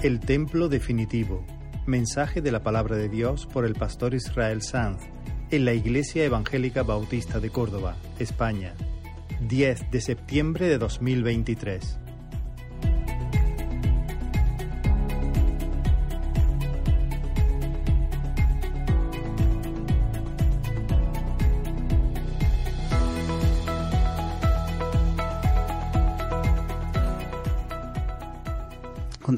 El 0.00 0.20
Templo 0.20 0.68
Definitivo. 0.68 1.44
Mensaje 1.84 2.40
de 2.40 2.52
la 2.52 2.62
Palabra 2.62 2.94
de 2.94 3.08
Dios 3.08 3.46
por 3.46 3.64
el 3.64 3.74
Pastor 3.74 4.14
Israel 4.14 4.62
Sanz 4.62 5.02
en 5.50 5.64
la 5.64 5.72
Iglesia 5.72 6.24
Evangélica 6.24 6.84
Bautista 6.84 7.40
de 7.40 7.50
Córdoba, 7.50 7.96
España. 8.20 8.74
10 9.40 9.90
de 9.90 10.00
septiembre 10.00 10.68
de 10.68 10.78
2023. 10.78 11.98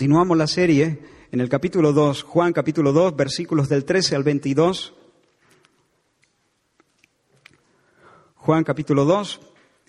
Continuamos 0.00 0.38
la 0.38 0.46
serie 0.46 0.98
en 1.30 1.40
el 1.40 1.50
capítulo 1.50 1.92
2, 1.92 2.22
Juan 2.22 2.54
capítulo 2.54 2.90
2, 2.90 3.14
versículos 3.16 3.68
del 3.68 3.84
13 3.84 4.16
al 4.16 4.22
22. 4.22 4.94
Juan 8.36 8.64
capítulo 8.64 9.04
2, 9.04 9.40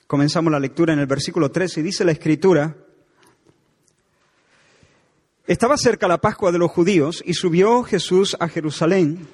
comenzamos 0.07 0.51
la 0.51 0.59
lectura 0.59 0.91
en 0.91 0.99
el 0.99 1.07
versículo 1.07 1.49
13 1.49 1.79
y 1.79 1.83
dice 1.83 2.03
la 2.03 2.11
escritura, 2.11 2.75
estaba 5.47 5.77
cerca 5.77 6.09
la 6.09 6.19
Pascua 6.19 6.51
de 6.51 6.59
los 6.59 6.71
judíos 6.71 7.23
y 7.25 7.33
subió 7.33 7.81
Jesús 7.83 8.35
a 8.41 8.49
Jerusalén 8.49 9.29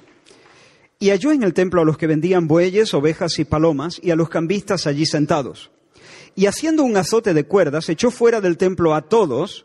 y 1.00 1.10
halló 1.10 1.32
en 1.32 1.42
el 1.42 1.54
templo 1.54 1.82
a 1.82 1.84
los 1.84 1.98
que 1.98 2.06
vendían 2.06 2.46
bueyes, 2.46 2.94
ovejas 2.94 3.40
y 3.40 3.44
palomas 3.44 3.98
y 4.00 4.12
a 4.12 4.16
los 4.16 4.28
cambistas 4.28 4.86
allí 4.86 5.06
sentados. 5.06 5.72
Y 6.36 6.46
haciendo 6.46 6.84
un 6.84 6.96
azote 6.96 7.34
de 7.34 7.42
cuerdas, 7.42 7.88
echó 7.88 8.12
fuera 8.12 8.40
del 8.40 8.56
templo 8.56 8.94
a 8.94 9.02
todos, 9.02 9.64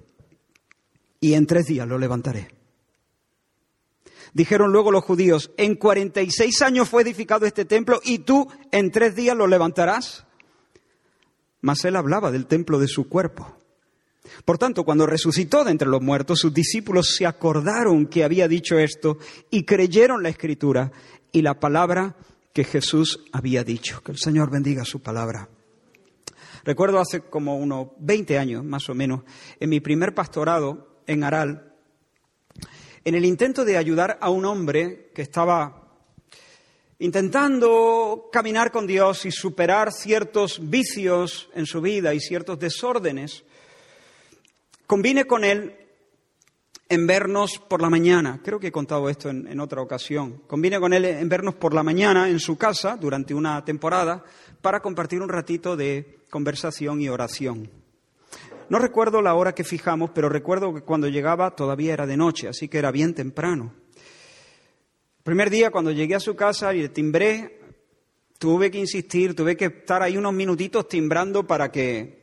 y 1.21 1.35
en 1.35 1.45
tres 1.45 1.67
días 1.67 1.87
lo 1.87 1.97
levantaré. 1.97 2.49
Dijeron 4.33 4.71
luego 4.71 4.91
los 4.91 5.03
judíos, 5.03 5.51
en 5.57 5.75
46 5.75 6.61
años 6.61 6.89
fue 6.89 7.03
edificado 7.03 7.45
este 7.45 7.65
templo 7.65 8.01
y 8.03 8.19
tú 8.19 8.47
en 8.71 8.91
tres 8.91 9.15
días 9.15 9.37
lo 9.37 9.47
levantarás. 9.47 10.25
Mas 11.61 11.85
él 11.85 11.95
hablaba 11.95 12.31
del 12.31 12.47
templo 12.47 12.79
de 12.79 12.87
su 12.87 13.07
cuerpo. 13.07 13.55
Por 14.45 14.57
tanto, 14.57 14.83
cuando 14.83 15.05
resucitó 15.05 15.63
de 15.63 15.71
entre 15.71 15.87
los 15.87 16.01
muertos, 16.01 16.39
sus 16.39 16.53
discípulos 16.53 17.15
se 17.15 17.25
acordaron 17.25 18.07
que 18.07 18.23
había 18.23 18.47
dicho 18.47 18.79
esto 18.79 19.17
y 19.49 19.63
creyeron 19.63 20.23
la 20.23 20.29
escritura 20.29 20.91
y 21.31 21.41
la 21.41 21.59
palabra 21.59 22.15
que 22.53 22.63
Jesús 22.63 23.19
había 23.31 23.63
dicho. 23.63 24.01
Que 24.01 24.13
el 24.13 24.17
Señor 24.17 24.49
bendiga 24.49 24.85
su 24.85 25.01
palabra. 25.01 25.49
Recuerdo 26.63 26.99
hace 26.99 27.21
como 27.21 27.57
unos 27.57 27.89
20 27.99 28.37
años, 28.37 28.63
más 28.63 28.87
o 28.89 28.93
menos, 28.93 29.23
en 29.59 29.69
mi 29.69 29.79
primer 29.79 30.13
pastorado, 30.13 30.90
en 31.11 31.23
Aral, 31.23 31.73
en 33.03 33.15
el 33.15 33.25
intento 33.25 33.65
de 33.65 33.77
ayudar 33.77 34.17
a 34.21 34.29
un 34.29 34.45
hombre 34.45 35.11
que 35.13 35.23
estaba 35.23 35.81
intentando 36.99 38.29
caminar 38.31 38.71
con 38.71 38.87
Dios 38.87 39.25
y 39.25 39.31
superar 39.31 39.91
ciertos 39.91 40.69
vicios 40.69 41.49
en 41.53 41.65
su 41.65 41.81
vida 41.81 42.13
y 42.13 42.19
ciertos 42.19 42.59
desórdenes, 42.59 43.43
convine 44.85 45.25
con 45.25 45.43
él 45.43 45.75
en 46.87 47.07
vernos 47.07 47.57
por 47.57 47.81
la 47.81 47.89
mañana. 47.89 48.39
Creo 48.43 48.59
que 48.59 48.67
he 48.67 48.71
contado 48.71 49.09
esto 49.09 49.29
en, 49.29 49.59
otra 49.59 49.81
ocasión. 49.81 50.43
Convine 50.47 50.79
con 50.79 50.93
él 50.93 51.05
en 51.05 51.27
vernos 51.27 51.55
por 51.55 51.73
la 51.73 51.83
mañana 51.83 52.29
en 52.29 52.39
su 52.39 52.57
casa 52.57 52.97
durante 52.97 53.33
una 53.33 53.65
temporada 53.65 54.23
para 54.61 54.81
compartir 54.81 55.21
un 55.21 55.29
ratito 55.29 55.75
de 55.75 56.19
conversación 56.29 57.01
y 57.01 57.09
oración. 57.09 57.80
No 58.71 58.79
recuerdo 58.79 59.21
la 59.21 59.35
hora 59.35 59.53
que 59.53 59.65
fijamos, 59.65 60.11
pero 60.11 60.29
recuerdo 60.29 60.73
que 60.73 60.79
cuando 60.79 61.09
llegaba 61.09 61.57
todavía 61.57 61.91
era 61.91 62.07
de 62.07 62.15
noche, 62.15 62.47
así 62.47 62.69
que 62.69 62.77
era 62.77 62.89
bien 62.89 63.13
temprano. 63.13 63.73
El 63.97 65.23
primer 65.23 65.49
día, 65.49 65.71
cuando 65.71 65.91
llegué 65.91 66.15
a 66.15 66.21
su 66.21 66.37
casa 66.37 66.73
y 66.73 66.83
le 66.83 66.87
timbré, 66.87 67.59
tuve 68.39 68.71
que 68.71 68.77
insistir, 68.77 69.35
tuve 69.35 69.57
que 69.57 69.65
estar 69.65 70.01
ahí 70.01 70.15
unos 70.15 70.31
minutitos 70.31 70.87
timbrando 70.87 71.45
para 71.45 71.69
que 71.69 72.20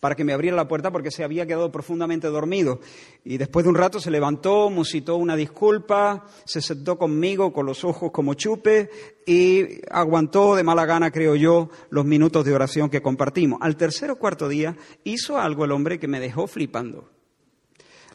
para 0.00 0.14
que 0.14 0.24
me 0.24 0.32
abriera 0.32 0.56
la 0.56 0.66
puerta 0.66 0.90
porque 0.90 1.10
se 1.10 1.22
había 1.22 1.46
quedado 1.46 1.70
profundamente 1.70 2.26
dormido. 2.28 2.80
Y 3.22 3.36
después 3.36 3.64
de 3.64 3.68
un 3.68 3.76
rato 3.76 4.00
se 4.00 4.10
levantó, 4.10 4.70
musitó 4.70 5.16
una 5.16 5.36
disculpa, 5.36 6.26
se 6.46 6.62
sentó 6.62 6.98
conmigo 6.98 7.52
con 7.52 7.66
los 7.66 7.84
ojos 7.84 8.10
como 8.10 8.32
chupe 8.32 8.90
y 9.26 9.82
aguantó 9.90 10.56
de 10.56 10.64
mala 10.64 10.86
gana, 10.86 11.10
creo 11.10 11.36
yo, 11.36 11.68
los 11.90 12.06
minutos 12.06 12.46
de 12.46 12.54
oración 12.54 12.88
que 12.88 13.02
compartimos. 13.02 13.58
Al 13.60 13.76
tercer 13.76 14.10
o 14.10 14.16
cuarto 14.16 14.48
día 14.48 14.74
hizo 15.04 15.38
algo 15.38 15.66
el 15.66 15.72
hombre 15.72 16.00
que 16.00 16.08
me 16.08 16.18
dejó 16.18 16.46
flipando. 16.46 17.10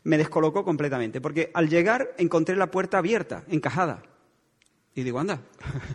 Me 0.03 0.17
descolocó 0.17 0.63
completamente 0.65 1.21
porque 1.21 1.51
al 1.53 1.69
llegar 1.69 2.15
encontré 2.17 2.55
la 2.55 2.71
puerta 2.71 2.97
abierta, 2.97 3.43
encajada. 3.47 4.01
Y 4.95 5.03
digo, 5.03 5.19
anda, 5.19 5.41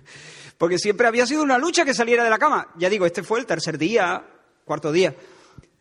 porque 0.58 0.78
siempre 0.78 1.08
había 1.08 1.26
sido 1.26 1.42
una 1.42 1.58
lucha 1.58 1.84
que 1.84 1.94
saliera 1.94 2.22
de 2.22 2.30
la 2.30 2.38
cama. 2.38 2.68
Ya 2.78 2.88
digo, 2.88 3.06
este 3.06 3.24
fue 3.24 3.40
el 3.40 3.46
tercer 3.46 3.76
día, 3.76 4.24
cuarto 4.64 4.92
día 4.92 5.16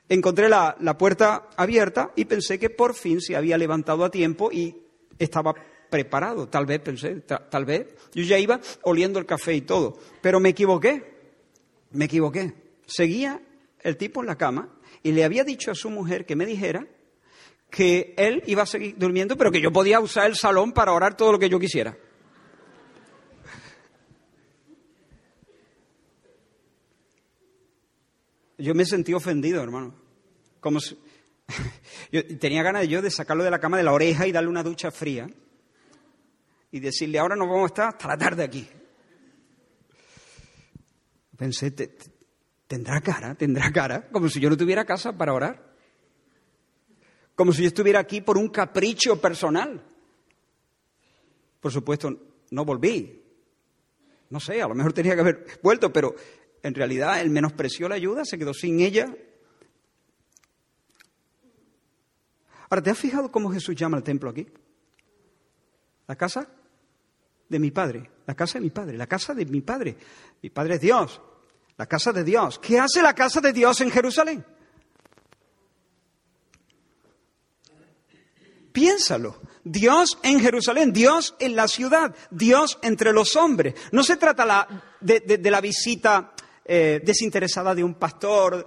encontré 0.10 0.50
la, 0.50 0.76
puerta 0.98 1.50
abierta 1.56 2.12
y 2.16 2.26
pensé 2.26 2.60
que 2.60 2.70
por 2.70 2.96
fin 2.96 3.22
se 3.22 3.36
había 3.36 3.58
levantado 3.58 4.04
a 4.04 4.12
tiempo 4.12 4.52
y 4.52 4.76
estaba 5.18 5.54
preparado. 5.90 6.50
Tal 6.50 6.66
vez, 6.66 6.82
pensé, 6.82 7.22
tal 7.22 7.66
vez. 7.66 7.96
Yo 8.14 8.24
ya 8.24 8.38
iba 8.38 8.60
oliendo 8.84 9.20
el 9.20 9.26
café 9.26 9.54
y 9.54 9.62
todo. 9.62 9.98
Pero 10.22 10.40
me 10.40 10.50
equivoqué. 10.50 11.04
Me 11.92 12.06
equivoqué. 12.06 12.54
Seguía 12.86 13.42
el 13.82 13.98
tipo 13.98 14.22
en 14.22 14.28
la 14.28 14.38
cama 14.38 14.70
y 15.04 15.12
le 15.12 15.24
había 15.24 15.44
dicho 15.44 15.72
a 15.72 15.76
su 15.76 15.90
mujer 15.90 16.26
que 16.26 16.36
me 16.36 16.46
dijera 16.46 16.86
que 17.70 18.16
él 18.18 18.44
iba 18.48 18.64
a 18.64 18.66
seguir 18.66 18.96
durmiendo, 18.98 19.38
pero 19.38 19.52
que 19.52 19.62
yo 19.62 19.72
podía 19.72 20.00
usar 20.00 20.26
el 20.26 20.36
salón 20.36 20.72
para 20.72 20.92
orar 20.92 21.16
todo 21.16 21.32
lo 21.32 21.40
que 21.40 21.50
yo 21.50 21.60
quisiera. 21.60 21.96
Yo 28.58 28.76
me 28.76 28.86
sentí 28.86 29.14
ofendido, 29.14 29.64
hermano. 29.64 29.94
Como 30.60 30.80
yo 32.12 32.38
tenía 32.38 32.64
ganas 32.64 32.88
yo 32.88 33.02
de 33.02 33.12
sacarlo 33.12 33.44
de 33.44 33.52
la 33.52 33.60
cama 33.60 33.78
de 33.78 33.84
la 33.84 33.94
oreja 33.94 34.28
y 34.28 34.32
darle 34.32 34.50
una 34.50 34.64
ducha 34.64 34.92
fría 34.92 35.30
y 36.72 36.80
decirle, 36.80 37.20
ahora 37.20 37.36
nos 37.36 37.48
vamos 37.48 37.64
a 37.64 37.68
estar 37.68 37.88
hasta 37.90 38.08
la 38.08 38.18
tarde 38.18 38.44
aquí. 38.44 38.68
Pensé, 41.36 41.72
tendrá 42.68 43.02
cara, 43.02 43.34
tendrá 43.36 43.72
cara, 43.72 44.08
como 44.12 44.30
si 44.30 44.40
yo 44.40 44.50
no 44.50 44.58
tuviera 44.58 44.86
casa 44.86 45.18
para 45.18 45.34
orar. 45.34 45.70
Como 47.34 47.54
si 47.54 47.62
yo 47.62 47.70
estuviera 47.70 48.00
aquí 48.00 48.22
por 48.22 48.38
un 48.38 48.50
capricho 48.50 49.20
personal. 49.22 49.82
Por 51.62 51.72
supuesto, 51.72 52.10
no 52.52 52.66
volví. 52.66 53.24
No 54.30 54.40
sé, 54.40 54.62
a 54.62 54.68
lo 54.68 54.76
mejor 54.76 54.94
tenía 54.94 55.16
que 55.16 55.22
haber 55.22 55.46
vuelto, 55.64 55.92
pero 55.92 56.14
en 56.62 56.76
realidad 56.76 57.22
él 57.22 57.30
menospreció 57.30 57.88
la 57.90 57.96
ayuda, 57.96 58.26
se 58.26 58.38
quedó 58.38 58.54
sin 58.54 58.82
ella. 58.82 59.16
Ahora, 62.70 62.84
¿te 62.84 62.92
has 62.92 62.98
fijado 62.98 63.32
cómo 63.32 63.52
Jesús 63.52 63.76
llama 63.76 63.98
al 63.98 64.04
templo 64.04 64.30
aquí? 64.30 64.48
La 66.08 66.16
casa 66.16 66.48
de 67.48 67.60
mi 67.60 67.72
Padre, 67.72 68.10
la 68.26 68.36
casa 68.36 68.60
de 68.60 68.64
mi 68.64 68.70
Padre, 68.70 68.98
la 68.98 69.08
casa 69.08 69.34
de 69.34 69.46
mi 69.46 69.62
Padre. 69.62 69.98
Mi 70.42 70.50
Padre 70.50 70.76
es 70.76 70.82
Dios, 70.82 71.20
la 71.78 71.88
casa 71.88 72.12
de 72.14 72.24
Dios. 72.24 72.60
¿Qué 72.60 72.80
hace 72.80 73.02
la 73.02 73.14
casa 73.14 73.42
de 73.42 73.54
Dios 73.54 73.82
en 73.82 73.90
Jerusalén? 73.90 74.46
Piénsalo. 78.72 79.42
Dios 79.64 80.18
en 80.24 80.40
Jerusalén, 80.40 80.94
Dios 80.94 81.36
en 81.38 81.56
la 81.56 81.68
ciudad, 81.68 82.16
Dios 82.32 82.80
entre 82.82 83.12
los 83.12 83.36
hombres. 83.36 83.76
No 83.92 84.04
se 84.04 84.16
trata 84.16 84.68
de 85.00 85.52
la 85.52 85.62
visita 85.62 86.34
eh, 86.66 87.02
desinteresada 87.04 87.76
de 87.76 87.84
un 87.84 87.96
pastor. 87.96 88.66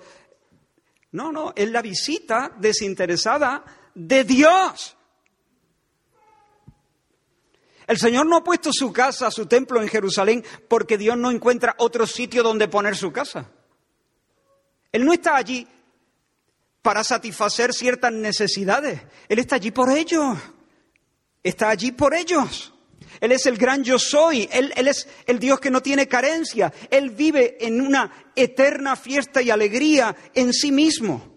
No, 1.12 1.32
no, 1.32 1.52
es 1.56 1.70
la 1.70 1.82
visita 1.82 2.54
desinteresada 2.58 3.64
de 3.94 4.24
Dios. 4.24 4.96
El 7.86 7.98
Señor 7.98 8.26
no 8.26 8.36
ha 8.36 8.44
puesto 8.44 8.70
su 8.72 8.92
casa, 8.92 9.30
su 9.30 9.46
templo 9.46 9.82
en 9.82 9.88
Jerusalén 9.88 10.44
porque 10.68 10.96
Dios 10.96 11.16
no 11.16 11.30
encuentra 11.30 11.74
otro 11.78 12.06
sitio 12.06 12.42
donde 12.42 12.68
poner 12.68 12.96
su 12.96 13.12
casa. 13.12 13.50
Él 14.92 15.04
no 15.04 15.12
está 15.12 15.36
allí 15.36 15.66
para 16.80 17.04
satisfacer 17.04 17.72
ciertas 17.72 18.12
necesidades. 18.12 19.00
Él 19.28 19.38
está 19.38 19.56
allí 19.56 19.70
por 19.70 19.90
ellos. 19.90 20.38
está 21.42 21.70
allí 21.70 21.92
por 21.92 22.14
ellos. 22.14 22.72
Él 23.20 23.32
es 23.32 23.46
el 23.46 23.56
gran 23.56 23.84
yo 23.84 23.98
soy, 23.98 24.48
él, 24.52 24.72
él, 24.76 24.88
es 24.88 25.08
el 25.26 25.38
Dios 25.38 25.60
que 25.60 25.70
no 25.70 25.82
tiene 25.82 26.08
carencia, 26.08 26.72
Él 26.90 27.10
vive 27.10 27.58
en 27.60 27.80
una 27.80 28.10
eterna 28.34 28.96
fiesta 28.96 29.42
y 29.42 29.50
alegría 29.50 30.16
en 30.34 30.52
sí 30.52 30.72
mismo. 30.72 31.31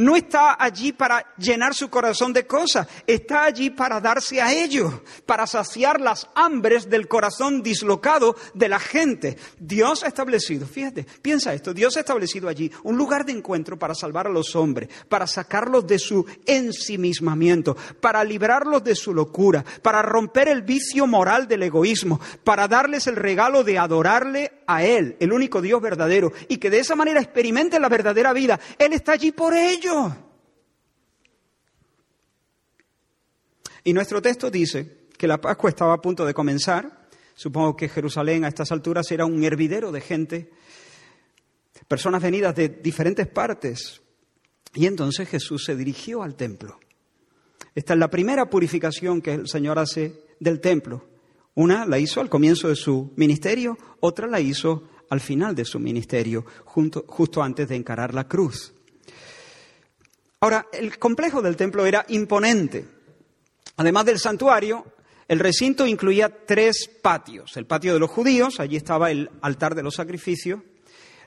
No 0.00 0.16
está 0.16 0.56
allí 0.58 0.92
para 0.92 1.26
llenar 1.36 1.74
su 1.74 1.90
corazón 1.90 2.32
de 2.32 2.46
cosas, 2.46 2.88
está 3.06 3.44
allí 3.44 3.68
para 3.68 4.00
darse 4.00 4.40
a 4.40 4.50
ellos, 4.50 4.94
para 5.26 5.46
saciar 5.46 6.00
las 6.00 6.26
hambres 6.34 6.88
del 6.88 7.06
corazón 7.06 7.62
dislocado 7.62 8.34
de 8.54 8.70
la 8.70 8.78
gente. 8.78 9.36
Dios 9.58 10.02
ha 10.02 10.06
establecido, 10.06 10.66
fíjate, 10.66 11.04
piensa 11.20 11.52
esto, 11.52 11.74
Dios 11.74 11.98
ha 11.98 12.00
establecido 12.00 12.48
allí 12.48 12.72
un 12.82 12.96
lugar 12.96 13.26
de 13.26 13.32
encuentro 13.32 13.78
para 13.78 13.94
salvar 13.94 14.26
a 14.26 14.30
los 14.30 14.56
hombres, 14.56 14.88
para 15.10 15.26
sacarlos 15.26 15.86
de 15.86 15.98
su 15.98 16.24
ensimismamiento, 16.46 17.76
para 18.00 18.24
librarlos 18.24 18.82
de 18.82 18.94
su 18.94 19.12
locura, 19.12 19.62
para 19.82 20.00
romper 20.00 20.48
el 20.48 20.62
vicio 20.62 21.06
moral 21.06 21.46
del 21.46 21.64
egoísmo, 21.64 22.18
para 22.42 22.68
darles 22.68 23.06
el 23.06 23.16
regalo 23.16 23.64
de 23.64 23.76
adorarle 23.76 24.59
a 24.74 24.84
Él, 24.84 25.16
el 25.20 25.32
único 25.32 25.60
Dios 25.60 25.80
verdadero, 25.80 26.32
y 26.48 26.58
que 26.58 26.70
de 26.70 26.78
esa 26.78 26.94
manera 26.94 27.20
experimenten 27.20 27.82
la 27.82 27.88
verdadera 27.88 28.32
vida. 28.32 28.60
Él 28.78 28.92
está 28.92 29.12
allí 29.12 29.32
por 29.32 29.54
ellos. 29.54 30.12
Y 33.84 33.92
nuestro 33.92 34.20
texto 34.22 34.50
dice 34.50 35.08
que 35.16 35.26
la 35.26 35.40
Pascua 35.40 35.70
estaba 35.70 35.94
a 35.94 36.00
punto 36.00 36.24
de 36.24 36.34
comenzar. 36.34 37.08
Supongo 37.34 37.76
que 37.76 37.88
Jerusalén 37.88 38.44
a 38.44 38.48
estas 38.48 38.70
alturas 38.70 39.10
era 39.10 39.24
un 39.24 39.42
hervidero 39.42 39.90
de 39.90 40.00
gente, 40.00 40.52
personas 41.88 42.22
venidas 42.22 42.54
de 42.54 42.68
diferentes 42.68 43.26
partes. 43.26 44.02
Y 44.74 44.86
entonces 44.86 45.28
Jesús 45.28 45.64
se 45.64 45.74
dirigió 45.74 46.22
al 46.22 46.36
templo. 46.36 46.78
Esta 47.74 47.94
es 47.94 47.98
la 47.98 48.08
primera 48.08 48.48
purificación 48.48 49.20
que 49.20 49.34
el 49.34 49.48
Señor 49.48 49.78
hace 49.78 50.24
del 50.38 50.60
templo. 50.60 51.09
Una 51.60 51.84
la 51.84 51.98
hizo 51.98 52.22
al 52.22 52.30
comienzo 52.30 52.68
de 52.68 52.74
su 52.74 53.12
ministerio, 53.16 53.76
otra 54.00 54.26
la 54.26 54.40
hizo 54.40 54.84
al 55.10 55.20
final 55.20 55.54
de 55.54 55.66
su 55.66 55.78
ministerio, 55.78 56.42
justo 56.64 57.42
antes 57.42 57.68
de 57.68 57.76
encarar 57.76 58.14
la 58.14 58.26
cruz. 58.26 58.72
Ahora, 60.40 60.68
el 60.72 60.98
complejo 60.98 61.42
del 61.42 61.56
templo 61.56 61.84
era 61.84 62.06
imponente. 62.08 62.88
Además 63.76 64.06
del 64.06 64.18
santuario, 64.18 64.86
el 65.28 65.38
recinto 65.38 65.86
incluía 65.86 66.30
tres 66.46 66.88
patios. 67.02 67.54
El 67.58 67.66
patio 67.66 67.92
de 67.92 68.00
los 68.00 68.08
judíos, 68.08 68.58
allí 68.58 68.76
estaba 68.76 69.10
el 69.10 69.28
altar 69.42 69.74
de 69.74 69.82
los 69.82 69.96
sacrificios. 69.96 70.60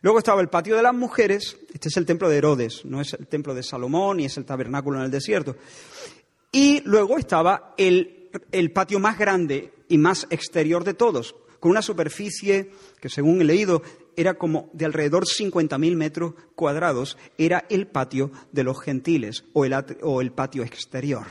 Luego 0.02 0.18
estaba 0.18 0.42
el 0.42 0.50
patio 0.50 0.76
de 0.76 0.82
las 0.82 0.96
mujeres, 0.96 1.58
este 1.72 1.90
es 1.90 1.98
el 1.98 2.08
templo 2.08 2.28
de 2.28 2.38
Herodes, 2.38 2.86
no 2.86 3.02
es 3.02 3.14
el 3.14 3.28
templo 3.28 3.54
de 3.54 3.62
Salomón 3.62 4.18
ni 4.18 4.26
es 4.26 4.36
el 4.38 4.46
tabernáculo 4.46 4.98
en 4.98 5.06
el 5.06 5.12
desierto. 5.12 5.58
Y 6.52 6.82
luego 6.86 7.20
estaba 7.20 7.76
el, 7.78 8.32
el 8.52 8.72
patio 8.72 9.00
más 9.00 9.20
grande 9.20 9.74
y 9.94 10.00
más 10.00 10.26
exterior 10.32 10.84
de 10.84 10.96
todos, 10.96 11.36
con 11.60 11.70
una 11.70 11.84
superficie 11.84 12.72
que 13.00 13.10
según 13.10 13.40
he 13.40 13.44
leído 13.44 13.84
era 14.16 14.34
como 14.34 14.72
de 14.74 14.86
alrededor 14.86 15.26
50.000 15.26 15.96
metros 15.96 16.34
cuadrados, 16.56 17.16
era 17.38 17.66
el 17.70 17.86
patio 17.86 18.32
de 18.52 18.64
los 18.64 18.82
gentiles 18.82 19.46
o 19.54 19.66
el, 19.66 20.32
patio 20.32 20.64
exterior. 20.64 21.28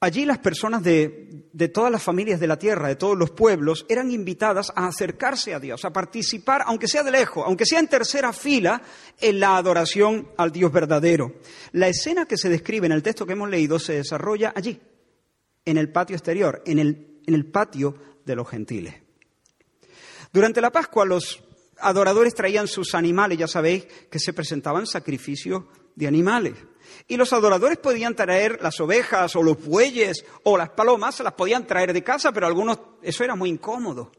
Allí 0.00 0.26
las 0.26 0.36
personas 0.36 0.82
de, 0.82 1.46
todas 1.72 1.90
las 1.90 2.02
familias 2.02 2.38
de 2.38 2.46
la 2.46 2.58
tierra, 2.58 2.88
de 2.88 2.96
todos 2.96 3.16
los 3.16 3.30
pueblos, 3.30 3.86
eran 3.88 4.10
invitadas 4.10 4.70
a 4.76 4.86
acercarse 4.86 5.54
a 5.54 5.60
Dios, 5.60 5.86
a 5.86 5.94
participar, 5.94 6.62
aunque 6.66 6.88
sea 6.88 7.02
de 7.02 7.10
lejos, 7.10 7.42
aunque 7.46 7.64
sea 7.64 7.80
en 7.80 7.88
tercera 7.88 8.34
fila, 8.34 8.82
en 9.18 9.40
la 9.40 9.56
adoración 9.56 10.28
al 10.36 10.52
Dios 10.52 10.70
verdadero. 10.70 11.36
La 11.72 11.88
escena 11.88 12.26
que 12.26 12.36
se 12.36 12.50
describe 12.50 12.84
en 12.84 12.92
el 12.92 13.02
texto 13.02 13.24
que 13.24 13.32
hemos 13.32 13.48
leído 13.48 13.78
se 13.78 13.94
desarrolla 13.94 14.52
allí, 14.54 14.78
en 15.64 15.76
el 15.76 15.90
patio 15.90 16.16
exterior, 16.16 16.62
en 16.66 16.78
el, 16.78 17.46
patio 17.46 17.94
de 18.24 18.34
los 18.34 18.48
gentiles. 18.48 18.94
Durante 20.32 20.60
la 20.60 20.70
Pascua 20.70 21.04
los 21.04 21.42
adoradores 21.78 22.34
traían 22.34 22.68
sus 22.68 22.94
animales, 22.94 23.38
ya 23.38 23.46
sabéis 23.46 23.86
que 24.10 24.18
se 24.18 24.32
presentaban 24.32 24.86
sacrificios 24.86 25.64
de 25.94 26.06
animales. 26.06 26.54
Y 27.06 27.16
los 27.16 27.32
adoradores 27.32 27.78
podían 27.78 28.14
traer 28.14 28.60
las 28.62 28.80
ovejas 28.80 29.34
o 29.36 29.42
los 29.42 29.64
bueyes 29.64 30.24
o 30.44 30.56
las 30.56 30.70
palomas, 30.70 31.14
se 31.14 31.22
las 31.22 31.34
podían 31.34 31.66
traer 31.66 31.92
de 31.92 32.02
casa, 32.02 32.32
pero 32.32 32.46
algunos 32.46 32.78
eso 33.02 33.24
era 33.24 33.34
muy 33.34 33.50
incómodo. 33.50 34.12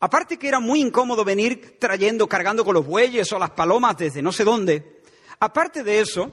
Aparte 0.00 0.38
que 0.38 0.48
era 0.48 0.60
muy 0.60 0.80
incómodo 0.80 1.24
venir 1.24 1.78
trayendo, 1.78 2.28
cargando 2.28 2.64
con 2.64 2.74
los 2.74 2.86
bueyes 2.86 3.32
o 3.32 3.38
las 3.38 3.50
palomas 3.50 3.96
desde 3.96 4.22
no 4.22 4.32
sé 4.32 4.44
dónde. 4.44 5.00
Aparte 5.40 5.82
de 5.82 6.00
eso, 6.00 6.32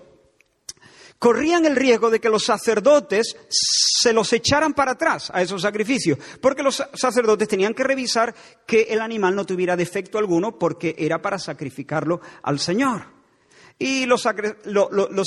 corrían 1.22 1.68
el 1.68 1.76
riesgo 1.76 2.10
de 2.10 2.20
que 2.20 2.30
los 2.30 2.46
sacerdotes 2.46 3.38
se 3.48 4.12
los 4.12 4.34
echaran 4.34 4.74
para 4.74 4.94
atrás 4.94 5.30
a 5.32 5.44
esos 5.44 5.62
sacrificios, 5.62 6.18
porque 6.42 6.64
los 6.64 6.84
sacerdotes 6.96 7.48
tenían 7.48 7.76
que 7.76 7.84
revisar 7.84 8.34
que 8.66 8.88
el 8.90 9.00
animal 9.02 9.36
no 9.36 9.46
tuviera 9.46 9.78
defecto 9.78 10.18
alguno 10.18 10.58
porque 10.58 10.96
era 10.98 11.22
para 11.22 11.38
sacrificarlo 11.38 12.22
al 12.42 12.60
Señor. 12.60 13.04
Y 13.78 14.08
los, 14.08 14.24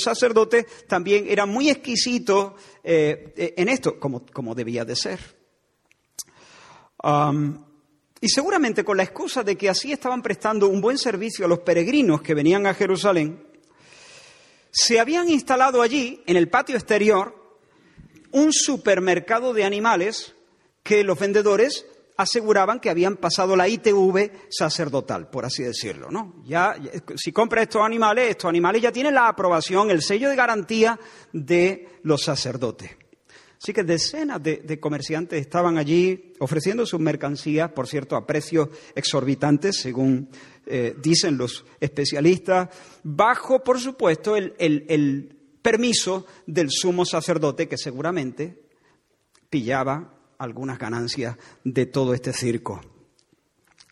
sacerdotes 0.03 0.65
también 0.85 1.27
eran 1.29 1.47
muy 1.47 1.69
exquisitos 1.69 2.51
eh, 2.83 3.53
en 3.55 3.69
esto, 3.69 3.97
como, 3.97 4.25
como, 4.25 4.53
debía 4.53 4.83
de 4.83 4.97
ser. 4.97 5.21
y 8.19 8.27
seguramente 8.27 8.83
con 8.83 8.97
la 8.97 9.03
excusa 9.03 9.45
de 9.45 9.55
que 9.55 9.69
así 9.69 9.93
estaban 9.93 10.21
prestando 10.21 10.67
un 10.67 10.81
buen 10.81 10.97
servicio 10.97 11.45
a 11.45 11.47
los 11.47 11.59
peregrinos 11.59 12.21
que 12.21 12.33
venían 12.33 12.67
a 12.67 12.73
Jerusalén, 12.73 13.44
se 14.75 14.99
habían 14.99 15.29
instalado 15.29 15.81
allí, 15.81 16.21
en 16.27 16.35
el 16.35 16.49
patio 16.49 16.75
exterior, 16.75 17.33
un 18.31 18.51
supermercado 18.51 19.53
de 19.53 19.63
animales 19.63 20.35
que 20.83 21.05
los 21.05 21.17
vendedores 21.17 21.85
aseguraban 22.17 22.81
que 22.81 22.89
habían 22.89 23.15
pasado 23.15 23.55
la 23.55 23.69
ITV 23.69 24.31
sacerdotal, 24.49 25.29
por 25.29 25.45
así 25.45 25.63
decirlo, 25.63 26.11
¿no? 26.11 26.43
Ya, 26.43 26.75
si 27.15 27.31
compra 27.31 27.61
estos 27.61 27.83
animales, 27.83 28.31
estos 28.31 28.49
animales 28.49 28.81
ya 28.81 28.91
tienen 28.91 29.15
la 29.15 29.29
aprobación, 29.29 29.89
el 29.91 30.01
sello 30.01 30.29
de 30.29 30.35
garantía 30.35 30.99
de 31.31 31.87
los 32.03 32.23
sacerdotes. 32.23 32.91
Así 33.61 33.73
que 33.73 33.83
decenas 33.83 34.41
de, 34.43 34.79
comerciantes 34.79 35.39
estaban 35.39 35.77
allí 35.77 36.33
ofreciendo 36.39 36.85
sus 36.85 36.99
mercancías, 36.99 37.71
por 37.71 37.87
cierto, 37.87 38.15
a 38.15 38.27
precios 38.27 38.69
exorbitantes, 38.93 39.77
según 39.77 40.29
eh, 40.65 40.95
dicen 41.01 41.37
los 41.37 41.65
especialistas, 41.79 42.69
bajo, 43.03 43.63
por 43.63 43.79
supuesto, 43.79 44.35
el, 44.35 44.53
el 44.59 45.35
permiso 45.61 46.25
del 46.45 46.69
sumo 46.69 47.05
sacerdote, 47.05 47.67
que 47.67 47.77
seguramente 47.77 48.61
pillaba 49.49 50.13
algunas 50.37 50.77
ganancias 50.77 51.37
de 51.63 51.85
todo 51.85 52.13
este 52.13 52.33
circo. 52.33 52.81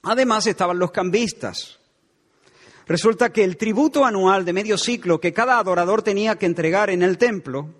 Además 0.03 0.45
estaban 0.47 0.77
los 0.77 0.91
cambistas. 0.91 1.79
Resulta 2.85 3.31
que 3.31 3.43
el 3.43 3.55
tributo 3.55 4.05
anual 4.05 4.43
de 4.43 4.51
medio 4.51 4.77
ciclo 4.77 5.19
que 5.19 5.31
cada 5.31 5.57
adorador 5.57 6.01
tenía 6.01 6.35
que 6.37 6.45
entregar 6.45 6.89
en 6.89 7.01
el 7.01 7.17
templo 7.17 7.75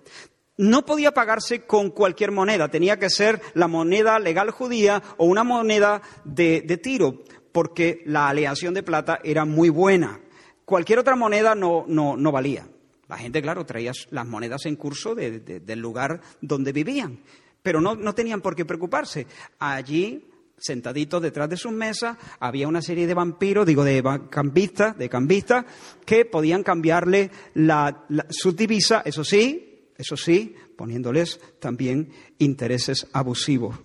no 0.56 0.84
podía 0.84 1.12
pagarse 1.12 1.62
con 1.62 1.90
cualquier 1.90 2.30
moneda, 2.30 2.68
tenía 2.68 2.98
que 2.98 3.10
ser 3.10 3.40
la 3.54 3.68
moneda 3.68 4.18
legal 4.18 4.50
judía 4.50 5.02
o 5.16 5.26
una 5.26 5.44
moneda 5.44 6.02
de, 6.24 6.62
tiro, 6.82 7.22
porque 7.52 8.02
la 8.06 8.28
aleación 8.28 8.74
de 8.74 8.82
plata 8.82 9.18
era 9.24 9.44
muy 9.44 9.68
buena. 9.68 10.20
Cualquier 10.64 10.98
otra 10.98 11.16
moneda 11.16 11.54
no, 11.54 11.84
no, 11.86 12.32
valía. 12.32 12.68
La 13.08 13.18
gente, 13.18 13.42
claro, 13.42 13.66
traía 13.66 13.92
las 14.10 14.26
monedas 14.26 14.64
en 14.66 14.76
curso 14.76 15.14
del 15.14 15.78
lugar 15.78 16.20
donde 16.40 16.72
vivían, 16.72 17.20
pero 17.62 17.80
no, 17.80 17.94
no 17.94 18.14
tenían 18.14 18.40
por 18.40 18.56
qué 18.56 18.64
preocuparse. 18.64 19.26
Allí 19.58 20.30
sentaditos 20.56 21.20
detrás 21.20 21.50
de 21.50 21.56
sus 21.56 21.72
mesas, 21.72 22.16
había 22.38 22.68
una 22.68 22.80
serie 22.80 23.06
de 23.06 23.12
vampiros, 23.12 23.66
digo, 23.66 23.84
de 23.84 24.02
cambistas, 24.30 24.96
de 24.96 25.08
cambistas, 25.08 25.64
que 26.06 26.24
podían 26.24 26.62
cambiarle 26.62 27.30
la, 27.54 28.06
su 28.30 28.52
divisa, 28.52 29.02
eso 29.04 29.24
sí, 29.24 29.73
eso 29.96 30.16
sí, 30.16 30.54
poniéndoles 30.76 31.40
también 31.60 32.10
intereses 32.38 33.06
abusivos. 33.12 33.78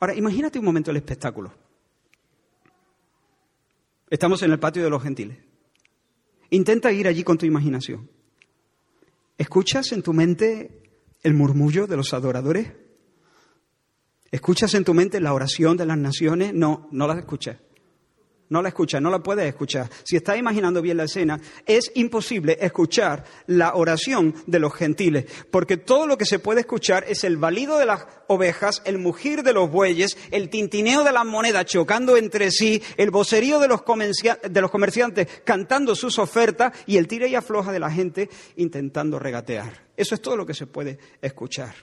Ahora, 0.00 0.14
imagínate 0.14 0.58
un 0.58 0.64
momento 0.64 0.90
el 0.90 0.98
espectáculo. 0.98 1.52
Estamos 4.10 4.42
en 4.42 4.52
el 4.52 4.58
patio 4.58 4.82
de 4.82 4.90
los 4.90 5.02
gentiles. 5.02 5.38
Intenta 6.50 6.92
ir 6.92 7.08
allí 7.08 7.24
con 7.24 7.36
tu 7.36 7.46
imaginación. 7.46 8.10
¿Escuchas 9.36 9.92
en 9.92 10.02
tu 10.02 10.12
mente 10.12 10.82
el 11.22 11.34
murmullo 11.34 11.86
de 11.86 11.96
los 11.96 12.14
adoradores? 12.14 12.72
¿Escuchas 14.30 14.74
en 14.74 14.84
tu 14.84 14.94
mente 14.94 15.20
la 15.20 15.32
oración 15.32 15.76
de 15.76 15.86
las 15.86 15.98
naciones? 15.98 16.54
No, 16.54 16.88
no 16.90 17.06
las 17.06 17.18
escuchas. 17.18 17.58
No 18.50 18.62
la 18.62 18.68
escucha, 18.70 18.98
no 18.98 19.10
la 19.10 19.18
puedes 19.18 19.46
escuchar. 19.46 19.90
Si 20.04 20.16
estás 20.16 20.38
imaginando 20.38 20.80
bien 20.80 20.96
la 20.96 21.04
escena, 21.04 21.38
es 21.66 21.92
imposible 21.94 22.56
escuchar 22.60 23.24
la 23.46 23.74
oración 23.74 24.34
de 24.46 24.58
los 24.58 24.74
gentiles, 24.74 25.26
porque 25.50 25.76
todo 25.76 26.06
lo 26.06 26.16
que 26.16 26.24
se 26.24 26.38
puede 26.38 26.60
escuchar 26.60 27.04
es 27.06 27.24
el 27.24 27.36
balido 27.36 27.78
de 27.78 27.84
las 27.84 28.06
ovejas, 28.26 28.80
el 28.86 28.98
mugir 28.98 29.42
de 29.42 29.52
los 29.52 29.70
bueyes, 29.70 30.16
el 30.30 30.48
tintineo 30.48 31.04
de 31.04 31.12
las 31.12 31.26
monedas 31.26 31.66
chocando 31.66 32.16
entre 32.16 32.50
sí, 32.50 32.82
el 32.96 33.10
vocerío 33.10 33.58
de 33.58 33.68
los, 33.68 33.82
de 33.84 34.60
los 34.60 34.70
comerciantes 34.70 35.28
cantando 35.44 35.94
sus 35.94 36.18
ofertas 36.18 36.72
y 36.86 36.96
el 36.96 37.06
tire 37.06 37.28
y 37.28 37.34
afloja 37.34 37.70
de 37.70 37.80
la 37.80 37.90
gente 37.90 38.30
intentando 38.56 39.18
regatear. 39.18 39.88
Eso 39.94 40.14
es 40.14 40.22
todo 40.22 40.38
lo 40.38 40.46
que 40.46 40.54
se 40.54 40.66
puede 40.66 40.98
escuchar. 41.20 41.74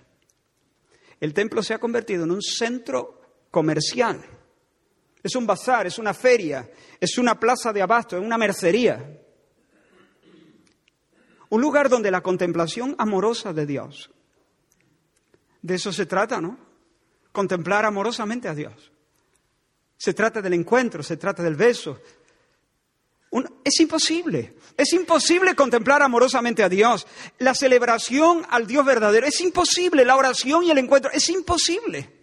El 1.20 1.34
templo 1.34 1.62
se 1.62 1.76
ha 1.76 1.80
convertido 1.80 2.24
en 2.24 2.32
un 2.32 2.42
centro 2.42 3.22
comercial 3.52 4.35
es 5.26 5.36
un 5.36 5.48
bazar, 5.48 5.88
es 5.88 5.98
una 5.98 6.14
feria, 6.14 6.70
es 7.00 7.18
una 7.18 7.40
plaza 7.40 7.74
de 7.74 7.82
abasto, 7.82 8.16
es 8.16 8.22
una 8.22 8.38
mercería. 8.38 9.20
Un 11.50 11.62
lugar 11.62 11.90
donde 11.90 12.12
la 12.12 12.22
contemplación 12.22 12.94
amorosa 13.00 13.52
de 13.52 13.66
Dios. 13.66 14.12
De 15.64 15.74
eso 15.74 15.92
se 15.92 16.06
trata, 16.06 16.40
¿no? 16.40 16.60
Contemplar 17.32 17.86
amorosamente 17.86 18.48
a 18.48 18.54
Dios. 18.54 18.92
Se 19.98 20.14
trata 20.14 20.44
del 20.44 20.54
encuentro, 20.54 21.02
se 21.02 21.18
trata 21.18 21.42
del 21.42 21.56
beso. 21.56 22.00
es 23.64 23.80
imposible, 23.80 24.58
es 24.78 24.94
imposible 24.94 25.56
contemplar 25.56 26.04
amorosamente 26.04 26.62
a 26.62 26.70
Dios. 26.70 27.08
La 27.40 27.56
celebración 27.56 28.46
al 28.52 28.68
Dios 28.68 28.86
verdadero 28.86 29.26
es 29.26 29.42
imposible, 29.42 30.06
la 30.06 30.18
oración 30.18 30.66
y 30.66 30.70
el 30.70 30.78
encuentro 30.78 31.10
es 31.12 31.28
imposible. 31.30 32.15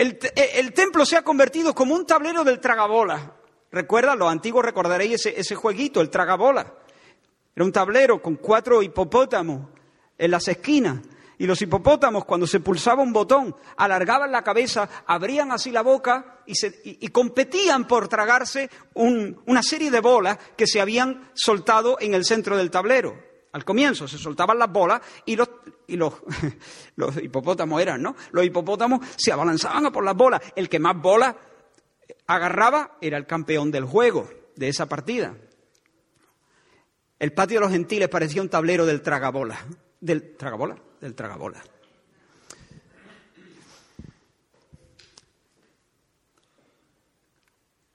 El, 0.00 0.72
templo 0.72 1.04
se 1.04 1.18
ha 1.18 1.22
convertido 1.22 1.74
como 1.74 1.94
un 1.94 2.06
tablero 2.06 2.42
del 2.42 2.58
tragabola. 2.58 3.34
Recuerda, 3.70 4.14
los 4.14 4.30
antiguos 4.30 4.64
recordaréis 4.64 5.26
ese, 5.26 5.38
ese 5.38 5.54
jueguito, 5.54 6.00
el 6.00 6.08
tragabola. 6.08 6.72
Era 7.54 7.64
un 7.66 7.70
tablero 7.70 8.22
con 8.22 8.36
cuatro 8.36 8.82
hipopótamos 8.82 9.68
en 10.16 10.30
las 10.30 10.48
esquinas. 10.48 11.00
Y 11.36 11.46
los 11.46 11.60
hipopótamos, 11.60 12.24
cuando 12.24 12.46
se 12.46 12.60
pulsaba 12.60 13.02
un 13.02 13.12
botón, 13.12 13.54
alargaban 13.76 14.32
la 14.32 14.42
cabeza, 14.42 14.88
abrían 15.04 15.52
así 15.52 15.70
la 15.70 15.82
boca 15.82 16.40
y, 16.46 17.08
competían 17.08 17.86
por 17.86 18.08
tragarse 18.08 18.70
una 18.94 19.62
serie 19.62 19.90
de 19.90 20.00
bolas 20.00 20.38
que 20.56 20.66
se 20.66 20.80
habían 20.80 21.30
soltado 21.34 21.98
en 22.00 22.14
el 22.14 22.24
centro 22.24 22.56
del 22.56 22.70
tablero. 22.70 23.29
Al 23.52 23.64
comienzo 23.64 24.06
se 24.06 24.16
soltaban 24.16 24.58
las 24.58 24.70
bolas 24.70 25.00
y 25.26 25.34
los, 25.34 25.50
y 25.88 25.96
los, 26.96 27.16
hipopótamos 27.20 27.82
eran, 27.82 28.02
¿no? 28.02 28.14
Los 28.30 28.44
hipopótamos 28.44 29.04
se 29.16 29.32
abalanzaban 29.32 29.86
a 29.86 29.92
por 29.92 30.04
las 30.04 30.16
bolas. 30.16 30.40
El 30.54 30.68
que 30.68 30.78
más 30.78 30.96
bolas 30.96 31.34
agarraba 32.26 32.96
era 33.00 33.18
el 33.18 33.26
campeón 33.26 33.70
del 33.70 33.84
juego, 33.84 34.28
de 34.54 34.68
esa 34.68 34.86
partida. 34.86 35.34
El 37.18 37.32
patio 37.32 37.58
de 37.58 37.66
los 37.66 37.72
gentiles 37.72 38.08
parecía 38.08 38.40
un 38.40 38.48
tablero 38.48 38.86
del 38.86 39.02
tragabola. 39.02 39.58
¿Del 40.00 40.36
tragabola? 40.36 40.76
Del 41.00 41.14
tragabola. 41.14 41.62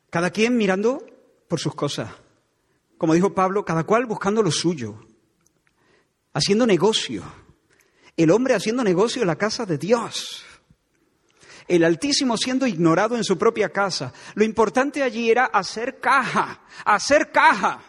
Cada 0.10 0.30
quien 0.30 0.58
mirando 0.58 1.06
por 1.48 1.60
sus 1.60 1.76
cosas. 1.76 2.10
Como 2.98 3.14
dijo 3.14 3.34
Pablo, 3.34 3.66
cada 3.66 3.84
cual 3.84 4.06
buscando 4.06 4.42
lo 4.42 4.52
suyo 4.52 5.05
haciendo 6.36 6.68
negocio. 6.68 7.24
El 8.16 8.30
hombre 8.30 8.54
haciendo 8.54 8.84
negocio 8.84 9.22
en 9.22 9.28
la 9.28 9.38
casa 9.38 9.66
de 9.66 9.78
Dios. 9.78 10.44
El 11.68 11.84
Altísimo 11.84 12.38
siendo 12.38 12.68
ignorado 12.68 13.16
en 13.16 13.24
su 13.24 13.38
propia 13.38 13.70
casa. 13.70 14.14
Lo 14.36 14.44
importante 14.44 15.02
allí 15.02 15.32
era 15.32 15.46
hacer 15.46 16.00
caja, 16.00 16.62
hacer 16.86 17.32
caja. 17.32 17.82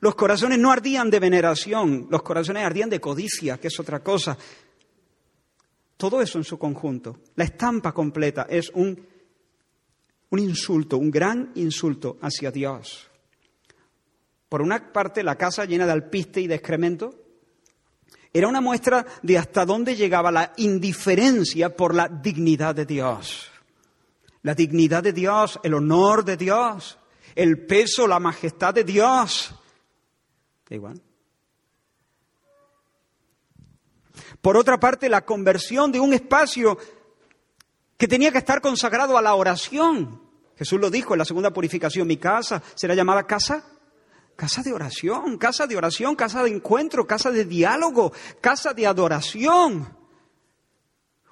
Los 0.00 0.14
corazones 0.14 0.58
no 0.58 0.70
ardían 0.70 1.10
de 1.10 1.18
veneración, 1.18 2.06
los 2.08 2.22
corazones 2.22 2.64
ardían 2.64 2.88
de 2.88 3.00
codicia, 3.00 3.58
que 3.58 3.66
es 3.66 3.80
otra 3.80 4.00
cosa. 4.00 4.38
Todo 5.96 6.22
eso 6.22 6.38
en 6.38 6.44
su 6.44 6.56
conjunto. 6.58 7.20
La 7.34 7.44
estampa 7.44 7.92
completa 7.92 8.46
es 8.48 8.70
un, 8.74 9.04
un 10.30 10.38
insulto, 10.38 10.98
un 10.98 11.10
gran 11.10 11.50
insulto 11.56 12.18
hacia 12.20 12.52
Dios. 12.52 13.07
Por 14.48 14.62
una 14.62 14.92
parte, 14.92 15.22
la 15.22 15.36
casa 15.36 15.64
llena 15.64 15.86
de 15.86 15.92
alpiste 15.92 16.40
y 16.40 16.46
de 16.46 16.54
excremento 16.54 17.14
era 18.32 18.48
una 18.48 18.60
muestra 18.60 19.06
de 19.22 19.38
hasta 19.38 19.64
dónde 19.64 19.96
llegaba 19.96 20.30
la 20.30 20.52
indiferencia 20.56 21.74
por 21.74 21.94
la 21.94 22.08
dignidad 22.08 22.74
de 22.74 22.86
Dios. 22.86 23.50
La 24.42 24.54
dignidad 24.54 25.02
de 25.02 25.12
Dios, 25.12 25.58
el 25.62 25.74
honor 25.74 26.24
de 26.24 26.36
Dios, 26.36 26.98
el 27.34 27.66
peso, 27.66 28.06
la 28.06 28.20
majestad 28.20 28.74
de 28.74 28.84
Dios. 28.84 29.54
Igual. 30.70 31.00
Por 34.40 34.56
otra 34.56 34.78
parte, 34.78 35.08
la 35.08 35.24
conversión 35.24 35.90
de 35.90 36.00
un 36.00 36.12
espacio 36.12 36.78
que 37.96 38.06
tenía 38.06 38.30
que 38.30 38.38
estar 38.38 38.60
consagrado 38.60 39.18
a 39.18 39.22
la 39.22 39.34
oración. 39.34 40.22
Jesús 40.56 40.80
lo 40.80 40.90
dijo 40.90 41.14
en 41.14 41.18
la 41.18 41.24
segunda 41.24 41.52
purificación, 41.52 42.06
mi 42.06 42.16
casa 42.16 42.62
será 42.74 42.94
llamada 42.94 43.26
casa 43.26 43.77
Casa 44.38 44.62
de 44.62 44.72
oración, 44.72 45.36
casa 45.36 45.66
de 45.66 45.76
oración, 45.76 46.14
casa 46.14 46.44
de 46.44 46.50
encuentro, 46.50 47.08
casa 47.08 47.32
de 47.32 47.44
diálogo, 47.44 48.12
casa 48.40 48.72
de 48.72 48.86
adoración. 48.86 49.98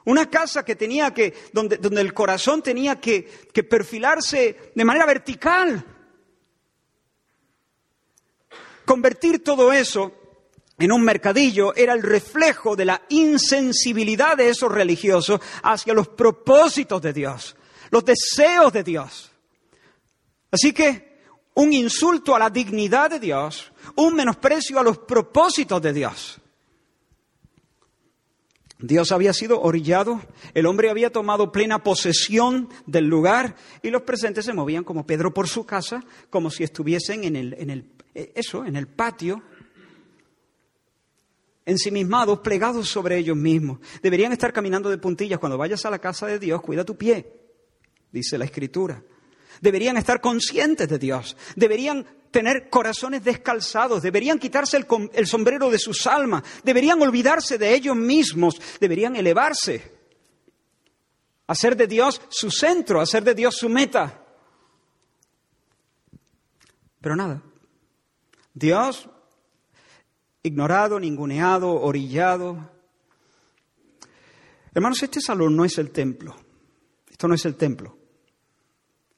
Una 0.07 0.29
casa 0.29 0.65
que 0.65 0.75
tenía 0.75 1.15
que, 1.15 1.33
donde, 1.53 1.77
donde 1.77 2.01
el 2.01 2.13
corazón 2.13 2.63
tenía 2.63 3.01
que, 3.01 3.23
que 3.53 3.63
perfilarse 3.63 4.73
de 4.75 4.85
manera 4.85 5.07
vertical. 5.07 5.87
Convertir 8.85 9.45
todo 9.45 9.73
eso 9.73 10.13
en 10.77 10.91
un 10.91 11.03
mercadillo 11.03 11.77
era 11.77 11.93
el 11.93 12.03
reflejo 12.03 12.75
de 12.75 12.87
la 12.87 13.03
insensibilidad 13.11 14.37
de 14.37 14.49
esos 14.49 14.73
religiosos 14.73 15.41
hacia 15.63 15.95
los 15.95 16.09
propósitos 16.09 17.01
de 17.01 17.13
Dios, 17.13 17.55
los 17.93 18.05
deseos 18.05 18.73
de 18.73 18.83
Dios. 18.83 19.31
Así 20.51 20.73
que 20.73 21.16
un 21.57 21.73
insulto 21.73 22.35
a 22.35 22.39
la 22.39 22.51
dignidad 22.51 23.11
de 23.11 23.19
Dios, 23.19 23.73
un 23.97 24.15
menosprecio 24.15 24.79
a 24.79 24.83
los 24.83 24.99
propósitos 24.99 25.81
de 25.81 25.93
Dios. 25.93 26.39
Dios 28.79 29.11
había 29.11 29.33
sido 29.33 29.63
orillado, 29.63 30.21
el 30.53 30.67
hombre 30.67 30.91
había 30.91 31.11
tomado 31.11 31.51
plena 31.53 31.83
posesión 31.83 32.69
del 32.85 33.07
lugar 33.07 33.57
y 33.83 33.89
los 33.89 34.03
presentes 34.03 34.45
se 34.45 34.53
movían 34.53 34.85
como 34.85 35.07
Pedro 35.07 35.33
por 35.33 35.49
su 35.49 35.65
casa, 35.65 36.05
como 36.29 36.51
si 36.51 36.63
estuviesen 36.63 37.25
en 37.25 37.37
el, 37.37 37.55
en 37.55 37.71
el, 37.71 37.91
eso, 38.13 38.67
en 38.67 38.77
el 38.77 38.87
patio, 38.87 39.43
ensimismados, 41.65 42.41
plegados 42.41 42.87
sobre 42.87 43.17
ellos 43.17 43.37
mismos. 43.37 43.79
Deberían 44.03 44.33
estar 44.33 44.53
caminando 44.53 44.91
de 44.91 44.99
puntillas. 44.99 45.39
Cuando 45.39 45.57
vayas 45.57 45.87
a 45.87 45.91
la 45.91 45.99
casa 45.99 46.27
de 46.27 46.39
Dios, 46.39 46.61
cuida 46.61 46.85
tu 46.85 46.99
pie, 46.99 47.33
dice 48.13 48.37
la 48.37 48.45
Escritura. 48.45 49.03
Deberían 49.61 49.97
estar 49.97 50.21
conscientes 50.21 50.89
de 50.89 50.99
Dios. 50.99 51.37
Deberían 51.55 52.07
tener 52.31 52.69
corazones 52.69 53.25
descalzados. 53.25 54.03
Deberían 54.03 54.39
quitarse 54.39 54.77
el, 54.77 55.27
sombrero 55.27 55.71
de 55.71 55.79
sus 55.79 56.07
almas. 56.07 56.43
Deberían 56.63 57.01
olvidarse 57.01 57.59
de 57.59 57.75
ellos 57.75 57.97
mismos. 57.97 58.61
Deberían 58.81 59.17
elevarse. 59.17 59.97
Hacer 61.47 61.77
de 61.77 61.87
Dios 61.87 62.21
su 62.29 62.51
centro, 62.51 63.01
hacer 63.01 63.25
de 63.25 63.35
Dios 63.35 63.57
su 63.57 63.69
meta. 63.69 64.23
Pero 67.01 67.17
nada. 67.17 67.43
Dios 68.53 69.09
ignorado, 70.43 71.01
ninguneado, 71.01 71.73
orillado. 71.73 72.71
Hermanos, 74.75 75.03
este 75.03 75.21
salón 75.21 75.57
no 75.57 75.65
es 75.65 75.79
el 75.79 75.91
templo. 75.91 76.37
Esto 77.11 77.29
no 77.29 77.35
es 77.35 77.45
el 77.45 77.57
templo. 77.57 77.96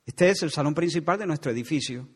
Este 0.08 0.30
es 0.30 0.42
el 0.42 0.50
salón 0.50 0.72
principal 0.72 1.18
de 1.18 1.26
nuestro 1.26 1.52
edificio. 1.52 2.08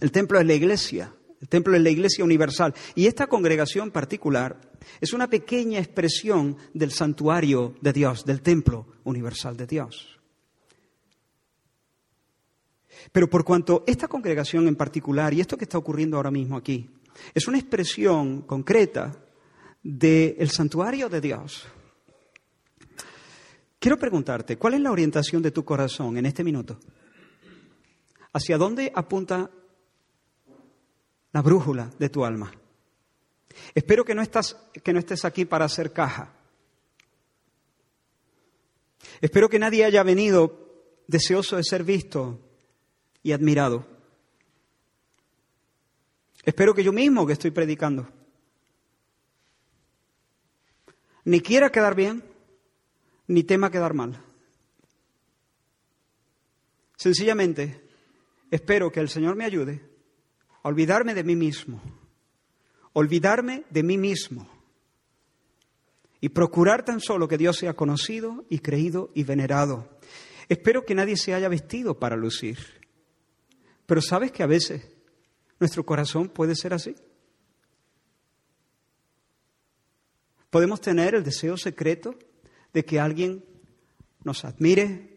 El 0.00 0.10
templo 0.10 0.40
es 0.40 0.44
la 0.44 0.54
iglesia, 0.54 1.14
el 1.40 1.48
templo 1.48 1.76
es 1.76 1.80
la 1.80 1.88
iglesia 1.88 2.24
universal. 2.24 2.74
Y 2.96 3.06
esta 3.06 3.28
congregación 3.28 3.92
particular 3.92 4.60
es 5.00 5.12
una 5.12 5.30
pequeña 5.30 5.78
expresión 5.78 6.56
del 6.72 6.90
santuario 6.90 7.76
de 7.80 7.92
Dios, 7.92 8.24
del 8.24 8.42
templo 8.42 8.88
universal 9.04 9.56
de 9.56 9.68
Dios. 9.68 10.18
Pero 13.12 13.30
por 13.30 13.44
cuanto 13.44 13.84
esta 13.86 14.08
congregación 14.08 14.66
en 14.66 14.74
particular, 14.74 15.32
y 15.32 15.40
esto 15.40 15.56
que 15.56 15.66
está 15.66 15.78
ocurriendo 15.78 16.16
ahora 16.16 16.32
mismo 16.32 16.56
aquí, 16.56 16.90
es 17.32 17.46
una 17.46 17.58
expresión 17.58 18.42
concreta 18.42 19.16
del 19.80 20.50
santuario 20.50 21.08
de 21.08 21.20
Dios, 21.20 21.68
Quiero 23.84 23.98
preguntarte, 23.98 24.56
¿cuál 24.56 24.72
es 24.72 24.80
la 24.80 24.90
orientación 24.90 25.42
de 25.42 25.50
tu 25.50 25.62
corazón 25.62 26.16
en 26.16 26.24
este 26.24 26.42
minuto? 26.42 26.80
¿Hacia 28.32 28.56
dónde 28.56 28.90
apunta 28.94 29.50
la 31.32 31.42
brújula 31.42 31.90
de 31.98 32.08
tu 32.08 32.24
alma? 32.24 32.50
Espero 33.74 34.02
que 34.02 34.14
no, 34.14 34.22
estás, 34.22 34.56
que 34.82 34.94
no 34.94 34.98
estés 34.98 35.26
aquí 35.26 35.44
para 35.44 35.66
hacer 35.66 35.92
caja. 35.92 36.32
Espero 39.20 39.50
que 39.50 39.58
nadie 39.58 39.84
haya 39.84 40.02
venido 40.02 40.96
deseoso 41.06 41.58
de 41.58 41.64
ser 41.64 41.84
visto 41.84 42.40
y 43.22 43.32
admirado. 43.32 43.86
Espero 46.42 46.72
que 46.72 46.84
yo 46.84 46.94
mismo 46.94 47.26
que 47.26 47.34
estoy 47.34 47.50
predicando 47.50 48.08
ni 51.26 51.42
quiera 51.42 51.70
quedar 51.70 51.94
bien, 51.94 52.33
ni 53.26 53.44
tema 53.44 53.70
quedar 53.70 53.94
mal. 53.94 54.20
Sencillamente, 56.96 57.84
espero 58.50 58.90
que 58.90 59.00
el 59.00 59.08
Señor 59.08 59.36
me 59.36 59.44
ayude 59.44 59.82
a 60.62 60.68
olvidarme 60.68 61.14
de 61.14 61.24
mí 61.24 61.36
mismo, 61.36 61.82
olvidarme 62.92 63.64
de 63.70 63.82
mí 63.82 63.98
mismo 63.98 64.48
y 66.20 66.30
procurar 66.30 66.84
tan 66.84 67.00
solo 67.00 67.28
que 67.28 67.36
Dios 67.36 67.58
sea 67.58 67.74
conocido 67.74 68.44
y 68.48 68.60
creído 68.60 69.10
y 69.14 69.24
venerado. 69.24 69.98
Espero 70.48 70.84
que 70.84 70.94
nadie 70.94 71.16
se 71.16 71.34
haya 71.34 71.48
vestido 71.48 71.98
para 71.98 72.16
lucir, 72.16 72.58
pero 73.86 74.00
sabes 74.00 74.32
que 74.32 74.42
a 74.42 74.46
veces 74.46 74.90
nuestro 75.60 75.84
corazón 75.84 76.28
puede 76.28 76.54
ser 76.54 76.72
así. 76.72 76.94
Podemos 80.50 80.80
tener 80.80 81.14
el 81.14 81.24
deseo 81.24 81.56
secreto 81.56 82.16
de 82.74 82.84
que 82.84 83.00
alguien 83.00 83.44
nos 84.24 84.44
admire. 84.44 85.14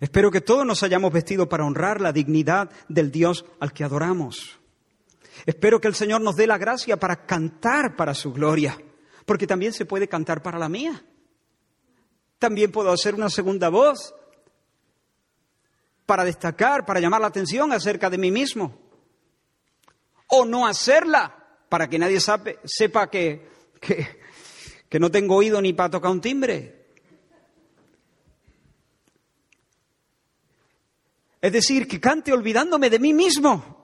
Espero 0.00 0.30
que 0.30 0.40
todos 0.40 0.66
nos 0.66 0.82
hayamos 0.82 1.12
vestido 1.12 1.48
para 1.48 1.64
honrar 1.64 2.00
la 2.00 2.12
dignidad 2.12 2.70
del 2.88 3.12
Dios 3.12 3.44
al 3.60 3.72
que 3.72 3.84
adoramos. 3.84 4.58
Espero 5.46 5.80
que 5.80 5.88
el 5.88 5.94
Señor 5.94 6.20
nos 6.20 6.36
dé 6.36 6.46
la 6.46 6.58
gracia 6.58 6.96
para 6.98 7.26
cantar 7.26 7.94
para 7.94 8.14
su 8.14 8.32
gloria, 8.32 8.76
porque 9.26 9.46
también 9.46 9.72
se 9.72 9.84
puede 9.84 10.08
cantar 10.08 10.42
para 10.42 10.58
la 10.58 10.68
mía. 10.68 11.04
También 12.38 12.72
puedo 12.72 12.90
hacer 12.90 13.14
una 13.14 13.28
segunda 13.28 13.68
voz 13.68 14.14
para 16.06 16.24
destacar, 16.24 16.86
para 16.86 17.00
llamar 17.00 17.20
la 17.20 17.26
atención 17.26 17.72
acerca 17.72 18.08
de 18.08 18.18
mí 18.18 18.30
mismo. 18.30 18.80
O 20.28 20.44
no 20.44 20.66
hacerla 20.66 21.34
para 21.68 21.88
que 21.88 21.98
nadie 21.98 22.18
sepa 22.64 23.10
que, 23.10 23.48
no 24.98 25.10
tengo 25.10 25.36
oído 25.36 25.60
ni 25.60 25.72
para 25.72 25.90
tocar 25.90 26.10
un 26.10 26.20
timbre. 26.20 26.86
Es 31.40 31.52
decir, 31.52 31.86
que 31.86 32.00
cante 32.00 32.32
olvidándome 32.32 32.90
de 32.90 32.98
mí 32.98 33.12
mismo. 33.12 33.76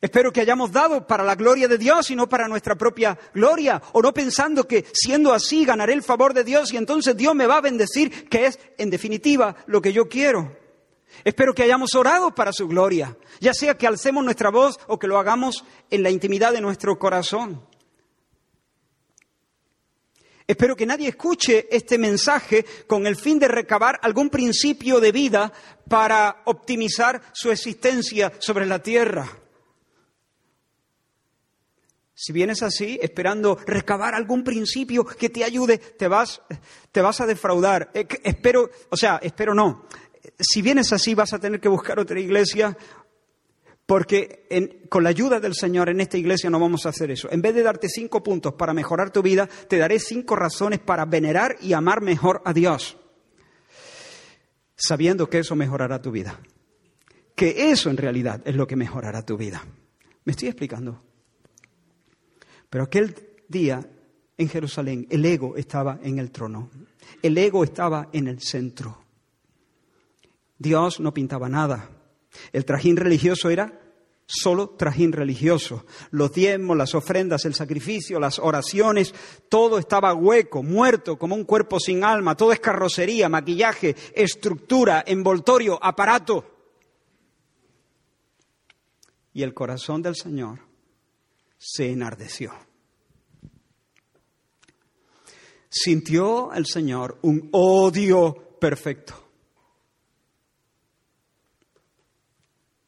Espero 0.00 0.32
que 0.32 0.40
hayamos 0.40 0.72
dado 0.72 1.06
para 1.06 1.24
la 1.24 1.34
gloria 1.34 1.68
de 1.68 1.78
Dios 1.78 2.10
y 2.10 2.16
no 2.16 2.28
para 2.28 2.48
nuestra 2.48 2.76
propia 2.76 3.18
gloria, 3.34 3.82
o 3.92 4.02
no 4.02 4.12
pensando 4.12 4.68
que 4.68 4.84
siendo 4.92 5.32
así 5.32 5.64
ganaré 5.64 5.94
el 5.94 6.02
favor 6.02 6.34
de 6.34 6.44
Dios 6.44 6.72
y 6.72 6.76
entonces 6.76 7.16
Dios 7.16 7.34
me 7.34 7.46
va 7.46 7.56
a 7.56 7.62
bendecir, 7.62 8.28
que 8.28 8.46
es 8.46 8.58
en 8.78 8.90
definitiva 8.90 9.56
lo 9.66 9.80
que 9.80 9.92
yo 9.92 10.08
quiero. 10.08 10.56
Espero 11.24 11.54
que 11.54 11.62
hayamos 11.62 11.94
orado 11.94 12.34
para 12.34 12.52
su 12.52 12.68
gloria, 12.68 13.16
ya 13.40 13.54
sea 13.54 13.76
que 13.76 13.86
alcemos 13.86 14.22
nuestra 14.22 14.50
voz 14.50 14.78
o 14.86 14.98
que 14.98 15.08
lo 15.08 15.18
hagamos 15.18 15.64
en 15.90 16.02
la 16.02 16.10
intimidad 16.10 16.52
de 16.52 16.60
nuestro 16.60 16.98
corazón. 16.98 17.62
Espero 20.46 20.76
que 20.76 20.86
nadie 20.86 21.08
escuche 21.08 21.66
este 21.70 21.98
mensaje 21.98 22.64
con 22.86 23.06
el 23.06 23.16
fin 23.16 23.38
de 23.38 23.48
recabar 23.48 23.98
algún 24.02 24.30
principio 24.30 25.00
de 25.00 25.10
vida 25.10 25.52
para 25.88 26.42
optimizar 26.44 27.20
su 27.32 27.50
existencia 27.50 28.32
sobre 28.38 28.64
la 28.64 28.80
tierra. 28.80 29.28
Si 32.14 32.32
vienes 32.32 32.62
así, 32.62 32.98
esperando 33.02 33.58
recabar 33.66 34.14
algún 34.14 34.44
principio 34.44 35.04
que 35.04 35.28
te 35.28 35.42
ayude, 35.42 35.78
te 35.78 36.06
vas, 36.06 36.40
te 36.92 37.02
vas 37.02 37.20
a 37.20 37.26
defraudar. 37.26 37.90
Eh, 37.92 38.06
espero, 38.22 38.70
o 38.88 38.96
sea, 38.96 39.18
espero 39.22 39.52
no 39.52 39.86
si 40.38 40.62
vienes 40.62 40.92
así 40.92 41.14
vas 41.14 41.32
a 41.32 41.38
tener 41.38 41.60
que 41.60 41.68
buscar 41.68 41.98
otra 41.98 42.18
iglesia 42.18 42.76
porque 43.86 44.86
con 44.90 45.04
la 45.04 45.10
ayuda 45.10 45.38
del 45.38 45.54
Señor 45.54 45.88
en 45.88 46.00
esta 46.00 46.18
iglesia 46.18 46.50
no 46.50 46.58
vamos 46.58 46.84
a 46.84 46.88
hacer 46.88 47.12
eso. 47.12 47.30
En 47.30 47.40
vez 47.40 47.54
de 47.54 47.62
darte 47.62 47.88
cinco 47.88 48.22
puntos 48.22 48.54
para 48.54 48.74
mejorar 48.74 49.12
tu 49.12 49.22
vida, 49.22 49.48
te 49.68 49.78
daré 49.78 50.00
cinco 50.00 50.34
razones 50.34 50.80
para 50.80 51.04
venerar 51.04 51.56
y 51.60 51.72
amar 51.72 52.02
mejor 52.02 52.42
a 52.44 52.52
Dios, 52.52 52.98
sabiendo 54.76 55.30
que 55.30 55.38
eso 55.38 55.54
mejorará 55.54 56.02
tu 56.02 56.10
vida. 56.10 56.40
Que 57.36 57.70
eso 57.70 57.88
en 57.88 57.96
realidad 57.96 58.42
es 58.44 58.56
lo 58.56 58.66
que 58.66 58.76
mejorará 58.76 59.24
tu 59.24 59.36
vida. 59.36 59.64
¿Me 60.24 60.32
estoy 60.32 60.48
explicando? 60.48 61.02
Pero 62.68 62.84
aquel 62.84 63.14
día 63.46 63.88
en 64.36 64.48
Jerusalén 64.48 65.06
el 65.10 65.24
ego 65.24 65.56
estaba 65.56 66.00
en 66.02 66.18
el 66.18 66.32
trono, 66.32 66.70
el 67.22 67.38
ego 67.38 67.62
estaba 67.62 68.08
en 68.12 68.26
el 68.26 68.40
centro. 68.40 69.04
Dios 70.58 70.98
no 70.98 71.14
pintaba 71.14 71.48
nada. 71.48 71.95
El 72.52 72.64
trajín 72.64 72.96
religioso 72.96 73.50
era 73.50 73.80
solo 74.26 74.70
trajín 74.70 75.12
religioso. 75.12 75.86
Los 76.10 76.32
diezmos, 76.32 76.76
las 76.76 76.94
ofrendas, 76.94 77.44
el 77.44 77.54
sacrificio, 77.54 78.18
las 78.18 78.38
oraciones, 78.38 79.14
todo 79.48 79.78
estaba 79.78 80.14
hueco, 80.14 80.62
muerto, 80.62 81.18
como 81.18 81.34
un 81.34 81.44
cuerpo 81.44 81.78
sin 81.80 82.04
alma. 82.04 82.36
Todo 82.36 82.52
es 82.52 82.60
carrocería, 82.60 83.28
maquillaje, 83.28 83.94
estructura, 84.14 85.04
envoltorio, 85.06 85.78
aparato. 85.82 86.52
Y 89.32 89.42
el 89.42 89.54
corazón 89.54 90.02
del 90.02 90.16
Señor 90.16 90.60
se 91.58 91.90
enardeció. 91.90 92.52
Sintió 95.68 96.52
el 96.54 96.66
Señor 96.66 97.18
un 97.22 97.50
odio 97.52 98.58
perfecto 98.58 99.25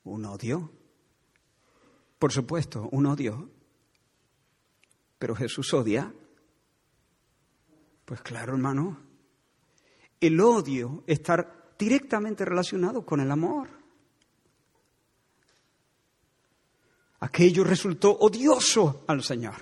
Un 0.08 0.24
odio. 0.24 0.70
Por 2.18 2.32
supuesto, 2.32 2.88
un 2.92 3.06
odio. 3.06 3.50
Pero 5.18 5.34
Jesús 5.34 5.72
odia. 5.74 6.12
Pues 8.04 8.22
claro, 8.22 8.54
hermano. 8.54 9.00
El 10.20 10.40
odio 10.40 11.04
está 11.06 11.72
directamente 11.78 12.44
relacionado 12.44 13.04
con 13.04 13.20
el 13.20 13.30
amor. 13.30 13.68
Aquello 17.20 17.64
resultó 17.64 18.16
odioso 18.18 19.04
al 19.06 19.22
Señor. 19.22 19.56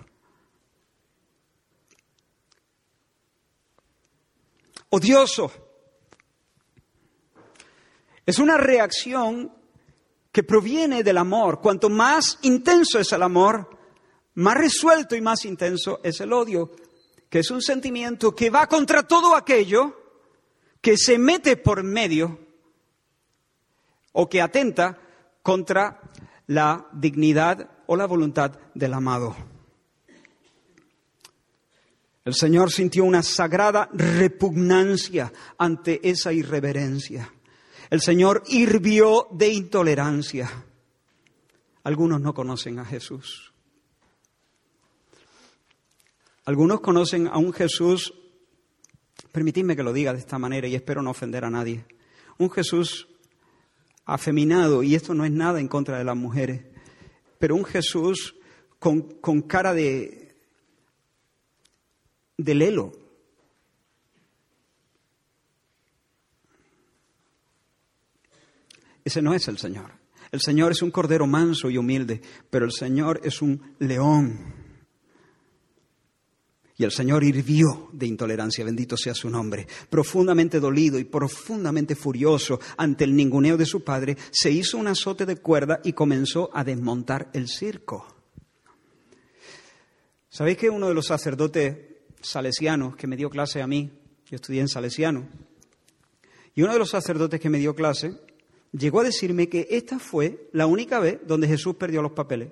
Odioso. 4.91 5.51
Es 8.25 8.39
una 8.39 8.57
reacción 8.57 9.56
que 10.37 10.43
proviene 10.43 11.03
del 11.03 11.17
amor. 11.17 11.63
Cuanto 11.63 11.89
más 11.89 12.39
intenso 12.43 12.99
es 12.99 13.11
el 13.11 13.23
amor, 13.23 13.71
más 14.35 14.55
resuelto 14.55 15.17
y 15.17 15.23
más 15.23 15.47
intenso 15.47 16.01
es 16.05 16.21
el 16.21 16.31
odio, 16.31 16.73
que 17.31 17.39
es 17.39 17.51
un 17.51 17.63
sentimiento 17.63 18.35
que 18.35 18.51
va 18.51 18.67
contra 18.67 19.05
todo 19.05 19.35
aquello 19.35 19.97
que 20.83 20.99
se 20.99 21.17
mete 21.17 21.57
por 21.57 21.83
medio 21.83 22.39
o 24.13 24.29
que 24.29 24.43
atenta 24.43 24.99
contra 25.43 26.03
la 26.49 26.87
dignidad 26.93 27.71
o 27.87 27.97
la 27.97 28.05
voluntad 28.05 28.59
del 28.75 28.93
amado. 28.93 29.35
El 32.27 32.35
Señor 32.35 32.71
sintió 32.71 33.05
una 33.05 33.23
sagrada 33.23 33.89
repugnancia 33.91 35.33
ante 35.57 36.07
esa 36.07 36.35
irreverencia. 36.35 37.33
El 37.91 38.01
Señor 38.01 38.43
hirvió 38.49 39.29
de 39.31 39.49
intolerancia. 39.49 40.51
Algunos 41.85 42.21
no 42.21 42.35
conocen 42.35 42.79
a 42.79 42.85
Jesús. 42.85 43.53
Algunos 46.45 46.81
conocen 46.81 47.27
a 47.27 47.39
un 47.39 47.53
Jesús, 47.53 48.15
permitidme 49.33 49.75
que 49.75 49.83
lo 49.83 49.93
diga 49.93 50.13
de 50.13 50.21
esta 50.21 50.39
manera 50.39 50.69
y 50.69 50.77
espero 50.77 51.03
no 51.03 51.11
ofender 51.11 51.45
a 51.45 51.51
nadie, 51.51 51.85
un 52.39 52.51
Jesús 52.51 53.09
afeminado, 54.05 54.85
y 54.85 54.95
esto 54.95 55.13
no 55.13 55.25
es 55.25 55.33
nada 55.33 55.59
en 55.59 55.67
contra 55.67 55.99
de 55.99 56.05
las 56.05 56.17
mujeres, 56.17 56.63
pero 57.39 57.57
un 57.57 57.65
Jesús 57.65 58.37
con, 58.79 59.43
cara 59.43 59.75
de, 59.75 60.37
de 62.37 62.55
lelo, 62.55 62.93
Ese 69.07 69.23
no 69.23 69.35
es 69.35 69.47
el 69.47 69.57
Señor. 69.57 69.93
El 70.33 70.41
Señor 70.41 70.73
es 70.73 70.83
un 70.83 70.91
cordero 70.91 71.29
manso 71.29 71.71
y 71.71 71.79
humilde, 71.79 72.21
pero 72.51 72.65
el 72.65 72.73
Señor 72.73 73.21
es 73.23 73.41
un 73.41 73.77
león. 73.79 74.53
Y 76.77 76.83
el 76.83 76.91
Señor 76.91 77.23
hirvió 77.23 77.89
de 77.93 78.07
intolerancia, 78.07 78.65
bendito 78.65 78.97
sea 78.97 79.15
su 79.15 79.31
nombre. 79.31 79.69
Profundamente 79.89 80.59
dolido 80.59 80.99
y 80.99 81.05
profundamente 81.05 81.95
furioso 81.95 82.59
ante 82.77 83.05
el 83.05 83.15
ninguneo 83.15 83.57
de 83.57 83.65
su 83.65 83.85
padre, 83.85 84.17
se 84.33 84.51
hizo 84.51 84.77
un 84.77 84.89
azote 84.89 85.25
de 85.25 85.37
cuerda 85.37 85.81
y 85.85 85.93
comenzó 85.93 86.51
a 86.53 86.65
desmontar 86.65 87.31
el 87.33 87.47
circo. 87.47 88.09
¿Sabéis 90.29 90.59
que 90.59 90.69
uno 90.69 90.89
de 90.89 90.95
los 90.95 91.07
sacerdotes 91.07 91.77
salesianos 92.21 92.97
que 92.97 93.07
me 93.07 93.17
dio 93.17 93.31
clase 93.31 93.63
a 93.63 93.69
mí, 93.69 93.89
yo 94.29 94.35
estudié 94.35 94.63
en 94.63 94.69
salesiano, 94.69 95.29
y 96.57 96.63
uno 96.63 96.73
de 96.73 96.81
los 96.81 96.91
sacerdotes 96.91 97.39
que 97.39 97.51
me 97.51 97.59
dio 97.59 97.77
clase 97.77 98.26
llegó 98.77 99.01
a 99.01 99.05
decirme 99.05 99.49
que 99.49 99.67
esta 99.71 99.99
fue 99.99 100.49
la 100.53 100.67
única 100.67 100.99
vez 100.99 101.21
donde 101.27 101.49
Jesús 101.49 101.77
perdió 101.77 102.03
los 102.03 102.13
papeles. 102.13 102.51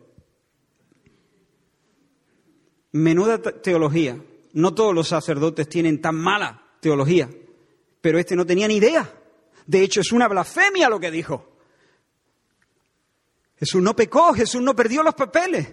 Menuda 2.92 3.38
teología. 3.38 4.22
No 4.52 4.72
todos 4.72 4.94
los 4.94 5.08
sacerdotes 5.08 5.68
tienen 5.68 6.00
tan 6.00 6.14
mala 6.14 6.62
teología, 6.80 7.28
pero 8.00 8.20
este 8.20 8.36
no 8.36 8.46
tenía 8.46 8.68
ni 8.68 8.76
idea. 8.76 9.12
De 9.66 9.82
hecho, 9.82 10.00
es 10.00 10.12
una 10.12 10.28
blasfemia 10.28 10.88
lo 10.88 11.00
que 11.00 11.10
dijo. 11.10 11.58
Jesús 13.58 13.82
no 13.82 13.96
pecó, 13.96 14.32
Jesús 14.32 14.62
no 14.62 14.76
perdió 14.76 15.02
los 15.02 15.14
papeles. 15.14 15.72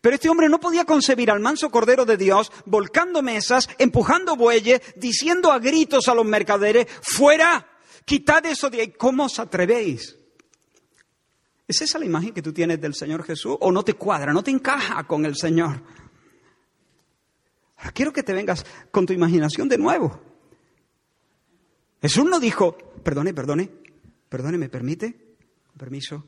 Pero 0.00 0.14
este 0.14 0.28
hombre 0.28 0.48
no 0.48 0.60
podía 0.60 0.84
concebir 0.84 1.30
al 1.30 1.40
manso 1.40 1.70
Cordero 1.70 2.04
de 2.04 2.16
Dios 2.16 2.50
volcando 2.64 3.22
mesas, 3.22 3.68
empujando 3.78 4.36
bueyes, 4.36 4.80
diciendo 4.96 5.52
a 5.52 5.58
gritos 5.58 6.08
a 6.08 6.14
los 6.14 6.24
mercaderes, 6.24 6.86
fuera, 7.02 7.68
quitad 8.06 8.46
eso 8.46 8.70
de 8.70 8.80
ahí. 8.80 8.92
¿Cómo 8.92 9.24
os 9.24 9.38
atrevéis? 9.38 10.16
¿Es 11.68 11.82
esa 11.82 11.98
la 11.98 12.06
imagen 12.06 12.32
que 12.32 12.40
tú 12.40 12.52
tienes 12.52 12.80
del 12.80 12.94
Señor 12.94 13.24
Jesús? 13.24 13.56
¿O 13.60 13.70
no 13.70 13.82
te 13.84 13.94
cuadra, 13.94 14.32
no 14.32 14.42
te 14.42 14.50
encaja 14.50 15.06
con 15.06 15.26
el 15.26 15.36
Señor? 15.36 15.82
Quiero 17.92 18.12
que 18.12 18.22
te 18.22 18.32
vengas 18.32 18.64
con 18.90 19.04
tu 19.04 19.12
imaginación 19.12 19.68
de 19.68 19.76
nuevo. 19.76 20.18
Jesús 22.00 22.24
no 22.24 22.40
dijo, 22.40 22.76
perdone, 23.02 23.34
perdone, 23.34 23.70
perdone, 24.28 24.58
¿me 24.58 24.68
permite? 24.68 25.36
Permiso. 25.76 26.24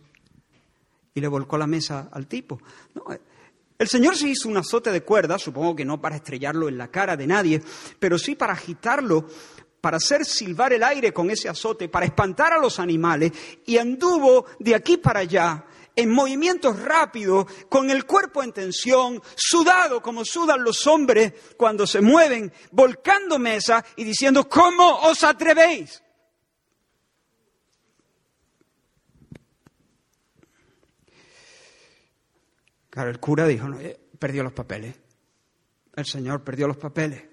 Y 1.14 1.20
le 1.20 1.28
volcó 1.28 1.56
la 1.56 1.66
mesa 1.66 2.08
al 2.12 2.26
tipo. 2.26 2.60
No, 2.94 3.04
el 3.78 3.88
Señor 3.88 4.16
se 4.16 4.28
hizo 4.28 4.48
un 4.48 4.56
azote 4.56 4.90
de 4.90 5.04
cuerda, 5.04 5.38
supongo 5.38 5.76
que 5.76 5.84
no 5.84 6.00
para 6.00 6.16
estrellarlo 6.16 6.68
en 6.68 6.78
la 6.78 6.88
cara 6.88 7.16
de 7.16 7.28
nadie, 7.28 7.62
pero 8.00 8.18
sí 8.18 8.34
para 8.34 8.54
agitarlo, 8.54 9.26
para 9.80 9.98
hacer 9.98 10.24
silbar 10.24 10.72
el 10.72 10.82
aire 10.82 11.12
con 11.12 11.30
ese 11.30 11.48
azote, 11.48 11.88
para 11.88 12.06
espantar 12.06 12.52
a 12.52 12.58
los 12.58 12.78
animales, 12.78 13.32
y 13.66 13.78
anduvo 13.78 14.46
de 14.58 14.74
aquí 14.74 14.96
para 14.96 15.20
allá 15.20 15.64
en 15.98 16.10
movimientos 16.10 16.80
rápidos, 16.80 17.46
con 17.68 17.90
el 17.90 18.06
cuerpo 18.06 18.44
en 18.44 18.52
tensión, 18.52 19.20
sudado 19.34 20.00
como 20.00 20.24
sudan 20.24 20.62
los 20.62 20.86
hombres 20.86 21.32
cuando 21.56 21.88
se 21.88 22.00
mueven, 22.00 22.52
volcando 22.70 23.36
mesa 23.40 23.84
y 23.96 24.04
diciendo, 24.04 24.48
¿cómo 24.48 25.00
os 25.00 25.24
atrevéis? 25.24 26.00
Claro, 32.90 33.10
el 33.10 33.18
cura 33.18 33.46
dijo, 33.46 33.68
no, 33.68 33.80
eh, 33.80 33.98
perdió 34.18 34.42
los 34.42 34.52
papeles. 34.52 34.94
El 35.94 36.06
Señor 36.06 36.44
perdió 36.44 36.68
los 36.68 36.76
papeles. 36.76 37.27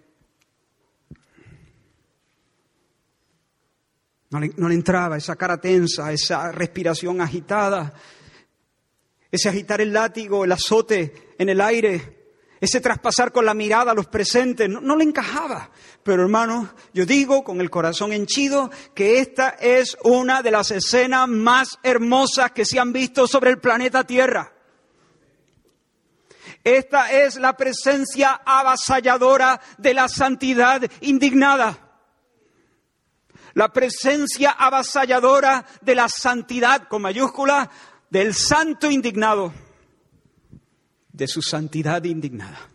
No 4.40 4.70
le, 4.70 4.76
entraba 4.76 5.18
esa 5.18 5.36
cara 5.36 5.58
tensa, 5.58 6.12
esa 6.12 6.52
respiración 6.52 7.22
agitada, 7.22 7.94
ese 9.32 9.50
agitar 9.50 9.82
el 9.82 9.94
látigo, 9.94 10.44
el 10.44 10.52
azote 10.52 11.34
en 11.38 11.50
el 11.50 11.62
aire, 11.62 12.26
ese 12.60 12.82
traspasar 12.82 13.32
con 13.32 13.46
la 13.46 13.54
mirada 13.54 13.92
a 13.92 13.96
los 13.96 14.08
presentes, 14.08 14.70
no, 14.70 14.82
no 14.82 14.96
le 14.96 15.04
encajaba. 15.04 15.72
Pero 16.04 16.24
hermano, 16.24 16.74
yo 16.94 17.06
digo 17.06 17.44
con 17.44 17.62
el 17.62 17.70
corazón 17.70 18.14
henchido 18.14 18.72
que 18.94 19.20
esta 19.20 19.50
es 19.50 19.98
una 20.04 20.42
de 20.42 20.52
las 20.52 20.72
escenas 20.72 21.28
más 21.28 21.80
hermosas 21.84 22.52
que 22.52 22.66
se 22.66 22.80
han 22.80 22.94
visto 22.94 23.28
sobre 23.28 23.52
el 23.52 23.60
planeta 23.60 24.04
Tierra. 24.04 24.52
Esta 26.66 27.12
es 27.12 27.36
la 27.36 27.56
presencia 27.56 28.42
avasalladora 28.44 29.62
de 29.78 29.94
la 29.94 30.10
santidad 30.10 30.82
indignada. 31.02 31.85
La 33.56 33.74
presencia 33.74 34.52
avasalladora 34.52 35.66
de 35.82 35.96
la 35.96 36.08
santidad, 36.08 36.88
con 36.88 37.02
mayúscula, 37.02 37.70
del 38.10 38.34
santo 38.34 38.90
indignado, 38.90 39.52
de 41.12 41.28
su 41.28 41.42
santidad 41.42 42.04
indignada. 42.04 42.70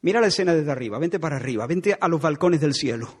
Mira 0.00 0.20
la 0.20 0.28
escena 0.28 0.54
desde 0.54 0.72
arriba, 0.72 0.98
vente 0.98 1.20
para 1.20 1.36
arriba, 1.36 1.66
vente 1.66 1.96
a 2.00 2.08
los 2.08 2.20
balcones 2.20 2.60
del 2.60 2.74
cielo. 2.74 3.20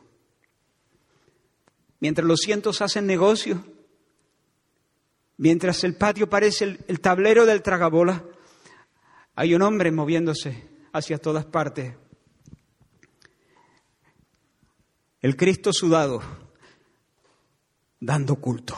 Mientras 2.00 2.26
los 2.26 2.40
cientos 2.40 2.80
hacen 2.80 3.06
negocio, 3.06 3.62
Mientras 5.38 5.84
el 5.84 5.94
patio 5.94 6.30
parece 6.30 6.78
el, 6.86 7.00
tablero 7.00 7.44
del 7.44 7.62
tragabola, 7.62 8.24
hay 9.34 9.54
un 9.54 9.62
hombre 9.62 9.92
moviéndose 9.92 10.66
hacia 10.92 11.18
todas 11.18 11.44
partes. 11.44 11.94
El 15.20 15.36
Cristo 15.36 15.72
sudado, 15.72 16.22
dando 18.00 18.36
culto. 18.36 18.76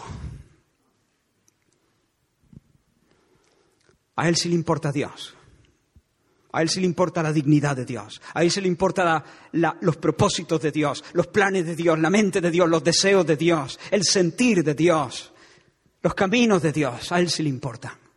A 4.16 4.28
él 4.28 4.36
sí 4.36 4.48
le 4.48 4.54
importa 4.54 4.90
Dios. 4.90 5.34
A 6.52 6.62
él 6.62 6.68
sí 6.68 6.80
le 6.80 6.86
importa 6.86 7.22
la 7.22 7.32
dignidad 7.32 7.76
de 7.76 7.84
Dios. 7.84 8.20
A 8.34 8.42
él 8.42 8.50
sí 8.50 8.60
le 8.60 8.68
importa 8.68 9.24
los 9.52 9.96
propósitos 9.98 10.60
de 10.60 10.72
Dios, 10.72 11.04
los 11.12 11.26
planes 11.26 11.66
de 11.66 11.76
Dios, 11.76 11.98
la 11.98 12.10
mente 12.10 12.40
de 12.40 12.50
Dios, 12.50 12.68
los 12.68 12.82
deseos 12.82 13.26
de 13.26 13.36
Dios, 13.36 13.78
el 13.90 14.04
sentir 14.04 14.64
de 14.64 14.74
Dios. 14.74 15.32
Los 16.00 16.14
caminos 16.14 16.62
de 16.62 16.72
Dios, 16.72 17.12
a 17.12 17.20
él 17.20 17.28
sí 17.28 17.42
le 17.42 17.48
importan. 17.48 18.07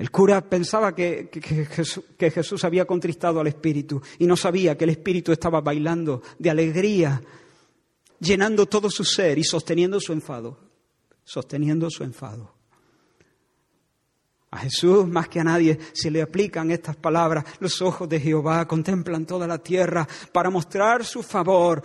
El 0.00 0.10
cura 0.10 0.40
pensaba 0.40 0.94
que, 0.94 1.28
que, 1.28 2.30
Jesús, 2.30 2.64
había 2.64 2.86
contristado 2.86 3.38
al 3.38 3.48
Espíritu 3.48 4.00
y 4.18 4.26
no 4.26 4.34
sabía 4.34 4.74
que 4.74 4.84
el 4.84 4.90
Espíritu 4.90 5.30
estaba 5.30 5.60
bailando 5.60 6.22
de 6.38 6.48
alegría, 6.48 7.20
llenando 8.18 8.64
todo 8.64 8.88
su 8.88 9.04
ser 9.04 9.38
y 9.38 9.44
sosteniendo 9.44 10.00
su 10.00 10.14
enfado, 10.14 10.58
sosteniendo 11.22 11.90
su 11.90 12.02
enfado. 12.02 12.50
A 14.52 14.60
Jesús 14.60 15.06
más 15.06 15.28
que 15.28 15.40
a 15.40 15.44
nadie 15.44 15.78
se 15.92 16.10
le 16.10 16.22
aplican 16.22 16.70
estas 16.70 16.96
palabras. 16.96 17.44
Los 17.58 17.82
ojos 17.82 18.08
de 18.08 18.20
Jehová 18.20 18.66
contemplan 18.66 19.26
toda 19.26 19.46
la 19.46 19.58
tierra 19.58 20.08
para 20.32 20.48
mostrar 20.48 21.04
su 21.04 21.22
favor 21.22 21.82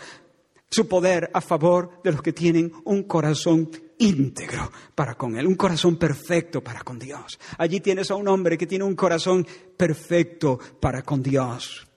su 0.69 0.87
poder 0.87 1.29
a 1.33 1.41
favor 1.41 2.01
de 2.03 2.11
los 2.11 2.21
que 2.21 2.33
tienen 2.33 2.71
un 2.85 3.03
corazón 3.03 3.69
íntegro 3.99 4.71
para 4.93 5.15
con 5.15 5.37
Él, 5.37 5.47
un 5.47 5.55
corazón 5.55 5.97
perfecto 5.97 6.63
para 6.63 6.81
con 6.81 6.99
Dios. 6.99 7.39
Allí 7.57 7.79
tienes 7.79 8.11
a 8.11 8.15
un 8.15 8.27
hombre 8.27 8.57
que 8.57 8.67
tiene 8.67 8.83
un 8.83 8.95
corazón 8.95 9.45
perfecto 9.77 10.59
para 10.79 11.01
con 11.01 11.21
Dios, 11.21 11.87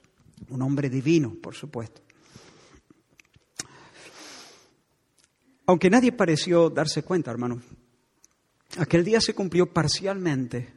un 0.50 0.62
hombre 0.62 0.88
divino, 0.88 1.34
por 1.40 1.54
supuesto. 1.54 2.02
Aunque 5.66 5.90
nadie 5.90 6.12
pareció 6.12 6.70
darse 6.70 7.02
cuenta, 7.02 7.30
hermano, 7.30 7.61
aquel 8.78 9.04
día 9.04 9.20
se 9.20 9.34
cumplió 9.34 9.72
parcialmente 9.72 10.74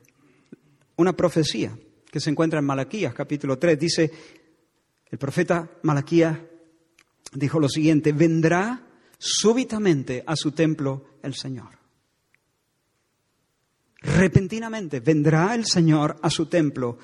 una 0.98 1.14
profecía 1.14 1.78
que 2.12 2.20
se 2.20 2.30
encuentra 2.30 2.60
en 2.60 2.66
Malaquías, 2.66 3.14
capítulo 3.14 3.58
3. 3.58 3.80
Dice 3.80 4.12
el 5.10 5.18
profeta 5.18 5.70
Malaquías 5.84 6.38
dijo 7.34 7.60
lo 7.60 7.70
siguiente, 7.70 8.12
vendrá 8.12 8.91
súbitamente 9.22 10.24
a 10.26 10.36
su 10.36 10.52
templo 10.52 11.20
el 11.22 11.36
Señor. 11.36 11.70
Repentinamente 14.02 15.00
vendrá 15.00 15.54
el 15.54 15.68
Señor 15.68 16.18
a 16.24 16.30
su 16.32 16.48
templo, 16.48 16.98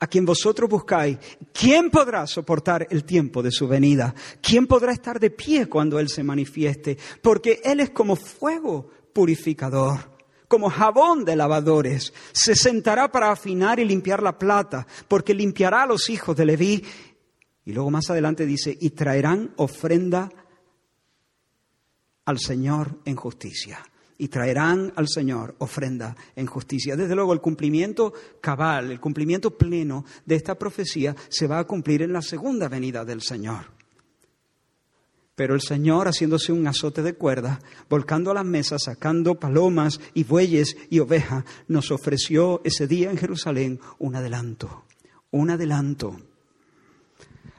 a 0.00 0.08
quien 0.08 0.24
vosotros 0.24 0.68
buscáis. 0.68 1.16
¿Quién 1.52 1.90
podrá 1.90 2.26
soportar 2.26 2.88
el 2.90 3.04
tiempo 3.04 3.40
de 3.40 3.52
su 3.52 3.68
venida? 3.68 4.12
¿Quién 4.42 4.66
podrá 4.66 4.92
estar 4.92 5.20
de 5.20 5.30
pie 5.30 5.66
cuando 5.66 6.00
Él 6.00 6.08
se 6.08 6.24
manifieste? 6.24 6.98
Porque 7.22 7.60
Él 7.62 7.78
es 7.78 7.90
como 7.90 8.16
fuego 8.16 8.90
purificador, 9.12 10.18
como 10.48 10.70
jabón 10.70 11.24
de 11.24 11.36
lavadores. 11.36 12.12
Se 12.32 12.56
sentará 12.56 13.12
para 13.12 13.30
afinar 13.30 13.78
y 13.78 13.84
limpiar 13.84 14.24
la 14.24 14.36
plata, 14.36 14.88
porque 15.06 15.34
limpiará 15.34 15.84
a 15.84 15.86
los 15.86 16.10
hijos 16.10 16.36
de 16.36 16.46
Leví 16.46 16.84
y 17.64 17.72
luego 17.72 17.92
más 17.92 18.10
adelante 18.10 18.46
dice, 18.46 18.76
y 18.80 18.90
traerán 18.90 19.52
ofrenda 19.56 20.32
al 22.24 22.38
Señor 22.38 22.98
en 23.04 23.16
justicia. 23.16 23.84
Y 24.18 24.28
traerán 24.28 24.92
al 24.96 25.08
Señor 25.08 25.54
ofrenda 25.58 26.14
en 26.36 26.46
justicia. 26.46 26.94
Desde 26.94 27.14
luego 27.14 27.32
el 27.32 27.40
cumplimiento 27.40 28.12
cabal, 28.40 28.90
el 28.90 29.00
cumplimiento 29.00 29.56
pleno 29.56 30.04
de 30.26 30.34
esta 30.34 30.56
profecía 30.56 31.16
se 31.28 31.46
va 31.46 31.58
a 31.58 31.66
cumplir 31.66 32.02
en 32.02 32.12
la 32.12 32.20
segunda 32.20 32.68
venida 32.68 33.04
del 33.04 33.22
Señor. 33.22 33.66
Pero 35.34 35.54
el 35.54 35.62
Señor, 35.62 36.06
haciéndose 36.06 36.52
un 36.52 36.66
azote 36.66 37.02
de 37.02 37.14
cuerda, 37.14 37.60
volcando 37.88 38.30
a 38.30 38.34
las 38.34 38.44
mesas, 38.44 38.82
sacando 38.84 39.40
palomas 39.40 39.98
y 40.12 40.24
bueyes 40.24 40.76
y 40.90 40.98
ovejas, 40.98 41.44
nos 41.66 41.90
ofreció 41.90 42.60
ese 42.62 42.86
día 42.86 43.10
en 43.10 43.16
Jerusalén 43.16 43.80
un 43.98 44.16
adelanto, 44.16 44.84
un 45.30 45.48
adelanto 45.48 46.18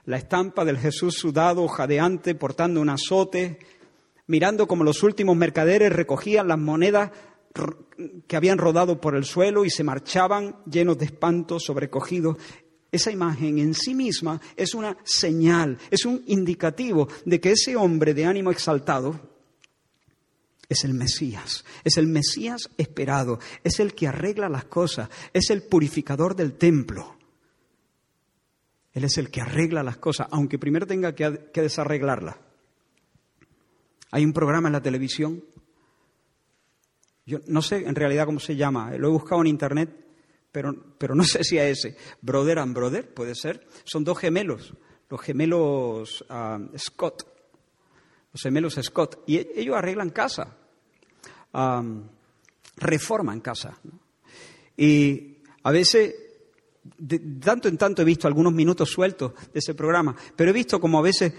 la 0.06 0.18
estampa 0.18 0.66
del 0.66 0.78
Jesús 0.78 1.16
sudado, 1.16 1.68
jadeante, 1.68 2.36
portando 2.36 2.82
un 2.82 2.90
azote, 2.90 3.60
mirando 4.32 4.66
como 4.66 4.86
los 4.86 5.04
últimos 5.04 5.36
mercaderes 5.36 5.92
recogían 5.92 6.48
las 6.48 6.58
monedas 6.58 7.12
que 8.28 8.36
habían 8.38 8.58
rodado 8.58 9.02
por 9.02 9.16
el 9.16 9.26
suelo 9.26 9.66
y 9.66 9.70
se 9.70 9.84
marchaban 9.84 10.56
llenos 10.66 10.98
de 10.98 11.06
espanto, 11.06 11.60
sobrecogidos. 11.60 12.38
Esa 12.92 13.12
imagen 13.12 13.60
en 13.60 13.74
sí 13.74 13.94
misma 13.94 14.40
es 14.56 14.74
una 14.74 14.98
señal, 15.04 15.78
es 15.92 16.06
un 16.06 16.24
indicativo 16.28 17.10
de 17.26 17.40
que 17.42 17.52
ese 17.52 17.76
hombre 17.76 18.14
de 18.14 18.26
ánimo 18.26 18.52
exaltado 18.52 19.20
es 20.70 20.86
el 20.86 20.94
Mesías, 20.94 21.66
es 21.84 21.98
el 21.98 22.08
Mesías 22.08 22.70
esperado, 22.78 23.40
es 23.66 23.82
el 23.82 23.94
que 23.94 24.08
arregla 24.08 24.48
las 24.48 24.64
cosas, 24.66 25.10
es 25.34 25.50
el 25.50 25.64
purificador 25.64 26.38
del 26.38 26.54
templo. 26.54 27.18
Él 28.94 29.04
es 29.04 29.18
el 29.18 29.30
que 29.30 29.42
arregla 29.42 29.84
las 29.84 29.98
cosas, 29.98 30.28
aunque 30.32 30.58
primero 30.58 30.88
tenga 30.88 31.14
que, 31.14 31.30
desarreglarlas. 31.54 32.36
Hay 34.12 34.26
un 34.26 34.34
programa 34.34 34.68
en 34.68 34.74
la 34.74 34.82
televisión 34.82 35.44
yo 37.26 37.40
no 37.48 37.62
sé 37.62 37.78
en 37.78 37.96
realidad 37.96 38.26
cómo 38.26 38.40
se 38.40 38.56
llama, 38.56 38.92
lo 38.98 39.08
he 39.08 39.12
buscado 39.12 39.42
en 39.42 39.48
internet, 39.48 39.90
pero, 40.52 40.76
pero 40.98 41.16
no 41.16 41.24
sé 41.24 41.44
si 41.44 41.58
es 41.58 41.80
ese. 41.80 41.98
Brother 42.22 42.60
and 42.60 42.76
Brother, 42.76 43.14
puede 43.14 43.36
ser. 43.36 43.68
Son 43.84 44.04
dos 44.04 44.18
gemelos, 44.18 44.74
los 45.10 45.22
gemelos 45.22 46.26
ah, 46.30 46.60
Scott, 46.78 47.26
los 48.34 48.42
gemelos 48.42 48.80
Scott, 48.82 49.24
y 49.28 49.38
e, 49.38 49.52
ellos 49.56 49.76
arreglan 49.76 50.10
casa, 50.10 50.58
reforman 52.78 53.40
casa. 53.40 53.78
Y 54.76 55.38
a 55.64 55.72
veces, 55.72 56.16
de 56.98 57.20
tanto 57.40 57.68
en 57.68 57.78
tanto 57.78 58.02
he 58.02 58.06
visto 58.06 58.28
algunos 58.28 58.54
minutos 58.54 58.90
sueltos 58.90 59.34
de 59.54 59.60
ese 59.60 59.76
programa, 59.76 60.16
pero 60.36 60.50
he 60.50 60.54
visto 60.54 60.80
como 60.82 60.98
a 60.98 61.04
veces 61.04 61.34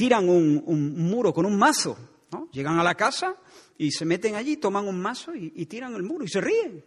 tiran 0.00 0.30
un, 0.30 0.94
muro 0.96 1.30
con 1.30 1.44
un 1.44 1.58
mazo, 1.58 1.94
¿no? 2.32 2.48
Llegan 2.52 2.78
a 2.78 2.82
la 2.82 2.94
casa 2.94 3.36
y 3.76 3.90
se 3.90 4.06
meten 4.06 4.34
allí, 4.34 4.56
toman 4.56 4.88
un 4.88 4.98
mazo 4.98 5.34
y, 5.34 5.66
tiran 5.66 5.94
el 5.94 6.04
muro 6.04 6.24
y 6.24 6.28
se 6.28 6.40
ríen. 6.40 6.82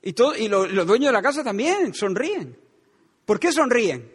Y, 0.00 0.12
todo, 0.12 0.36
y 0.36 0.46
los 0.46 0.86
dueños 0.86 1.08
de 1.08 1.12
la 1.12 1.22
casa 1.22 1.42
también 1.42 1.92
sonríen. 1.92 2.56
¿Por 3.24 3.40
qué 3.40 3.50
sonríen? 3.50 4.08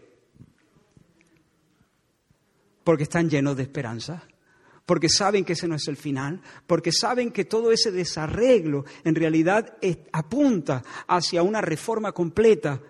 Porque 2.85 3.03
están 3.03 3.29
llenos 3.29 3.57
de 3.57 3.63
esperanza, 3.63 4.23
porque 4.85 5.09
saben 5.09 5.43
que 5.43 5.51
ese 5.51 5.67
no 5.67 5.75
es 5.75 5.89
el 5.89 5.97
final, 5.97 6.41
porque 6.67 6.93
saben 6.93 7.31
que 7.31 7.43
todo 7.43 7.73
ese 7.73 7.91
desarreglo 7.91 8.85
en 9.03 9.15
realidad 9.15 9.77
apunta 10.13 10.85
hacia 11.05 11.43
una 11.43 11.59
reforma 11.59 12.13
completa 12.13 12.81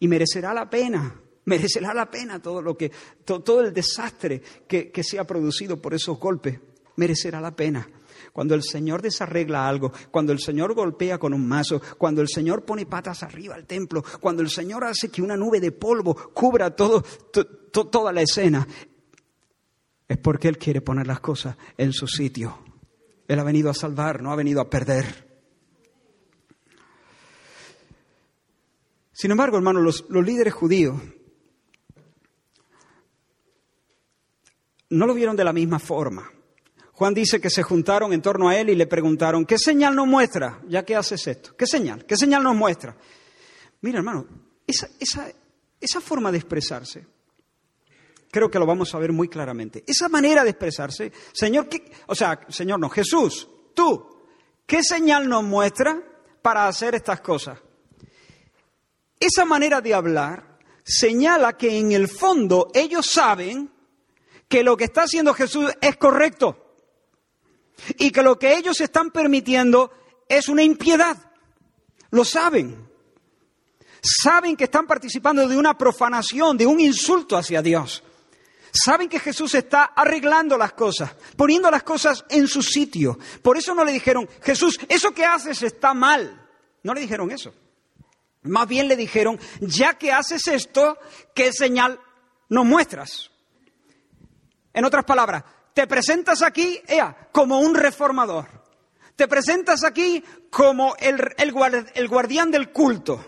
y 0.00 0.08
merecerá 0.08 0.52
la 0.52 0.68
pena, 0.68 1.20
merecerá 1.44 1.94
la 1.94 2.10
pena 2.10 2.40
todo 2.40 2.62
lo 2.62 2.76
que, 2.76 2.90
todo, 3.24 3.60
el 3.60 3.72
desastre 3.72 4.42
que 4.66 5.02
se 5.02 5.18
ha 5.18 5.24
producido 5.26 5.80
por 5.80 5.94
esos 5.94 6.18
golpes 6.18 6.58
merecerá 6.96 7.40
la 7.40 7.54
pena. 7.54 7.88
Cuando 8.32 8.54
el 8.54 8.62
Señor 8.62 9.00
desarregla 9.00 9.68
algo, 9.68 9.92
cuando 10.10 10.32
el 10.32 10.40
Señor 10.40 10.74
golpea 10.74 11.18
con 11.18 11.32
un 11.32 11.46
mazo, 11.46 11.80
cuando 11.98 12.20
el 12.20 12.28
Señor 12.28 12.64
pone 12.64 12.84
patas 12.86 13.22
arriba 13.22 13.54
al 13.54 13.64
templo, 13.64 14.04
cuando 14.20 14.42
el 14.42 14.50
Señor 14.50 14.84
hace 14.84 15.08
que 15.08 15.22
una 15.22 15.36
nube 15.36 15.60
de 15.60 15.70
polvo 15.70 16.14
cubra 16.32 16.74
todo, 16.74 17.04
toda 17.70 18.12
la 18.12 18.22
escena, 18.22 18.66
es 20.08 20.18
porque 20.18 20.48
Él 20.48 20.58
quiere 20.58 20.80
poner 20.80 21.06
las 21.06 21.20
cosas 21.20 21.56
en 21.78 21.92
su 21.92 22.08
sitio. 22.08 22.58
Él 23.28 23.38
ha 23.38 23.44
venido 23.44 23.70
a 23.70 23.74
salvar, 23.74 24.20
no 24.20 24.32
ha 24.32 24.36
venido 24.36 24.60
a 24.60 24.68
perder. 24.68 25.32
Sin 29.12 29.30
embargo, 29.30 29.56
hermanos, 29.56 30.04
los 30.08 30.26
líderes 30.26 30.54
judíos 30.54 31.00
no 34.94 35.06
lo 35.06 35.14
vieron 35.14 35.36
de 35.36 35.44
la 35.44 35.52
misma 35.52 35.78
forma. 35.78 36.30
Juan 36.92 37.12
dice 37.12 37.40
que 37.40 37.50
se 37.50 37.62
juntaron 37.62 38.12
en 38.12 38.22
torno 38.22 38.48
a 38.48 38.56
él 38.56 38.70
y 38.70 38.76
le 38.76 38.86
preguntaron, 38.86 39.44
¿qué 39.44 39.58
señal 39.58 39.96
nos 39.96 40.06
muestra 40.06 40.60
ya 40.68 40.84
que 40.84 40.94
haces 40.94 41.26
esto? 41.26 41.56
¿Qué 41.56 41.66
señal? 41.66 42.06
¿Qué 42.06 42.16
señal 42.16 42.42
nos 42.42 42.54
muestra? 42.54 42.96
Mira, 43.80 43.98
hermano, 43.98 44.26
esa, 44.66 44.88
esa 45.80 46.00
forma 46.00 46.30
de 46.30 46.38
expresarse, 46.38 47.04
creo 48.30 48.48
que 48.48 48.60
lo 48.60 48.66
vamos 48.66 48.94
a 48.94 48.98
ver 48.98 49.12
muy 49.12 49.28
claramente. 49.28 49.82
Esa 49.86 50.08
manera 50.08 50.44
de 50.44 50.50
expresarse, 50.50 51.12
Señor, 51.32 51.68
¿qué, 51.68 51.90
o 52.06 52.14
sea, 52.14 52.40
Señor 52.48 52.78
no, 52.78 52.88
Jesús, 52.88 53.48
tú, 53.74 54.28
¿qué 54.66 54.82
señal 54.82 55.28
nos 55.28 55.42
muestra 55.42 56.00
para 56.42 56.68
hacer 56.68 56.94
estas 56.94 57.20
cosas? 57.20 57.58
Esa 59.18 59.44
manera 59.44 59.80
de 59.80 59.94
hablar 59.94 60.58
señala 60.84 61.56
que 61.56 61.76
en 61.76 61.92
el 61.92 62.08
fondo 62.08 62.70
ellos 62.72 63.06
saben 63.06 63.73
que 64.48 64.62
lo 64.62 64.76
que 64.76 64.84
está 64.84 65.02
haciendo 65.02 65.34
Jesús 65.34 65.70
es 65.80 65.96
correcto 65.96 66.64
y 67.98 68.10
que 68.10 68.22
lo 68.22 68.38
que 68.38 68.56
ellos 68.56 68.80
están 68.80 69.10
permitiendo 69.10 69.90
es 70.28 70.48
una 70.48 70.62
impiedad. 70.62 71.16
Lo 72.10 72.24
saben. 72.24 72.88
Saben 74.00 74.56
que 74.56 74.64
están 74.64 74.86
participando 74.86 75.48
de 75.48 75.56
una 75.56 75.76
profanación, 75.76 76.56
de 76.56 76.66
un 76.66 76.78
insulto 76.78 77.36
hacia 77.36 77.62
Dios. 77.62 78.02
Saben 78.70 79.08
que 79.08 79.20
Jesús 79.20 79.54
está 79.54 79.84
arreglando 79.84 80.58
las 80.58 80.72
cosas, 80.72 81.14
poniendo 81.36 81.70
las 81.70 81.84
cosas 81.84 82.24
en 82.28 82.48
su 82.48 82.60
sitio. 82.60 83.18
Por 83.40 83.56
eso 83.56 83.74
no 83.74 83.84
le 83.84 83.92
dijeron, 83.92 84.28
Jesús, 84.42 84.78
eso 84.88 85.12
que 85.12 85.24
haces 85.24 85.62
está 85.62 85.94
mal. 85.94 86.48
No 86.82 86.92
le 86.92 87.00
dijeron 87.00 87.30
eso. 87.30 87.54
Más 88.42 88.68
bien 88.68 88.88
le 88.88 88.96
dijeron, 88.96 89.38
ya 89.60 89.94
que 89.94 90.12
haces 90.12 90.48
esto, 90.48 90.98
¿qué 91.34 91.52
señal 91.52 91.98
nos 92.48 92.66
muestras? 92.66 93.30
En 94.74 94.84
otras 94.84 95.04
palabras, 95.04 95.44
te 95.72 95.86
presentas 95.86 96.42
aquí, 96.42 96.82
ea, 96.86 97.28
como 97.32 97.60
un 97.60 97.74
reformador. 97.74 98.46
Te 99.16 99.28
presentas 99.28 99.84
aquí 99.84 100.22
como 100.50 100.96
el, 100.98 101.34
el, 101.38 102.08
guardián 102.08 102.50
del 102.50 102.70
culto. 102.70 103.24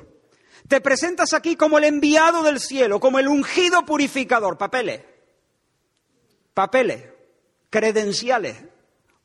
Te 0.69 0.81
presentas 0.81 1.33
aquí 1.33 1.55
como 1.55 1.79
el 1.79 1.85
enviado 1.85 2.43
del 2.43 2.59
cielo, 2.59 2.99
como 2.99 3.21
el 3.21 3.29
ungido 3.29 3.85
purificador. 3.85 4.59
Papeles. 4.59 5.03
Papeles. 6.53 7.05
Credenciales. 7.71 8.57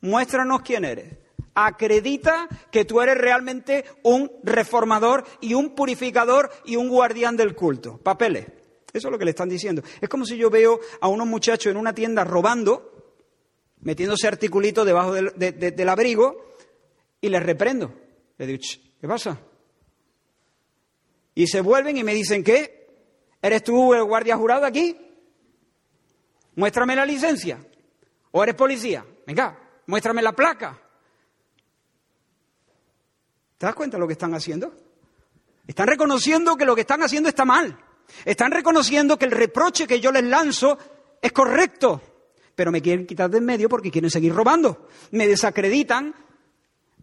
Muéstranos 0.01 0.61
quién 0.61 0.85
eres. 0.85 1.17
Acredita 1.55 2.47
que 2.71 2.85
tú 2.85 3.01
eres 3.01 3.17
realmente 3.17 3.85
un 4.03 4.31
reformador 4.43 5.25
y 5.41 5.55
un 5.55 5.73
purificador 5.73 6.51
y 6.65 6.75
un 6.75 6.89
guardián 6.89 7.35
del 7.35 7.55
culto. 7.55 7.97
Papeles. 7.97 8.60
Eso 8.93 9.07
es 9.07 9.11
lo 9.11 9.17
que 9.17 9.25
le 9.25 9.31
están 9.31 9.49
diciendo. 9.49 9.81
Es 9.99 10.09
como 10.09 10.25
si 10.25 10.37
yo 10.37 10.49
veo 10.49 10.79
a 10.99 11.07
unos 11.07 11.27
muchachos 11.27 11.71
en 11.71 11.77
una 11.77 11.93
tienda 11.93 12.23
robando 12.23 12.91
metiéndose 13.81 14.27
articulito 14.27 14.85
debajo 14.85 15.13
del, 15.13 15.89
abrigo 15.89 16.55
y 17.19 17.29
les 17.29 17.43
reprendo. 17.43 17.93
Le 18.37 18.47
digo, 18.47 18.59
¿qué 18.99 19.07
pasa? 19.07 19.39
Y 21.35 21.47
se 21.47 21.61
vuelven 21.61 21.97
y 21.97 22.03
me 22.03 22.13
dicen, 22.13 22.43
¿qué? 22.43 22.81
¿Eres 23.41 23.63
tú 23.63 23.93
el 23.93 24.03
guardia 24.03 24.37
jurado 24.37 24.65
aquí? 24.65 24.97
Muéstrame 26.55 26.95
la 26.95 27.05
licencia. 27.05 27.59
¿O 28.31 28.43
eres 28.43 28.55
policía? 28.55 29.05
Venga, 29.25 29.57
muéstrame 29.87 30.21
la 30.21 30.33
placa. 30.33 30.79
¿Te 33.57 33.65
das 33.65 33.75
cuenta 33.75 33.97
de 33.97 34.01
lo 34.01 34.07
que 34.07 34.13
están 34.13 34.33
haciendo? 34.33 34.73
Están 35.67 35.87
reconociendo 35.87 36.55
que 36.55 36.65
lo 36.65 36.75
que 36.75 36.81
están 36.81 37.01
haciendo 37.03 37.29
está 37.29 37.45
mal. 37.45 37.77
Están 38.25 38.51
reconociendo 38.51 39.17
que 39.17 39.25
el 39.25 39.31
reproche 39.31 39.87
que 39.87 39.99
yo 39.99 40.11
les 40.11 40.23
lanzo 40.23 40.77
es 41.21 41.31
correcto 41.31 42.01
pero 42.55 42.71
me 42.71 42.81
quieren 42.81 43.05
quitar 43.07 43.29
de 43.29 43.39
en 43.39 43.45
medio 43.45 43.69
porque 43.69 43.91
quieren 43.91 44.11
seguir 44.11 44.33
robando. 44.33 44.87
Me 45.11 45.27
desacreditan, 45.27 46.13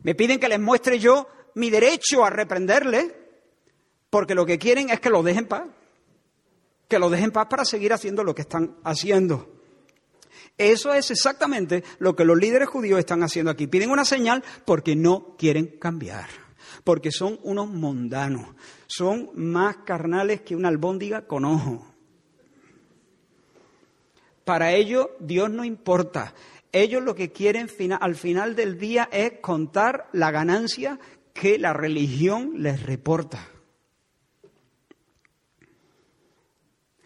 me 0.02 0.14
piden 0.14 0.38
que 0.38 0.48
les 0.48 0.60
muestre 0.60 0.98
yo 0.98 1.26
mi 1.54 1.70
derecho 1.70 2.24
a 2.24 2.30
reprenderle, 2.30 3.12
porque 4.10 4.34
lo 4.34 4.46
que 4.46 4.58
quieren 4.58 4.90
es 4.90 5.00
que 5.00 5.10
lo 5.10 5.22
dejen 5.22 5.46
paz. 5.46 5.64
Que 6.86 6.98
lo 6.98 7.10
dejen 7.10 7.32
paz 7.32 7.48
para 7.50 7.64
seguir 7.64 7.92
haciendo 7.92 8.24
lo 8.24 8.34
que 8.34 8.42
están 8.42 8.76
haciendo. 8.84 9.48
Eso 10.56 10.94
es 10.94 11.10
exactamente 11.10 11.84
lo 11.98 12.16
que 12.16 12.24
los 12.24 12.38
líderes 12.38 12.68
judíos 12.68 12.98
están 12.98 13.22
haciendo 13.22 13.50
aquí. 13.50 13.66
Piden 13.66 13.90
una 13.90 14.04
señal 14.04 14.42
porque 14.64 14.96
no 14.96 15.36
quieren 15.36 15.78
cambiar. 15.78 16.47
Porque 16.88 17.12
son 17.12 17.38
unos 17.42 17.68
mundanos. 17.68 18.46
Son 18.86 19.28
más 19.34 19.76
carnales 19.84 20.40
que 20.40 20.56
una 20.56 20.68
albóndiga 20.68 21.26
con 21.26 21.44
ojo. 21.44 21.86
Para 24.42 24.72
ellos 24.72 25.08
Dios 25.20 25.50
no 25.50 25.66
importa. 25.66 26.32
Ellos 26.72 27.02
lo 27.02 27.14
que 27.14 27.30
quieren 27.30 27.68
al 28.00 28.14
final 28.14 28.56
del 28.56 28.78
día 28.78 29.06
es 29.12 29.32
contar 29.42 30.08
la 30.14 30.30
ganancia 30.30 30.98
que 31.34 31.58
la 31.58 31.74
religión 31.74 32.62
les 32.62 32.82
reporta. 32.82 33.46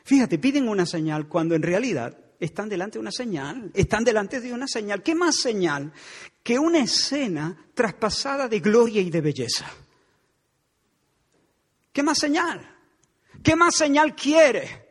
Fíjate, 0.05 0.38
piden 0.38 0.68
una 0.68 0.87
señal 0.87 1.27
cuando 1.27 1.57
en 1.57 1.62
realidad 1.62 2.16
están 2.38 2.68
delante 2.68 2.99
de 2.99 3.01
una 3.01 3.11
señal, 3.11 3.73
están 3.75 4.05
delante 4.05 4.40
de 4.40 4.53
una 4.53 4.68
señal. 4.68 5.03
¿Qué 5.03 5.16
más 5.16 5.40
señal 5.40 5.92
que 6.42 6.59
una 6.59 6.81
escena 6.81 7.57
traspasada 7.74 8.48
de 8.48 8.61
gloria 8.61 9.00
y 9.00 9.11
de 9.11 9.20
belleza? 9.20 9.70
¿Qué 11.92 12.02
más 12.02 12.18
señal? 12.18 12.68
¿Qué 13.42 13.57
más 13.57 13.76
señal 13.76 14.14
quiere? 14.14 14.83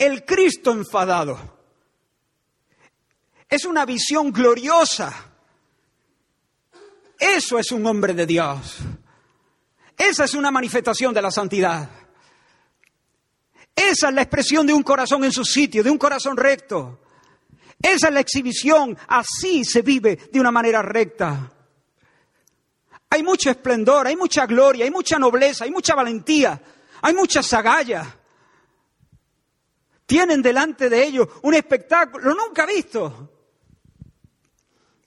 el 0.00 0.24
Cristo 0.24 0.72
enfadado, 0.72 1.58
Es 3.50 3.64
una 3.64 3.84
visión 3.84 4.32
gloriosa. 4.32 5.12
Eso 7.18 7.58
es 7.58 7.72
un 7.72 7.84
hombre 7.84 8.14
de 8.14 8.24
Dios. 8.24 8.78
Esa 9.98 10.24
es 10.24 10.34
una 10.34 10.50
manifestación 10.52 11.12
de 11.12 11.20
la 11.20 11.30
santidad. 11.30 11.90
Esa 13.74 14.08
es 14.08 14.14
la 14.14 14.22
expresión 14.22 14.66
de 14.66 14.72
un 14.72 14.84
corazón 14.84 15.24
en 15.24 15.32
su 15.32 15.44
sitio, 15.44 15.82
de 15.82 15.90
un 15.90 15.98
corazón 15.98 16.36
recto. 16.36 17.02
Esa 17.82 18.08
es 18.08 18.14
la 18.14 18.20
exhibición. 18.20 18.96
Así 19.08 19.64
se 19.64 19.82
vive 19.82 20.16
de 20.30 20.40
una 20.40 20.50
manera 20.50 20.82
recta. 20.82 21.52
Hay 23.08 23.22
mucho 23.22 23.50
esplendor, 23.50 24.06
hay 24.06 24.16
mucha 24.16 24.46
gloria, 24.46 24.84
hay 24.84 24.90
mucha 24.90 25.18
nobleza, 25.18 25.64
hay 25.64 25.70
mucha 25.70 25.94
valentía, 25.94 26.60
hay 27.02 27.14
mucha 27.14 27.42
sagalla. 27.42 28.16
Tienen 30.06 30.42
delante 30.42 30.88
de 30.88 31.04
ellos 31.04 31.28
un 31.42 31.54
espectáculo 31.54 32.34
nunca 32.34 32.66
visto. 32.66 33.32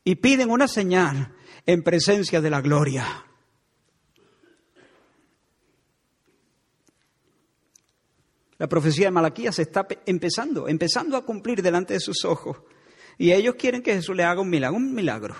Y 0.04 0.16
piden 0.16 0.50
una 0.50 0.68
señal 0.68 1.34
en 1.66 1.84
presencia 1.84 2.42
de 2.42 2.50
la 2.50 2.62
gloria. 2.62 3.26
La 8.64 8.70
profecía 8.70 9.08
de 9.08 9.12
Malaquías 9.12 9.60
está 9.60 9.86
empezando, 10.06 10.70
empezando 10.70 11.18
a 11.18 11.26
cumplir 11.26 11.62
delante 11.62 11.96
de 11.96 12.00
sus 12.00 12.24
ojos. 12.24 12.60
Y 13.18 13.34
ellos 13.34 13.56
quieren 13.56 13.82
que 13.82 13.94
Jesús 13.94 14.16
le 14.16 14.24
haga 14.24 14.40
un 14.40 14.50
milagro. 14.50 15.36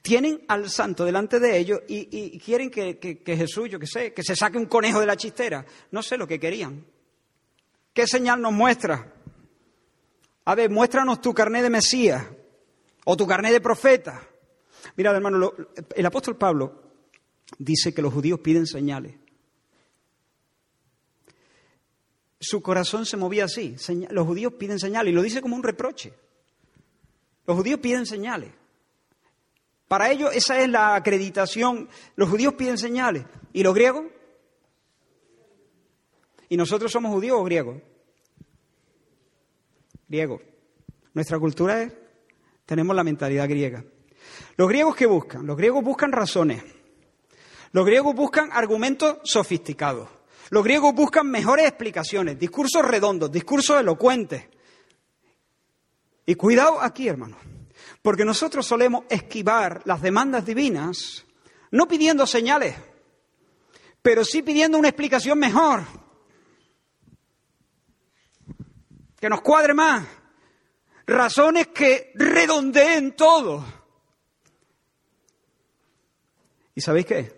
Tienen 0.00 0.40
al 0.48 0.70
santo 0.70 1.04
delante 1.04 1.40
de 1.40 1.58
ellos 1.58 1.80
y, 1.88 2.38
quieren 2.38 2.70
que, 2.70 3.22
Jesús, 3.22 3.68
yo 3.68 3.78
qué 3.78 3.86
sé, 3.86 4.14
que 4.14 4.22
se 4.22 4.34
saque 4.34 4.56
un 4.56 4.64
conejo 4.64 4.98
de 4.98 5.04
la 5.04 5.14
chistera. 5.14 5.66
No 5.90 6.02
sé 6.02 6.16
lo 6.16 6.26
que 6.26 6.40
querían. 6.40 6.86
¿Qué 7.92 8.06
señal 8.06 8.40
nos 8.40 8.54
muestra? 8.54 9.12
A 10.46 10.54
ver, 10.54 10.70
muéstranos 10.70 11.20
tu 11.20 11.34
carnet 11.34 11.62
de 11.64 11.68
Mesías 11.68 12.24
o 13.04 13.14
tu 13.14 13.26
carnet 13.26 13.52
de 13.52 13.60
profeta. 13.60 14.26
Mira, 14.96 15.10
hermano, 15.10 15.52
el 15.94 16.06
apóstol 16.06 16.38
Pablo 16.38 16.80
dice 17.58 17.92
que 17.92 18.00
los 18.00 18.14
judíos 18.14 18.40
piden 18.40 18.66
señales. 18.66 19.27
Su 22.40 22.62
corazón 22.62 23.04
se 23.04 23.16
movía 23.16 23.44
así. 23.44 23.76
Los 24.10 24.26
judíos 24.26 24.54
piden 24.54 24.78
señales 24.78 25.12
y 25.12 25.14
lo 25.14 25.22
dice 25.22 25.42
como 25.42 25.56
un 25.56 25.62
reproche. 25.62 26.12
Los 27.46 27.56
judíos 27.56 27.80
piden 27.80 28.06
señales. 28.06 28.50
Para 29.88 30.10
ellos 30.10 30.30
esa 30.34 30.60
es 30.60 30.68
la 30.68 30.94
acreditación. 30.94 31.88
Los 32.14 32.28
judíos 32.28 32.54
piden 32.54 32.78
señales. 32.78 33.24
¿Y 33.52 33.62
los 33.62 33.74
griegos? 33.74 34.04
¿Y 36.48 36.56
nosotros 36.56 36.92
somos 36.92 37.12
judíos 37.12 37.38
o 37.40 37.44
griegos? 37.44 37.82
Griegos. 40.06 40.42
Nuestra 41.14 41.38
cultura 41.38 41.82
es, 41.82 41.92
tenemos 42.64 42.94
la 42.94 43.02
mentalidad 43.02 43.48
griega. 43.48 43.84
Los 44.56 44.68
griegos 44.68 44.94
qué 44.94 45.06
buscan? 45.06 45.46
Los 45.46 45.56
griegos 45.56 45.82
buscan 45.82 46.12
razones. 46.12 46.62
Los 47.72 47.84
griegos 47.84 48.14
buscan 48.14 48.50
argumentos 48.52 49.18
sofisticados. 49.24 50.08
Los 50.50 50.64
griegos 50.64 50.94
buscan 50.94 51.30
mejores 51.30 51.66
explicaciones, 51.66 52.38
discursos 52.38 52.84
redondos, 52.84 53.30
discursos 53.30 53.80
elocuentes. 53.80 54.48
Y 56.24 56.34
cuidado 56.34 56.80
aquí, 56.80 57.08
hermano, 57.08 57.36
porque 58.02 58.24
nosotros 58.24 58.66
solemos 58.66 59.04
esquivar 59.08 59.82
las 59.84 60.00
demandas 60.00 60.44
divinas 60.44 61.24
no 61.70 61.86
pidiendo 61.86 62.26
señales, 62.26 62.76
pero 64.02 64.24
sí 64.24 64.42
pidiendo 64.42 64.78
una 64.78 64.88
explicación 64.88 65.38
mejor, 65.38 65.82
que 69.20 69.28
nos 69.28 69.40
cuadre 69.40 69.74
más, 69.74 70.06
razones 71.06 71.68
que 71.68 72.12
redondeen 72.14 73.16
todo. 73.16 73.64
¿Y 76.74 76.80
sabéis 76.80 77.06
qué? 77.06 77.37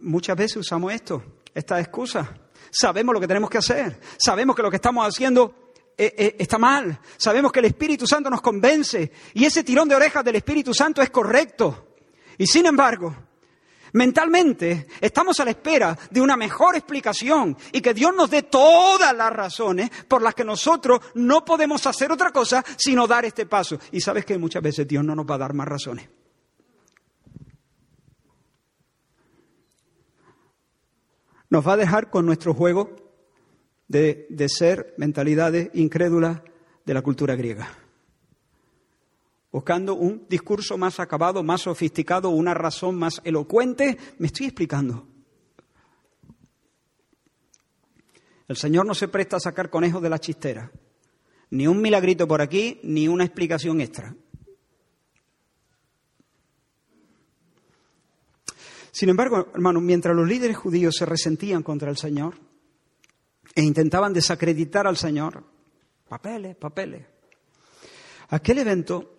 Muchas 0.00 0.36
veces 0.36 0.58
usamos 0.58 0.92
esto, 0.92 1.40
esta 1.52 1.80
excusa. 1.80 2.38
Sabemos 2.70 3.12
lo 3.12 3.20
que 3.20 3.26
tenemos 3.26 3.50
que 3.50 3.58
hacer, 3.58 4.00
sabemos 4.16 4.54
que 4.54 4.62
lo 4.62 4.70
que 4.70 4.76
estamos 4.76 5.06
haciendo 5.06 5.72
eh, 5.96 6.14
eh, 6.16 6.36
está 6.38 6.58
mal, 6.58 7.00
sabemos 7.16 7.50
que 7.50 7.58
el 7.58 7.64
Espíritu 7.64 8.06
Santo 8.06 8.30
nos 8.30 8.40
convence 8.40 9.10
y 9.34 9.44
ese 9.44 9.64
tirón 9.64 9.88
de 9.88 9.96
orejas 9.96 10.24
del 10.24 10.36
Espíritu 10.36 10.72
Santo 10.72 11.02
es 11.02 11.10
correcto. 11.10 11.96
Y 12.36 12.46
sin 12.46 12.66
embargo, 12.66 13.16
mentalmente 13.94 14.86
estamos 15.00 15.40
a 15.40 15.44
la 15.44 15.50
espera 15.50 15.98
de 16.08 16.20
una 16.20 16.36
mejor 16.36 16.76
explicación 16.76 17.56
y 17.72 17.80
que 17.80 17.94
Dios 17.94 18.14
nos 18.14 18.30
dé 18.30 18.44
todas 18.44 19.12
las 19.16 19.32
razones 19.32 19.90
por 20.06 20.22
las 20.22 20.36
que 20.36 20.44
nosotros 20.44 21.00
no 21.14 21.44
podemos 21.44 21.84
hacer 21.84 22.12
otra 22.12 22.30
cosa 22.30 22.64
sino 22.76 23.08
dar 23.08 23.24
este 23.24 23.46
paso. 23.46 23.80
Y 23.90 24.00
sabes 24.00 24.24
que 24.24 24.38
muchas 24.38 24.62
veces 24.62 24.86
Dios 24.86 25.04
no 25.04 25.16
nos 25.16 25.26
va 25.26 25.34
a 25.34 25.38
dar 25.38 25.52
más 25.52 25.66
razones. 25.66 26.08
Nos 31.50 31.66
va 31.66 31.74
a 31.74 31.76
dejar 31.76 32.10
con 32.10 32.26
nuestro 32.26 32.54
juego 32.54 32.96
de, 33.88 34.26
ser 34.48 34.94
mentalidades 34.98 35.70
incrédulas 35.74 36.42
de 36.84 36.94
la 36.94 37.02
cultura 37.02 37.34
griega. 37.36 37.68
Buscando 39.50 39.94
un 39.94 40.26
discurso 40.28 40.76
más 40.76 41.00
acabado, 41.00 41.42
más 41.42 41.62
sofisticado, 41.62 42.28
una 42.30 42.52
razón 42.52 42.98
más 42.98 43.20
elocuente. 43.24 43.96
Me 44.18 44.26
estoy 44.26 44.46
explicando. 44.46 45.06
El 48.46 48.56
Señor 48.56 48.86
no 48.86 48.94
se 48.94 49.08
presta 49.08 49.36
a 49.36 49.40
sacar 49.40 49.70
conejos 49.70 50.02
de 50.02 50.10
la 50.10 50.18
chistera. 50.18 50.70
Ni 51.50 51.66
un 51.66 51.80
milagrito 51.80 52.28
por 52.28 52.42
aquí, 52.42 52.78
ni 52.82 53.08
una 53.08 53.24
explicación 53.24 53.80
extra. 53.80 54.14
Sin 58.98 59.10
embargo, 59.10 59.46
hermanos, 59.54 59.80
mientras 59.80 60.16
los 60.16 60.26
líderes 60.26 60.56
judíos 60.56 60.96
se 60.96 61.06
resentían 61.06 61.62
contra 61.62 61.88
el 61.88 61.96
Señor 61.96 62.34
e 63.54 63.62
intentaban 63.62 64.12
desacreditar 64.12 64.88
al 64.88 64.96
Señor, 64.96 65.44
papeles, 66.08 66.56
papeles, 66.56 67.06
aquel 68.30 68.58
evento 68.58 69.14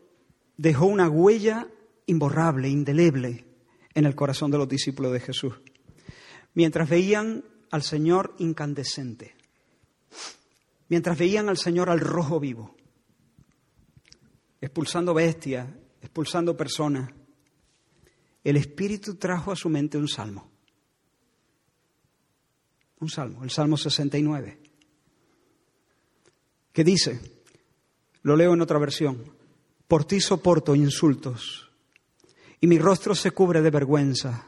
dejó 0.58 0.86
una 0.86 1.08
huella 1.08 1.65
imborrable, 2.08 2.68
indeleble 2.68 3.46
en 3.94 4.04
el 4.04 4.15
corazón 4.15 4.52
de 4.52 4.58
los 4.58 4.68
discípulos 4.68 5.13
de 5.13 5.22
Jesús, 5.22 5.54
mientras 6.56 6.89
veían 6.89 7.46
al 7.72 7.82
Señor 7.82 8.36
incandescente, 8.39 9.34
mientras 10.89 11.18
veían 11.18 11.48
al 11.48 11.58
Señor 11.58 11.89
al 11.89 12.02
rojo 12.02 12.38
vivo, 12.42 12.76
expulsando 14.60 15.13
bestias, 15.13 15.70
expulsando 16.02 16.58
personas, 16.58 17.12
el 18.43 18.58
Espíritu 18.58 19.15
trajo 19.15 19.52
a 19.52 19.56
su 19.56 19.69
mente 19.69 19.97
un 19.97 20.08
salmo. 20.08 20.49
Un 22.99 23.10
salmo, 23.10 23.43
el 23.43 23.49
Salmo 23.49 23.78
69, 23.78 24.60
que 26.73 26.84
dice, 26.84 27.19
lo 28.23 28.36
leo 28.36 28.54
en 28.54 28.62
otra 28.62 28.78
versión, 28.78 29.23
por 29.88 30.04
ti 30.04 30.19
soporto 30.19 30.75
insultos 30.75 31.69
y 32.60 32.67
mi 32.67 32.78
rostro 32.78 33.15
se 33.15 33.32
cubre 33.32 33.62
de 33.62 33.71
vergüenza, 33.71 34.47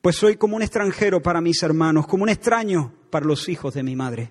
pues 0.00 0.16
soy 0.16 0.36
como 0.36 0.56
un 0.56 0.62
extranjero 0.62 1.20
para 1.20 1.40
mis 1.40 1.62
hermanos, 1.62 2.06
como 2.06 2.22
un 2.22 2.28
extraño 2.28 2.94
para 3.10 3.26
los 3.26 3.48
hijos 3.48 3.74
de 3.74 3.82
mi 3.82 3.96
madre. 3.96 4.30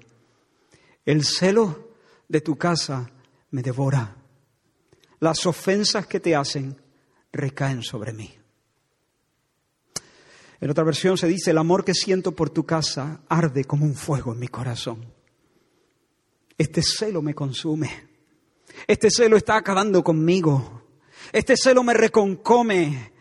El 1.06 1.24
celo 1.26 1.92
de 2.28 2.42
tu 2.42 2.56
casa 2.56 3.10
me 3.52 3.62
devora. 3.62 4.16
Las 5.20 5.46
ofensas 5.46 6.08
que 6.08 6.20
te 6.20 6.36
hacen 6.36 6.82
recaen 7.32 7.84
sobre 7.84 8.14
mí. 8.14 8.38
En 10.60 10.72
otra 10.72 10.84
versión 10.84 11.18
se 11.18 11.28
dice, 11.28 11.52
el 11.52 11.58
amor 11.58 11.86
que 11.86 11.94
siento 11.94 12.32
por 12.34 12.50
tu 12.50 12.66
casa 12.66 13.22
arde 13.30 13.66
como 13.66 13.86
un 13.86 13.96
fuego 13.96 14.34
en 14.34 14.40
mi 14.40 14.48
corazón. 14.48 15.14
Este 16.58 16.82
celo 16.82 17.22
me 17.22 17.36
consume. 17.36 18.08
Este 18.88 19.12
celo 19.12 19.38
está 19.38 19.58
acabando 19.58 20.04
conmigo. 20.04 20.84
Este 21.32 21.56
celo 21.56 21.84
me 21.84 21.94
reconcome. 21.94 23.14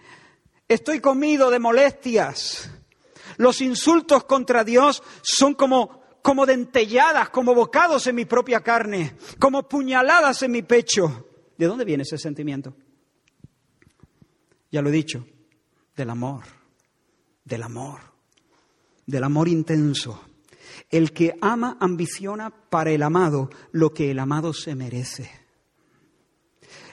Estoy 0.67 1.01
comido 1.01 1.51
de 1.51 1.59
molestias. 1.59 2.71
Los 3.37 3.61
insultos 3.61 4.25
contra 4.25 4.65
Dios 4.65 5.03
son 5.23 5.55
como, 5.55 6.01
como 6.23 6.47
dentelladas, 6.47 7.29
como 7.29 7.55
bocados 7.55 8.07
en 8.07 8.17
mi 8.17 8.25
propia 8.25 8.61
carne, 8.61 9.17
como 9.39 9.69
puñaladas 9.69 10.43
en 10.43 10.53
mi 10.53 10.63
pecho. 10.63 11.29
¿De 11.59 11.67
dónde 11.67 11.85
viene 11.85 12.05
ese 12.05 12.17
sentimiento? 12.17 12.75
Ya 14.77 14.83
lo 14.83 14.91
he 14.91 14.93
dicho, 14.93 15.25
del 15.97 16.11
amor, 16.11 16.43
del 17.47 17.63
amor, 17.63 17.99
del 19.07 19.25
amor 19.25 19.49
intenso. 19.49 20.21
El 20.91 21.13
que 21.13 21.35
ama 21.41 21.79
ambiciona 21.81 22.51
para 22.51 22.91
el 22.91 23.03
amado 23.03 23.49
lo 23.73 23.95
que 23.95 24.11
el 24.11 24.19
amado 24.19 24.53
se 24.53 24.75
merece. 24.75 25.31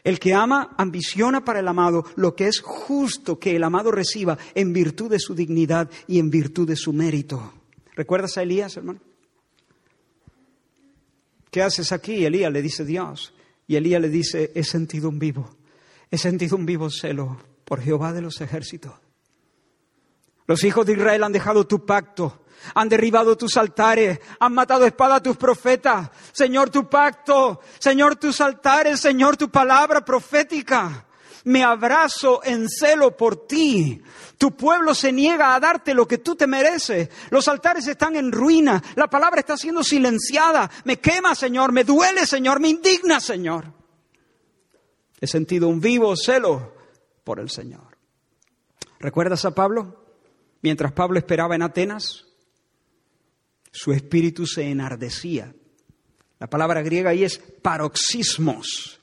El 0.01 0.17
que 0.17 0.33
ama 0.33 0.73
ambiciona 0.77 1.43
para 1.43 1.59
el 1.59 1.67
amado 1.67 2.05
lo 2.15 2.37
que 2.37 2.47
es 2.47 2.61
justo 2.61 3.37
que 3.37 3.57
el 3.57 3.65
amado 3.65 3.91
reciba 3.91 4.37
en 4.55 4.71
virtud 4.71 5.11
de 5.11 5.19
su 5.19 5.35
dignidad 5.35 5.91
y 6.07 6.19
en 6.19 6.29
virtud 6.29 6.65
de 6.65 6.77
su 6.77 6.93
mérito. 6.93 7.51
¿Recuerdas 7.97 8.37
a 8.37 8.43
Elías, 8.43 8.77
hermano? 8.77 9.01
¿qué 11.51 11.61
haces 11.61 11.91
aquí? 11.91 12.23
Elías 12.23 12.53
le 12.53 12.61
dice 12.61 12.85
Dios. 12.85 13.33
Y 13.67 13.75
Elías 13.75 14.01
le 14.01 14.07
dice, 14.07 14.53
he 14.55 14.63
sentido 14.63 15.09
un 15.09 15.19
vivo, 15.19 15.49
he 16.09 16.17
sentido 16.17 16.55
un 16.55 16.65
vivo 16.65 16.89
celo 16.89 17.51
por 17.65 17.81
Jehová 17.81 18.13
de 18.13 18.21
los 18.21 18.41
ejércitos. 18.41 18.93
Los 20.45 20.63
hijos 20.63 20.85
de 20.85 20.93
Israel 20.93 21.23
han 21.23 21.31
dejado 21.31 21.65
tu 21.65 21.85
pacto, 21.85 22.43
han 22.75 22.89
derribado 22.89 23.37
tus 23.37 23.55
altares, 23.57 24.19
han 24.39 24.53
matado 24.53 24.85
espada 24.85 25.15
a 25.15 25.23
tus 25.23 25.37
profetas. 25.37 26.09
Señor, 26.31 26.69
tu 26.69 26.89
pacto, 26.89 27.61
Señor, 27.79 28.17
tus 28.17 28.41
altares, 28.41 28.99
Señor, 28.99 29.37
tu 29.37 29.49
palabra 29.49 30.03
profética. 30.03 31.05
Me 31.45 31.63
abrazo 31.63 32.41
en 32.43 32.69
celo 32.69 33.17
por 33.17 33.47
ti. 33.47 34.01
Tu 34.37 34.55
pueblo 34.55 34.95
se 34.95 35.11
niega 35.11 35.53
a 35.53 35.59
darte 35.59 35.93
lo 35.93 36.07
que 36.07 36.17
tú 36.17 36.35
te 36.35 36.47
mereces. 36.47 37.09
Los 37.31 37.49
altares 37.49 37.85
están 37.87 38.15
en 38.15 38.31
ruina. 38.31 38.81
La 38.95 39.07
palabra 39.09 39.41
está 39.41 39.57
siendo 39.57 39.83
silenciada. 39.83 40.71
Me 40.85 40.99
quema, 40.99 41.35
Señor. 41.35 41.73
Me 41.73 41.83
duele, 41.83 42.25
Señor. 42.25 42.61
Me 42.61 42.69
indigna, 42.69 43.19
Señor. 43.19 43.65
He 45.19 45.27
sentido 45.27 45.67
un 45.67 45.81
vivo 45.81 46.15
celo 46.15 46.72
por 47.23 47.39
el 47.39 47.49
Señor. 47.49 47.97
¿Recuerdas 48.99 49.45
a 49.45 49.51
Pablo? 49.51 50.03
Mientras 50.61 50.93
Pablo 50.93 51.19
esperaba 51.19 51.55
en 51.55 51.61
Atenas, 51.61 52.25
su 53.71 53.91
espíritu 53.91 54.45
se 54.45 54.69
enardecía. 54.69 55.53
La 56.39 56.49
palabra 56.49 56.81
griega 56.81 57.09
ahí 57.09 57.23
es 57.23 57.37
paroxismos, 57.37 58.99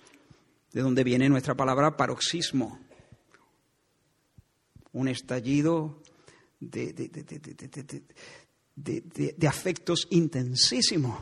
de 0.72 0.80
donde 0.80 1.04
viene 1.04 1.28
nuestra 1.28 1.54
palabra 1.54 1.96
paroxismo. 1.96 2.80
Un 4.92 5.08
estallido 5.08 6.02
de, 6.60 6.92
de 8.74 9.48
afectos 9.48 10.06
intensísimos. 10.10 11.20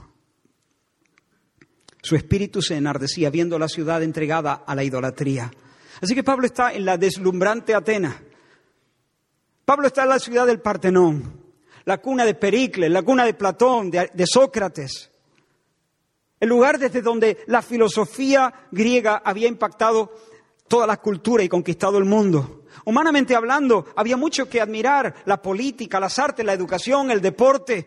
Su 2.03 2.17
espíritu 2.17 2.63
se 2.63 2.77
enardecía 2.77 3.31
viendo 3.31 3.59
la 3.59 3.69
ciudad 3.69 4.03
entregada 4.03 4.55
a 4.55 4.75
la 4.75 4.85
idolatría. 4.85 5.51
Así 6.01 6.15
que 6.15 6.23
Pablo 6.23 6.47
está 6.47 6.73
en 6.73 6.85
la 6.85 6.97
deslumbrante 6.97 7.75
Atenas 7.75 8.15
Pablo 9.69 9.89
está 9.89 10.05
en 10.05 10.09
la 10.09 10.19
ciudad 10.19 10.47
del 10.47 10.63
Partenón, 10.63 11.43
la 11.85 11.99
cuna 11.99 12.25
de 12.25 12.33
Pericles, 12.33 12.91
la 12.91 13.03
cuna 13.03 13.27
de 13.27 13.35
Platón, 13.35 13.91
de, 13.91 14.25
Sócrates, 14.25 15.11
el 16.41 16.49
lugar 16.49 16.79
desde 16.79 17.03
donde 17.03 17.45
la 17.49 17.61
filosofía 17.61 18.51
griega 18.71 19.21
había 19.23 19.47
impactado 19.47 20.15
toda 20.69 20.87
la 20.87 20.97
cultura 20.97 21.43
y 21.43 21.51
conquistado 21.51 21.99
el 21.99 22.07
mundo. 22.07 22.65
Humanamente 22.87 23.37
hablando, 23.37 23.85
había 23.95 24.17
mucho 24.17 24.49
que 24.49 24.63
admirar, 24.63 25.17
la 25.27 25.43
política, 25.43 26.01
las 26.01 26.19
artes, 26.19 26.47
la 26.47 26.55
educación, 26.55 27.11
el 27.11 27.21
deporte, 27.21 27.87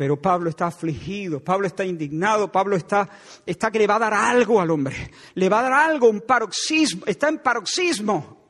pero 0.00 0.16
Pablo 0.16 0.48
está 0.48 0.68
afligido, 0.68 1.44
Pablo 1.44 1.66
está 1.66 1.84
indignado, 1.84 2.50
Pablo 2.50 2.74
está, 2.74 3.06
está 3.44 3.70
que 3.70 3.78
le 3.78 3.86
va 3.86 3.96
a 3.96 3.98
dar 3.98 4.14
algo 4.14 4.58
al 4.58 4.70
hombre, 4.70 5.10
le 5.34 5.46
va 5.50 5.58
a 5.58 5.62
dar 5.64 5.72
algo, 5.74 6.08
un 6.08 6.22
paroxismo, 6.22 7.04
está 7.04 7.28
en 7.28 7.36
paroxismo 7.40 8.40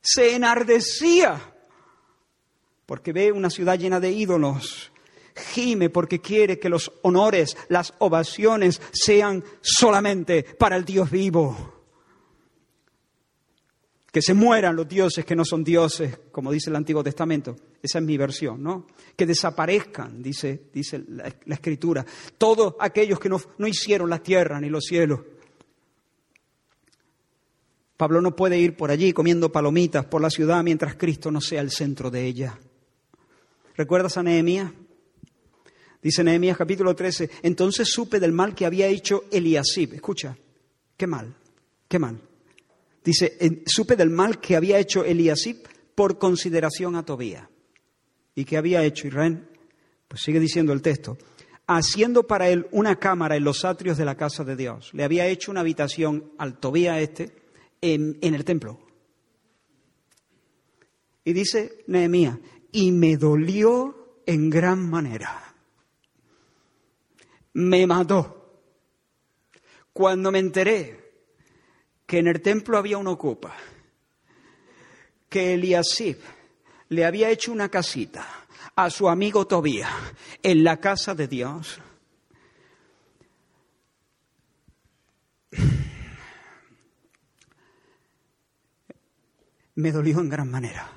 se 0.00 0.36
enardecía 0.36 1.52
porque 2.86 3.12
ve 3.12 3.32
una 3.32 3.50
ciudad 3.50 3.76
llena 3.76 3.98
de 3.98 4.12
ídolos. 4.12 4.92
Gime 5.34 5.90
porque 5.90 6.20
quiere 6.20 6.60
que 6.60 6.68
los 6.68 6.92
honores, 7.02 7.56
las 7.68 7.92
ovaciones 7.98 8.80
sean 8.92 9.42
solamente 9.60 10.44
para 10.44 10.76
el 10.76 10.84
Dios 10.84 11.10
vivo. 11.10 11.74
Que 14.12 14.22
se 14.22 14.32
mueran 14.32 14.76
los 14.76 14.88
dioses 14.88 15.24
que 15.24 15.34
no 15.34 15.44
son 15.44 15.64
dioses, 15.64 16.20
como 16.30 16.52
dice 16.52 16.70
el 16.70 16.76
Antiguo 16.76 17.02
Testamento. 17.02 17.56
Esa 17.82 17.98
es 17.98 18.04
mi 18.04 18.16
versión, 18.16 18.62
¿no? 18.62 18.86
Que 19.16 19.26
desaparezcan, 19.26 20.22
dice, 20.22 20.64
dice 20.72 21.04
la, 21.08 21.32
Escritura. 21.46 22.04
Todos 22.36 22.74
aquellos 22.80 23.20
que 23.20 23.28
no, 23.28 23.40
no 23.58 23.66
hicieron 23.66 24.10
la 24.10 24.22
tierra 24.22 24.60
ni 24.60 24.68
los 24.68 24.84
cielos. 24.84 25.20
Pablo 27.96 28.20
no 28.20 28.34
puede 28.34 28.58
ir 28.58 28.76
por 28.76 28.90
allí 28.90 29.12
comiendo 29.12 29.50
palomitas 29.50 30.04
por 30.06 30.22
la 30.22 30.30
ciudad 30.30 30.62
mientras 30.62 30.96
Cristo 30.96 31.30
no 31.30 31.40
sea 31.40 31.60
el 31.60 31.70
centro 31.70 32.10
de 32.10 32.26
ella. 32.26 32.58
¿Recuerdas 33.76 34.16
a 34.16 34.22
Nehemías? 34.22 34.72
Dice 36.00 36.22
Nehemías 36.22 36.56
capítulo 36.56 36.94
13, 36.94 37.28
entonces 37.42 37.88
supe 37.88 38.20
del 38.20 38.32
mal 38.32 38.54
que 38.54 38.66
había 38.66 38.86
hecho 38.86 39.24
Eliasib. 39.32 39.94
Escucha, 39.94 40.36
qué 40.96 41.06
mal, 41.08 41.34
qué 41.88 41.98
mal. 41.98 42.20
Dice, 43.04 43.36
supe 43.66 43.96
del 43.96 44.10
mal 44.10 44.40
que 44.40 44.54
había 44.54 44.78
hecho 44.78 45.04
Eliasib 45.04 45.66
por 45.94 46.18
consideración 46.18 46.94
a 46.94 47.04
Tobía. 47.04 47.50
¿Y 48.38 48.44
qué 48.44 48.56
había 48.56 48.84
hecho 48.84 49.08
Israel? 49.08 49.48
Pues 50.06 50.22
sigue 50.22 50.38
diciendo 50.38 50.72
el 50.72 50.80
texto, 50.80 51.18
haciendo 51.66 52.28
para 52.28 52.48
él 52.48 52.68
una 52.70 52.94
cámara 52.94 53.34
en 53.34 53.42
los 53.42 53.64
atrios 53.64 53.98
de 53.98 54.04
la 54.04 54.16
casa 54.16 54.44
de 54.44 54.54
Dios. 54.54 54.94
Le 54.94 55.02
había 55.02 55.26
hecho 55.26 55.50
una 55.50 55.62
habitación 55.62 56.30
al 56.38 56.60
Tobía 56.60 57.00
este, 57.00 57.32
en, 57.80 58.16
el 58.22 58.44
templo. 58.44 58.78
Y 61.24 61.32
dice 61.32 61.82
Nehemías, 61.88 62.38
y 62.70 62.92
me 62.92 63.16
dolió 63.16 64.20
en 64.24 64.50
gran 64.50 64.88
manera. 64.88 65.56
Me 67.54 67.88
mató. 67.88 68.62
Cuando 69.92 70.30
me 70.30 70.38
enteré 70.38 71.24
que 72.06 72.18
en 72.18 72.28
el 72.28 72.40
templo 72.40 72.78
había 72.78 72.98
una 72.98 73.10
ocupa, 73.10 73.56
que 75.28 75.54
Eliasib 75.54 76.18
le 76.88 77.04
había 77.04 77.30
hecho 77.30 77.52
una 77.52 77.68
casita 77.68 78.26
a 78.74 78.90
su 78.90 79.08
amigo 79.08 79.46
Tobía 79.46 79.88
en 80.42 80.64
la 80.64 80.78
casa 80.78 81.14
de 81.14 81.28
Dios, 81.28 81.80
me 89.74 89.92
dolió 89.92 90.18
en 90.20 90.28
gran 90.28 90.50
manera. 90.50 90.90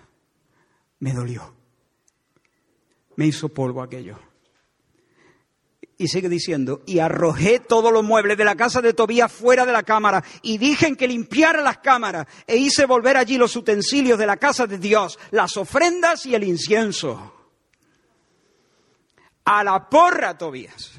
Me 0.99 1.13
dolió. 1.13 1.53
Me 3.15 3.27
hizo 3.27 3.49
polvo 3.49 3.81
aquello. 3.83 4.30
Y 6.01 6.07
sigue 6.07 6.29
diciendo, 6.29 6.81
y 6.87 6.97
arrojé 6.97 7.59
todos 7.59 7.93
los 7.93 8.03
muebles 8.03 8.35
de 8.35 8.43
la 8.43 8.55
casa 8.55 8.81
de 8.81 8.91
Tobías 8.91 9.31
fuera 9.31 9.67
de 9.67 9.71
la 9.71 9.83
cámara, 9.83 10.23
y 10.41 10.57
dije 10.57 10.97
que 10.97 11.07
limpiara 11.07 11.61
las 11.61 11.77
cámaras, 11.77 12.25
e 12.47 12.57
hice 12.57 12.87
volver 12.87 13.17
allí 13.17 13.37
los 13.37 13.55
utensilios 13.55 14.17
de 14.17 14.25
la 14.25 14.37
casa 14.37 14.65
de 14.65 14.79
Dios, 14.79 15.19
las 15.29 15.55
ofrendas 15.57 16.25
y 16.25 16.33
el 16.33 16.43
incienso. 16.43 17.35
A 19.45 19.63
la 19.63 19.87
porra, 19.87 20.35
Tobías. 20.35 20.93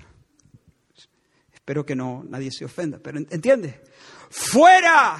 Espero 1.52 1.84
que 1.84 1.96
no 1.96 2.22
nadie 2.28 2.52
se 2.52 2.64
ofenda, 2.64 3.00
pero 3.02 3.18
entiende. 3.18 3.82
Fuera. 4.30 5.18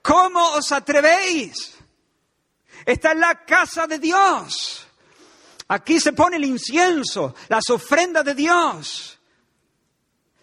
¿Cómo 0.00 0.52
os 0.52 0.72
atrevéis? 0.72 1.74
Está 2.86 3.12
en 3.12 3.20
la 3.20 3.44
casa 3.44 3.86
de 3.86 3.98
Dios. 3.98 4.89
Aquí 5.70 6.00
se 6.00 6.12
pone 6.12 6.36
el 6.36 6.44
incienso, 6.44 7.32
las 7.48 7.70
ofrendas 7.70 8.24
de 8.24 8.34
Dios. 8.34 9.20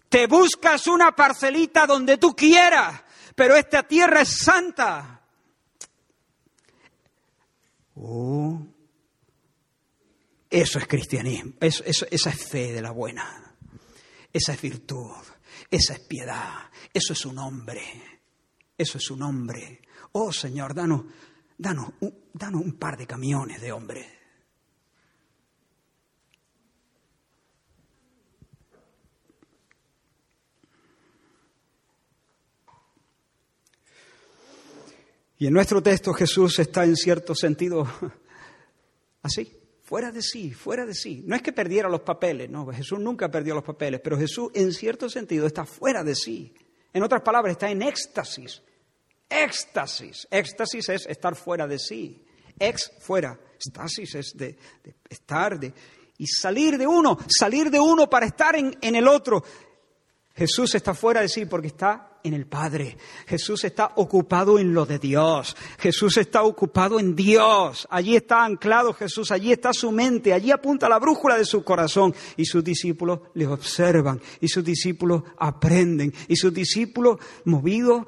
Te 0.07 0.25
buscas 0.25 0.88
una 0.88 1.11
parcelita 1.11 1.86
donde 1.86 2.17
tú 2.17 2.34
quieras, 2.34 3.03
pero 3.36 3.57
esta 3.57 3.84
tierra 3.84 4.21
es 4.21 4.39
santa. 4.39 5.21
Oh, 7.95 8.65
eso 10.49 10.80
es 10.80 10.88
cristianismo, 10.88 11.55
esa 11.59 12.30
es 12.30 12.49
fe 12.49 12.71
de 12.71 12.82
la 12.82 12.91
buena, 12.91 13.53
esa 14.32 14.53
es 14.53 14.61
virtud, 14.61 15.11
esa 15.69 15.93
es 15.93 15.99
piedad, 16.07 16.69
eso 16.93 17.11
es 17.11 17.25
un 17.25 17.38
hombre, 17.39 18.21
eso 18.78 18.97
es 18.97 19.11
un 19.11 19.23
hombre. 19.23 19.82
Oh 20.13 20.32
Señor, 20.32 20.73
danos, 20.73 21.03
danos, 21.57 21.89
danos 22.32 22.61
un 22.61 22.80
par 22.80 22.95
de 22.95 23.05
camiones 23.05 23.59
de 23.59 23.73
hombres. 23.73 24.16
Y 35.40 35.48
en 35.48 35.54
nuestro 35.54 35.82
texto 35.84 36.14
Jesús 36.14 36.58
está 36.60 36.84
en 36.84 36.96
cierto 36.96 37.36
sentido 37.36 37.88
así, 39.22 39.52
fuera 39.84 40.12
de 40.12 40.22
sí, 40.22 40.52
fuera 40.52 40.86
de 40.86 40.96
sí. 40.96 41.24
No 41.26 41.36
es 41.36 41.42
que 41.42 41.54
perdiera 41.54 41.90
los 41.90 42.02
papeles, 42.02 42.50
no, 42.50 42.66
Jesús 42.68 43.00
nunca 43.00 43.30
perdió 43.30 43.54
los 43.54 43.64
papeles, 43.64 44.02
pero 44.04 44.18
Jesús 44.18 44.50
en 44.54 44.74
cierto 44.74 45.10
sentido 45.10 45.46
está 45.46 45.66
fuera 45.66 46.04
de 46.04 46.16
sí. 46.16 46.54
En 46.94 47.04
otras 47.04 47.22
palabras, 47.22 47.52
está 47.52 47.70
en 47.70 47.84
éxtasis. 47.84 48.64
Éxtasis. 49.30 50.28
Éxtasis 50.32 50.90
es 50.90 51.06
estar 51.06 51.36
fuera 51.36 51.68
de 51.68 51.78
sí. 51.78 52.26
Ex 52.58 52.92
fuera. 53.00 53.40
Estasis 53.60 54.16
es 54.16 54.34
de, 54.36 54.58
estar, 55.10 55.60
de, 55.60 55.74
y 56.18 56.26
salir 56.28 56.78
de 56.78 56.88
uno, 56.88 57.18
salir 57.28 57.70
de 57.70 57.80
uno 57.80 58.10
para 58.10 58.26
estar 58.26 58.56
en, 58.56 58.78
en 58.82 58.96
el 58.96 59.08
otro. 59.08 59.44
Jesús 60.36 60.74
está 60.76 60.94
fuera 60.94 61.22
de 61.22 61.30
sí 61.30 61.46
porque 61.46 61.68
está 61.68 62.16
en 62.28 62.34
el 62.34 62.45
Padre. 62.45 62.97
Jesús 63.25 63.63
está 63.63 63.93
ocupado 63.95 64.59
en 64.59 64.73
lo 64.73 64.86
de 64.86 64.99
Dios. 64.99 65.55
Jesús 65.80 66.17
está 66.17 66.43
ocupado 66.43 66.99
en 66.99 67.15
Dios. 67.15 67.88
Allí 67.89 68.15
está 68.15 68.43
anclado 68.43 68.93
Jesús, 68.93 69.32
allí 69.32 69.51
está 69.51 69.73
su 69.73 69.91
mente, 69.91 70.34
allí 70.34 70.51
apunta 70.51 70.89
la 70.89 70.99
brújula 70.99 71.38
de 71.38 71.45
su 71.45 71.63
corazón. 71.63 72.13
Y 72.36 72.45
sus 72.45 72.63
discípulos 72.63 73.21
le 73.34 73.47
observan, 73.47 74.21
y 74.41 74.47
sus 74.47 74.63
discípulos 74.63 75.23
aprenden, 75.38 76.13
y 76.28 76.36
sus 76.36 76.53
discípulos, 76.53 77.17
movidos 77.45 78.05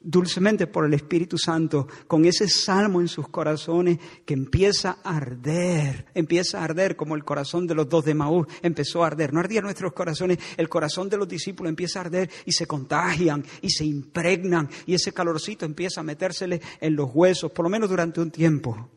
dulcemente 0.00 0.66
por 0.66 0.86
el 0.86 0.94
Espíritu 0.94 1.38
Santo, 1.38 1.86
con 2.06 2.24
ese 2.24 2.48
salmo 2.48 3.00
en 3.00 3.08
sus 3.08 3.28
corazones 3.28 3.98
que 4.24 4.34
empieza 4.34 4.98
a 5.02 5.16
arder, 5.16 6.06
empieza 6.14 6.60
a 6.60 6.64
arder 6.64 6.96
como 6.96 7.14
el 7.14 7.24
corazón 7.24 7.66
de 7.66 7.74
los 7.74 7.88
dos 7.88 8.04
de 8.04 8.14
Maús 8.14 8.46
empezó 8.62 9.02
a 9.04 9.08
arder. 9.08 9.32
No 9.32 9.40
ardían 9.40 9.64
nuestros 9.64 9.92
corazones, 9.92 10.38
el 10.56 10.68
corazón 10.68 11.08
de 11.08 11.16
los 11.16 11.28
discípulos 11.28 11.70
empieza 11.70 11.98
a 11.98 12.02
arder 12.02 12.30
y 12.44 12.52
se 12.52 12.66
contagian 12.66 13.44
y 13.60 13.70
se 13.70 13.84
impregnan 13.84 14.68
y 14.86 14.94
ese 14.94 15.12
calorcito 15.12 15.64
empieza 15.64 16.00
a 16.00 16.04
metérsele 16.04 16.60
en 16.80 16.96
los 16.96 17.10
huesos, 17.12 17.52
por 17.52 17.64
lo 17.64 17.70
menos 17.70 17.88
durante 17.88 18.20
un 18.20 18.30
tiempo. 18.30 18.88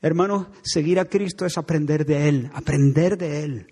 Hermanos, 0.00 0.48
seguir 0.62 0.98
a 0.98 1.04
Cristo 1.04 1.46
es 1.46 1.56
aprender 1.56 2.04
de 2.04 2.28
Él, 2.28 2.50
aprender 2.54 3.16
de 3.16 3.44
Él 3.44 3.66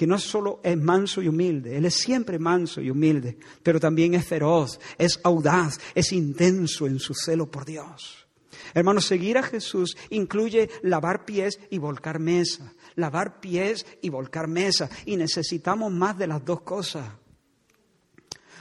que 0.00 0.06
no 0.06 0.18
solo 0.18 0.60
es 0.62 0.78
manso 0.78 1.20
y 1.20 1.28
humilde, 1.28 1.76
Él 1.76 1.84
es 1.84 1.92
siempre 1.92 2.38
manso 2.38 2.80
y 2.80 2.88
humilde, 2.88 3.36
pero 3.62 3.78
también 3.78 4.14
es 4.14 4.24
feroz, 4.24 4.80
es 4.96 5.20
audaz, 5.22 5.78
es 5.94 6.14
intenso 6.14 6.86
en 6.86 6.98
su 6.98 7.12
celo 7.12 7.50
por 7.50 7.66
Dios. 7.66 8.26
Hermanos, 8.72 9.04
seguir 9.04 9.36
a 9.36 9.42
Jesús 9.42 9.98
incluye 10.08 10.70
lavar 10.80 11.26
pies 11.26 11.60
y 11.68 11.76
volcar 11.76 12.18
mesa, 12.18 12.72
lavar 12.94 13.40
pies 13.40 13.84
y 14.00 14.08
volcar 14.08 14.48
mesa, 14.48 14.88
y 15.04 15.16
necesitamos 15.16 15.92
más 15.92 16.16
de 16.16 16.28
las 16.28 16.42
dos 16.46 16.62
cosas. 16.62 17.06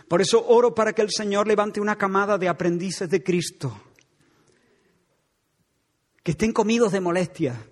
Por 0.10 0.22
eso 0.22 0.46
oro 0.46 0.76
para 0.76 0.92
que 0.92 1.04
el 1.04 1.10
Señor 1.10 1.48
levante 1.48 1.80
una 1.80 1.98
camada 1.98 2.38
de 2.38 2.50
aprendices 2.50 3.10
de 3.10 3.24
Cristo, 3.24 3.82
que 6.22 6.32
estén 6.32 6.52
comidos 6.52 6.92
de 6.92 7.00
molestia, 7.00 7.66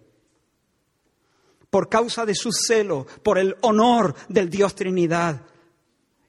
por 1.70 1.89
causa 1.89 2.26
de 2.26 2.36
su 2.36 2.51
celo, 2.51 3.05
por 3.24 3.38
el 3.38 3.55
honor 3.61 4.15
del 4.30 4.49
Dios 4.49 4.76
Trinidad 4.76 5.41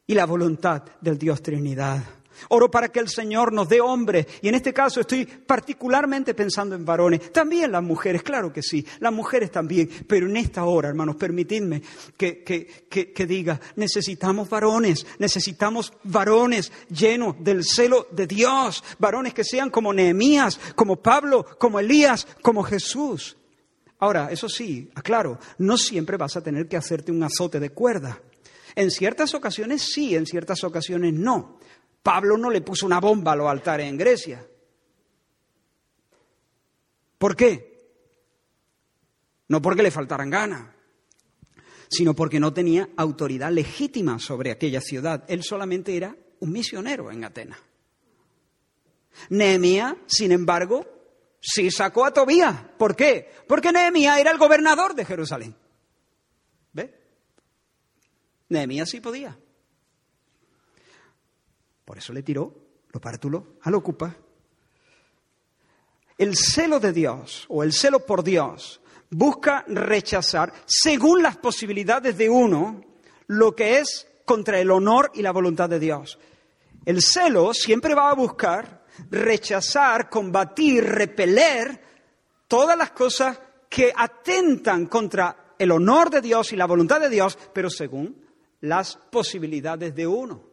y 0.06 0.14
la 0.14 0.26
voluntad 0.26 0.82
del 1.00 1.18
Dios 1.18 1.42
Trinidad. 1.42 2.02
Oro 2.48 2.70
para 2.70 2.88
que 2.88 3.00
el 3.00 3.08
Señor 3.08 3.52
nos 3.52 3.68
dé 3.68 3.80
hombres, 3.80 4.26
y 4.42 4.48
en 4.48 4.54
este 4.54 4.72
caso 4.72 5.00
estoy 5.00 5.26
particularmente 5.26 6.34
pensando 6.34 6.74
en 6.74 6.84
varones, 6.84 7.32
también 7.32 7.72
las 7.72 7.82
mujeres, 7.82 8.22
claro 8.22 8.52
que 8.52 8.62
sí, 8.62 8.86
las 9.00 9.12
mujeres 9.12 9.50
también, 9.50 9.88
pero 10.06 10.26
en 10.26 10.36
esta 10.36 10.64
hora, 10.64 10.88
hermanos, 10.88 11.16
permitidme 11.16 11.82
que, 12.16 12.42
que, 12.42 13.12
que 13.12 13.26
diga, 13.26 13.60
necesitamos 13.76 14.48
varones, 14.48 15.06
necesitamos 15.18 15.92
varones 16.04 16.72
llenos 16.88 17.36
del 17.40 17.64
celo 17.64 18.06
de 18.10 18.26
Dios, 18.26 18.84
varones 18.98 19.34
que 19.34 19.44
sean 19.44 19.70
como 19.70 19.92
Nehemías, 19.92 20.60
como 20.74 20.96
Pablo, 20.96 21.44
como 21.58 21.80
Elías, 21.80 22.26
como 22.42 22.62
Jesús. 22.62 23.37
Ahora, 24.00 24.30
eso 24.30 24.48
sí, 24.48 24.90
aclaro, 24.94 25.38
no 25.58 25.76
siempre 25.76 26.16
vas 26.16 26.36
a 26.36 26.42
tener 26.42 26.68
que 26.68 26.76
hacerte 26.76 27.10
un 27.10 27.22
azote 27.22 27.58
de 27.58 27.70
cuerda. 27.70 28.20
En 28.74 28.90
ciertas 28.90 29.34
ocasiones 29.34 29.82
sí, 29.82 30.14
en 30.14 30.26
ciertas 30.26 30.62
ocasiones 30.62 31.12
no. 31.14 31.58
Pablo 32.02 32.38
no 32.38 32.50
le 32.50 32.60
puso 32.60 32.86
una 32.86 33.00
bomba 33.00 33.32
a 33.32 33.36
los 33.36 33.48
altares 33.48 33.88
en 33.88 33.98
Grecia. 33.98 34.46
¿Por 37.18 37.34
qué? 37.34 37.76
No 39.48 39.60
porque 39.60 39.82
le 39.82 39.90
faltaran 39.90 40.30
ganas, 40.30 40.68
sino 41.88 42.14
porque 42.14 42.38
no 42.38 42.52
tenía 42.52 42.88
autoridad 42.96 43.50
legítima 43.50 44.18
sobre 44.20 44.52
aquella 44.52 44.80
ciudad. 44.80 45.24
Él 45.26 45.42
solamente 45.42 45.96
era 45.96 46.14
un 46.40 46.52
misionero 46.52 47.10
en 47.10 47.24
Atenas. 47.24 47.58
Nehemías, 49.30 49.94
sin 50.06 50.30
embargo, 50.30 50.86
Sí 51.40 51.70
sacó 51.70 52.04
a 52.04 52.12
Tobías. 52.12 52.54
¿Por 52.76 52.96
qué? 52.96 53.30
Porque 53.46 53.72
Nehemías 53.72 54.18
era 54.18 54.30
el 54.30 54.38
gobernador 54.38 54.94
de 54.94 55.04
Jerusalén. 55.04 55.54
¿Ve? 56.72 56.94
Nehemías 58.48 58.90
sí 58.90 59.00
podía. 59.00 59.38
Por 61.84 61.98
eso 61.98 62.12
le 62.12 62.22
tiró 62.22 62.54
lo 62.90 63.00
pártulo 63.00 63.58
al 63.62 63.74
ocupa. 63.74 64.14
El 66.16 66.36
celo 66.36 66.80
de 66.80 66.92
Dios 66.92 67.46
o 67.48 67.62
el 67.62 67.72
celo 67.72 68.04
por 68.04 68.24
Dios 68.24 68.80
busca 69.10 69.64
rechazar, 69.68 70.52
según 70.66 71.22
las 71.22 71.36
posibilidades 71.36 72.18
de 72.18 72.28
uno, 72.28 72.82
lo 73.26 73.54
que 73.54 73.78
es 73.78 74.06
contra 74.24 74.60
el 74.60 74.70
honor 74.70 75.10
y 75.14 75.22
la 75.22 75.32
voluntad 75.32 75.68
de 75.68 75.78
Dios. 75.78 76.18
El 76.84 77.02
celo 77.02 77.54
siempre 77.54 77.94
va 77.94 78.10
a 78.10 78.14
buscar 78.14 78.77
rechazar, 79.10 80.08
combatir, 80.08 80.84
repeler 80.84 81.80
todas 82.46 82.76
las 82.76 82.90
cosas 82.92 83.38
que 83.68 83.92
atentan 83.94 84.86
contra 84.86 85.54
el 85.58 85.70
honor 85.70 86.10
de 86.10 86.20
Dios 86.20 86.52
y 86.52 86.56
la 86.56 86.66
voluntad 86.66 87.00
de 87.00 87.10
Dios, 87.10 87.38
pero 87.52 87.68
según 87.68 88.24
las 88.60 88.96
posibilidades 88.96 89.94
de 89.94 90.06
uno, 90.06 90.44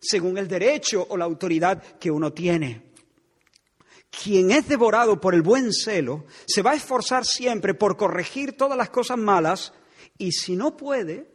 según 0.00 0.38
el 0.38 0.48
derecho 0.48 1.06
o 1.08 1.16
la 1.16 1.24
autoridad 1.24 1.82
que 1.98 2.10
uno 2.10 2.32
tiene. 2.32 2.90
Quien 4.10 4.50
es 4.50 4.66
devorado 4.66 5.20
por 5.20 5.34
el 5.34 5.42
buen 5.42 5.72
celo 5.72 6.24
se 6.46 6.62
va 6.62 6.72
a 6.72 6.76
esforzar 6.76 7.24
siempre 7.24 7.74
por 7.74 7.96
corregir 7.96 8.56
todas 8.56 8.76
las 8.76 8.90
cosas 8.90 9.18
malas 9.18 9.72
y 10.18 10.32
si 10.32 10.56
no 10.56 10.76
puede, 10.76 11.30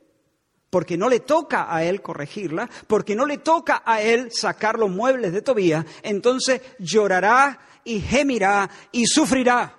porque 0.76 0.98
no 0.98 1.08
le 1.08 1.22
toca 1.22 1.74
a 1.74 1.86
él 1.86 2.02
corregirla, 2.02 2.70
porque 2.86 3.16
no 3.16 3.26
le 3.26 3.38
toca 3.38 3.82
a 3.86 4.02
él 4.02 4.30
sacar 4.30 4.78
los 4.78 4.90
muebles 4.90 5.32
de 5.32 5.42
Tobías, 5.42 5.86
entonces 6.04 6.62
llorará 6.80 7.62
y 7.86 8.02
gemirá 8.02 8.70
y 8.92 9.06
sufrirá. 9.06 9.74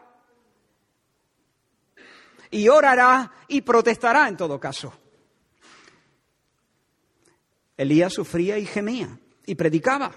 Y 2.50 2.66
orará 2.68 3.30
y 3.46 3.60
protestará 3.60 4.26
en 4.26 4.38
todo 4.38 4.58
caso. 4.58 4.90
Elías 7.76 8.14
sufría 8.14 8.56
y 8.56 8.64
gemía 8.64 9.20
y 9.44 9.54
predicaba, 9.54 10.12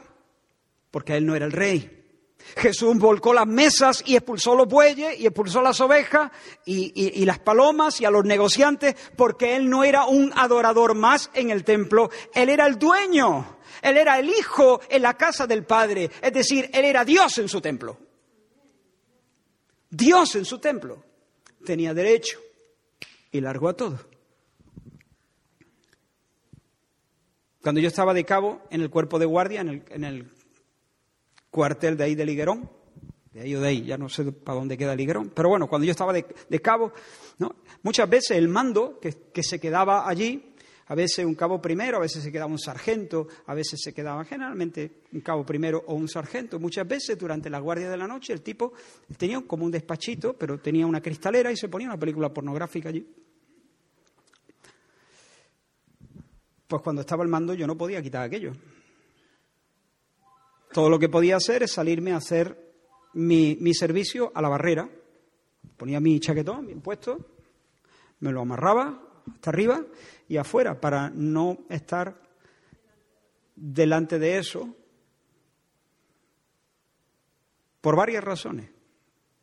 porque 0.91 1.17
él 1.17 1.25
no 1.25 1.35
era 1.35 1.45
el 1.45 1.51
rey. 1.51 1.98
Jesús 2.55 2.97
volcó 2.97 3.33
las 3.33 3.47
mesas 3.47 4.03
y 4.05 4.15
expulsó 4.15 4.55
los 4.55 4.67
bueyes 4.67 5.19
y 5.19 5.25
expulsó 5.25 5.61
las 5.61 5.79
ovejas 5.81 6.31
y, 6.65 7.25
las 7.25 7.39
palomas 7.39 8.01
y 8.01 8.05
a 8.05 8.11
los 8.11 8.25
negociantes 8.25 8.95
porque 9.15 9.55
él 9.55 9.69
no 9.69 9.83
era 9.83 10.05
un 10.05 10.31
adorador 10.35 10.95
más 10.95 11.29
en 11.33 11.49
el 11.51 11.63
templo, 11.63 12.09
él 12.33 12.49
era 12.49 12.65
el 12.65 12.77
dueño, 12.79 13.59
él 13.81 13.97
era 13.97 14.19
el 14.19 14.29
hijo 14.29 14.81
en 14.89 15.01
la 15.01 15.15
casa 15.15 15.47
del 15.47 15.65
Padre, 15.65 16.09
es 16.21 16.33
decir, 16.33 16.69
él 16.73 16.85
era 16.85 17.05
Dios 17.05 17.37
en 17.37 17.49
su 17.49 17.61
templo. 17.61 17.97
Dios 19.89 20.35
en 20.35 20.45
su 20.45 20.59
templo. 20.59 21.03
Tenía 21.65 21.93
derecho 21.93 22.39
y 23.31 23.41
largó 23.41 23.69
a 23.69 23.73
todo. 23.73 23.99
Cuando 27.61 27.81
yo 27.81 27.87
estaba 27.87 28.13
de 28.13 28.23
cabo 28.23 28.61
en 28.69 28.81
el 28.81 28.89
cuerpo 28.89 29.19
de 29.19 29.25
guardia, 29.25 29.61
en 29.61 29.69
el, 29.69 29.83
en 29.89 30.03
el 30.05 30.31
cuartel 31.49 31.97
de 31.97 32.03
ahí 32.03 32.15
de 32.15 32.25
Liguerón, 32.25 32.69
de 33.33 33.41
ahí 33.41 33.55
o 33.55 33.61
de 33.61 33.67
ahí, 33.67 33.85
ya 33.85 33.97
no 33.97 34.09
sé 34.09 34.31
para 34.31 34.57
dónde 34.57 34.77
queda 34.77 34.95
Liguerón, 34.95 35.31
pero 35.33 35.49
bueno, 35.49 35.67
cuando 35.67 35.85
yo 35.85 35.91
estaba 35.91 36.13
de, 36.13 36.61
cabo, 36.61 36.91
¿no? 37.37 37.55
muchas 37.83 38.09
veces 38.09 38.37
el 38.37 38.47
mando 38.47 38.99
que, 38.99 39.43
se 39.43 39.59
quedaba 39.59 40.07
allí, 40.07 40.53
a 40.87 40.95
veces 40.95 41.23
un 41.23 41.35
cabo 41.35 41.61
primero, 41.61 41.97
a 41.97 41.99
veces 41.99 42.23
se 42.23 42.31
quedaba 42.31 42.51
un 42.51 42.57
sargento, 42.57 43.27
a 43.45 43.53
veces 43.53 43.79
se 43.83 43.93
quedaba 43.93 44.25
generalmente 44.25 45.01
un 45.13 45.21
cabo 45.21 45.45
primero 45.45 45.83
o 45.85 45.93
un 45.93 46.07
sargento. 46.07 46.59
Muchas 46.59 46.87
veces 46.87 47.15
durante 47.15 47.47
la 47.47 47.59
guardia 47.59 47.91
de 47.91 47.97
la 47.97 48.07
noche 48.07 48.33
el 48.33 48.41
tipo 48.41 48.73
tenía 49.15 49.39
como 49.41 49.65
un 49.65 49.71
despachito, 49.71 50.33
pero 50.33 50.57
tenía 50.57 50.87
una 50.87 50.99
cristalera 50.99 51.51
y 51.51 51.57
se 51.57 51.69
ponía 51.69 51.87
una 51.87 51.99
película 51.99 52.33
pornográfica 52.33 52.89
allí. 52.89 53.07
Pues 56.67 56.81
cuando 56.81 57.01
estaba 57.01 57.23
el 57.23 57.29
mando 57.29 57.53
yo 57.53 57.67
no 57.67 57.77
podía 57.77 58.01
quitar 58.01 58.23
aquello. 58.23 58.53
Todo 60.71 60.89
lo 60.89 60.99
que 60.99 61.09
podía 61.09 61.37
hacer 61.37 61.63
es 61.63 61.71
salirme 61.73 62.11
a 62.11 62.17
hacer 62.17 62.69
mi, 63.13 63.73
servicio 63.73 64.31
a 64.35 64.41
la 64.41 64.49
barrera. 64.49 64.89
Ponía 65.77 65.99
mi 65.99 66.19
chaquetón 66.19 66.67
bien 66.67 66.81
puesto, 66.81 67.17
me 68.19 68.31
lo 68.31 68.41
amarraba 68.41 69.01
hasta 69.33 69.49
arriba 69.49 69.83
y 70.27 70.37
afuera 70.37 70.79
para 70.79 71.09
no 71.09 71.59
estar 71.69 72.21
delante 73.55 74.19
de 74.19 74.37
eso 74.37 74.75
por 77.81 77.95
varias 77.95 78.23
razones, 78.23 78.69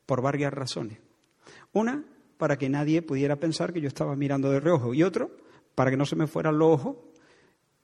por 0.05 0.23
varias 0.23 0.53
razones. 0.53 0.99
Una, 1.73 2.05
para 2.37 2.57
que 2.59 2.69
nadie 2.69 3.03
pudiera 3.03 3.37
pensar 3.37 3.73
que 3.73 3.81
yo 3.81 3.89
estaba 3.89 4.15
mirando 4.15 4.51
de 4.51 4.61
reojo 4.61 4.95
y 4.95 5.03
otro, 5.03 5.31
para 5.75 5.91
que 5.91 5.97
no 5.97 6.07
se 6.07 6.17
me 6.17 6.27
fueran 6.27 6.59
los 6.59 6.73
ojos 6.73 6.97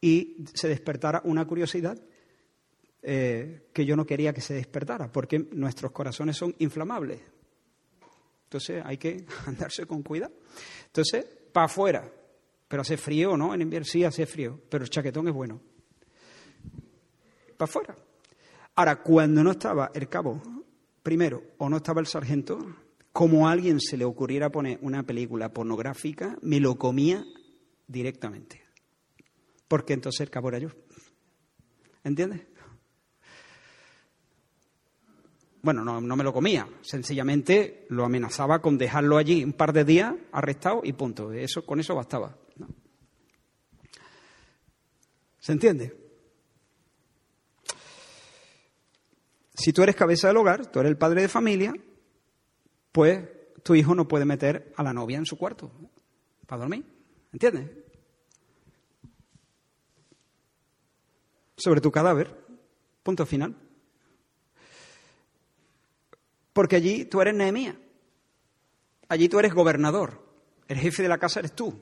y 0.00 0.44
se 0.52 0.68
despertara 0.68 1.22
una 1.24 1.46
curiosidad 1.46 1.98
eh, 3.02 3.68
que 3.72 3.84
yo 3.84 3.96
no 3.96 4.06
quería 4.06 4.32
que 4.32 4.40
se 4.40 4.54
despertara, 4.54 5.10
porque 5.10 5.38
nuestros 5.52 5.90
corazones 5.92 6.36
son 6.36 6.54
inflamables. 6.58 7.20
Entonces 8.44 8.82
hay 8.84 8.96
que 8.96 9.26
andarse 9.46 9.86
con 9.86 10.02
cuidado. 10.02 10.32
Entonces, 10.86 11.24
para 11.52 11.66
afuera. 11.66 12.12
Pero 12.68 12.82
hace 12.82 12.96
frío, 12.96 13.36
¿no? 13.36 13.52
En 13.52 13.60
invierno 13.60 13.84
sí 13.84 14.02
hace 14.04 14.24
frío, 14.24 14.58
pero 14.70 14.84
el 14.84 14.90
chaquetón 14.90 15.28
es 15.28 15.34
bueno. 15.34 15.60
para 17.56 17.68
afuera. 17.68 17.96
Ahora, 18.74 19.02
cuando 19.02 19.44
no 19.44 19.50
estaba 19.50 19.90
el 19.94 20.08
cabo 20.08 20.40
primero 21.02 21.42
o 21.58 21.68
no 21.68 21.78
estaba 21.78 22.00
el 22.00 22.06
sargento, 22.06 22.58
como 23.12 23.46
a 23.46 23.52
alguien 23.52 23.78
se 23.78 23.98
le 23.98 24.04
ocurriera 24.06 24.50
poner 24.50 24.78
una 24.80 25.02
película 25.02 25.52
pornográfica, 25.52 26.38
me 26.40 26.60
lo 26.60 26.76
comía 26.76 27.24
directamente. 27.86 28.62
Porque 29.68 29.92
entonces 29.92 30.20
el 30.22 30.30
cabo 30.30 30.48
era 30.48 30.58
yo. 30.58 30.70
¿Entiendes? 32.04 32.40
Bueno, 35.62 35.84
no, 35.84 36.16
me 36.16 36.24
lo 36.24 36.32
comía, 36.32 36.68
sencillamente 36.80 37.86
lo 37.88 38.04
amenazaba 38.04 38.60
con 38.60 38.78
dejarlo 38.78 39.16
allí 39.16 39.44
un 39.44 39.52
par 39.52 39.72
de 39.72 39.84
días 39.84 40.12
arrestado 40.32 40.80
y 40.82 40.92
punto. 40.92 41.32
Eso, 41.32 41.64
con 41.64 41.78
eso 41.78 41.94
bastaba. 41.94 42.36
¿Se 45.38 45.52
entiende? 45.52 45.96
Si 49.54 49.72
tú 49.72 49.84
eres 49.84 49.94
cabeza 49.94 50.26
del 50.26 50.36
hogar, 50.38 50.66
tú 50.66 50.80
eres 50.80 50.90
el 50.90 50.98
padre 50.98 51.22
de 51.22 51.28
familia, 51.28 51.72
pues 52.90 53.28
tu 53.62 53.76
hijo 53.76 53.94
no 53.94 54.08
puede 54.08 54.24
meter 54.24 54.72
a 54.76 54.82
la 54.82 54.92
novia 54.92 55.18
en 55.18 55.26
su 55.26 55.38
cuarto 55.38 55.70
para 56.46 56.62
dormir. 56.62 56.84
¿Entiendes? 57.32 57.70
Sobre 61.56 61.80
tu 61.80 61.92
cadáver. 61.92 62.36
Punto 63.04 63.24
final. 63.24 63.56
Porque 66.52 66.76
allí 66.76 67.04
tú 67.06 67.20
eres 67.20 67.34
Nehemías. 67.34 67.76
Allí 69.08 69.28
tú 69.28 69.38
eres 69.38 69.52
gobernador. 69.52 70.22
El 70.68 70.78
jefe 70.78 71.02
de 71.02 71.08
la 71.08 71.18
casa 71.18 71.40
eres 71.40 71.54
tú. 71.54 71.78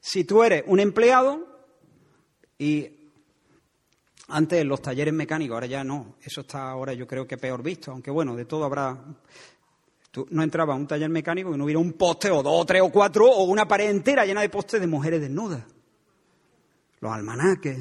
Si 0.00 0.24
tú 0.24 0.42
eres 0.44 0.62
un 0.66 0.78
empleado 0.78 1.44
y 2.58 3.10
antes 4.28 4.64
los 4.64 4.80
talleres 4.80 5.12
mecánicos, 5.12 5.54
ahora 5.54 5.66
ya 5.66 5.82
no, 5.82 6.14
eso 6.22 6.42
está 6.42 6.70
ahora 6.70 6.92
yo 6.92 7.06
creo 7.06 7.26
que 7.26 7.36
peor 7.36 7.62
visto, 7.62 7.90
aunque 7.90 8.10
bueno, 8.10 8.36
de 8.36 8.44
todo 8.44 8.64
habrá... 8.64 8.96
No 10.30 10.42
entraba 10.42 10.72
a 10.72 10.76
un 10.76 10.86
taller 10.86 11.10
mecánico 11.10 11.54
y 11.54 11.58
no 11.58 11.64
hubiera 11.64 11.78
un 11.78 11.92
poste 11.92 12.30
o 12.30 12.42
dos 12.42 12.64
tres 12.64 12.80
o 12.80 12.90
cuatro 12.90 13.28
o 13.28 13.44
una 13.44 13.68
pared 13.68 13.90
entera 13.90 14.24
llena 14.24 14.40
de 14.40 14.48
postes 14.48 14.80
de 14.80 14.86
mujeres 14.86 15.20
desnudas. 15.20 15.62
Los 17.00 17.12
almanaques. 17.12 17.78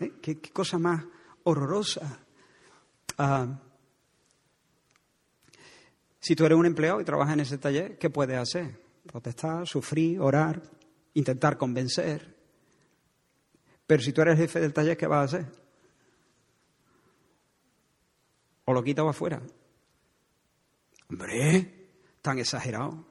¿Eh? 0.00 0.12
¿Qué, 0.22 0.40
cosa 0.40 0.78
más 0.78 1.04
horrorosa. 1.44 2.20
Ah, 3.18 3.46
si 6.20 6.34
tú 6.34 6.44
eres 6.46 6.58
un 6.58 6.66
empleado 6.66 7.00
y 7.00 7.04
trabajas 7.04 7.34
en 7.34 7.40
ese 7.40 7.58
taller, 7.58 7.98
¿qué 7.98 8.10
puedes 8.10 8.38
hacer? 8.38 8.80
Protestar, 9.06 9.66
sufrir, 9.68 10.20
orar, 10.20 10.62
intentar 11.12 11.58
convencer. 11.58 12.34
Pero 13.86 14.02
si 14.02 14.12
tú 14.12 14.22
eres 14.22 14.38
jefe 14.38 14.60
del 14.60 14.72
taller, 14.72 14.96
¿qué 14.96 15.06
vas 15.06 15.20
a 15.20 15.36
hacer? 15.36 15.52
O 18.64 18.72
lo 18.72 18.82
quitas 18.82 19.06
afuera. 19.06 19.42
Hombre, 21.10 21.88
tan 22.22 22.38
exagerado. 22.38 23.06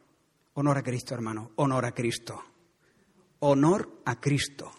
Honor 0.56 0.80
a 0.80 0.84
Cristo, 0.84 1.14
hermano. 1.14 1.52
Honor 1.58 1.86
a 1.86 1.92
Cristo. 1.92 2.44
Honor 3.40 4.02
a 4.06 4.20
Cristo. 4.20 4.72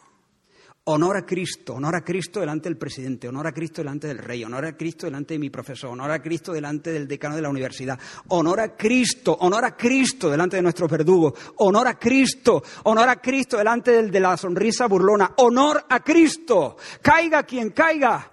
Honor 0.87 1.17
a 1.17 1.25
Cristo, 1.25 1.73
honor 1.73 1.95
a 1.95 2.05
Cristo 2.05 2.41
delante 2.41 2.69
del 2.69 2.77
presidente, 2.77 3.27
honor 3.27 3.47
a 3.47 3.53
Cristo 3.53 3.81
delante 3.81 4.07
del 4.07 4.19
rey, 4.19 4.45
honor 4.45 4.67
a 4.67 4.77
Cristo 4.77 5.07
delante 5.07 5.33
de 5.33 5.39
mi 5.39 5.49
profesor, 5.49 5.89
honor 5.89 6.11
a 6.11 6.21
Cristo 6.21 6.53
delante 6.53 6.93
del 6.93 7.09
decano 7.09 7.37
de 7.37 7.41
la 7.41 7.49
universidad, 7.49 7.99
honor 8.29 8.61
a 8.61 8.77
Cristo, 8.77 9.35
honor 9.41 9.65
a 9.65 9.75
Cristo 9.75 10.29
delante 10.29 10.57
de 10.57 10.63
nuestros 10.63 10.91
verdugos, 10.91 11.33
honor 11.57 11.89
a 11.89 11.99
Cristo, 11.99 12.63
honor 12.83 13.09
a 13.09 13.17
Cristo 13.17 13.57
delante 13.57 13.93
del 13.93 14.11
de 14.11 14.21
la 14.21 14.37
sonrisa 14.37 14.87
burlona, 14.87 15.33
honor 15.39 15.87
a 15.89 16.01
Cristo, 16.01 16.77
caiga 17.01 17.45
quien 17.45 17.71
caiga, 17.71 18.31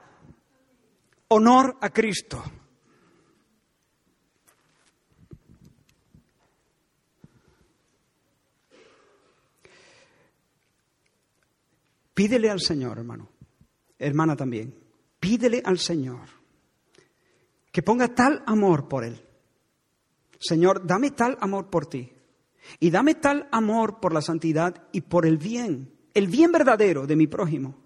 honor 1.29 1.77
a 1.79 1.89
Cristo. 1.89 2.43
Pídele 12.13 12.49
al 12.49 12.59
Señor, 12.59 12.97
hermano, 12.97 13.29
hermana 13.97 14.35
también, 14.35 14.75
pídele 15.19 15.61
al 15.63 15.79
Señor 15.79 16.41
que 17.71 17.81
ponga 17.81 18.13
tal 18.13 18.43
amor 18.45 18.87
por 18.87 19.03
Él. 19.03 19.23
Señor, 20.39 20.85
dame 20.85 21.11
tal 21.11 21.37
amor 21.39 21.69
por 21.69 21.85
ti 21.85 22.11
y 22.79 22.89
dame 22.89 23.15
tal 23.15 23.47
amor 23.51 23.99
por 23.99 24.13
la 24.13 24.21
santidad 24.21 24.87
y 24.91 25.01
por 25.01 25.25
el 25.25 25.37
bien, 25.37 25.93
el 26.13 26.27
bien 26.27 26.51
verdadero 26.51 27.07
de 27.07 27.15
mi 27.15 27.27
prójimo. 27.27 27.77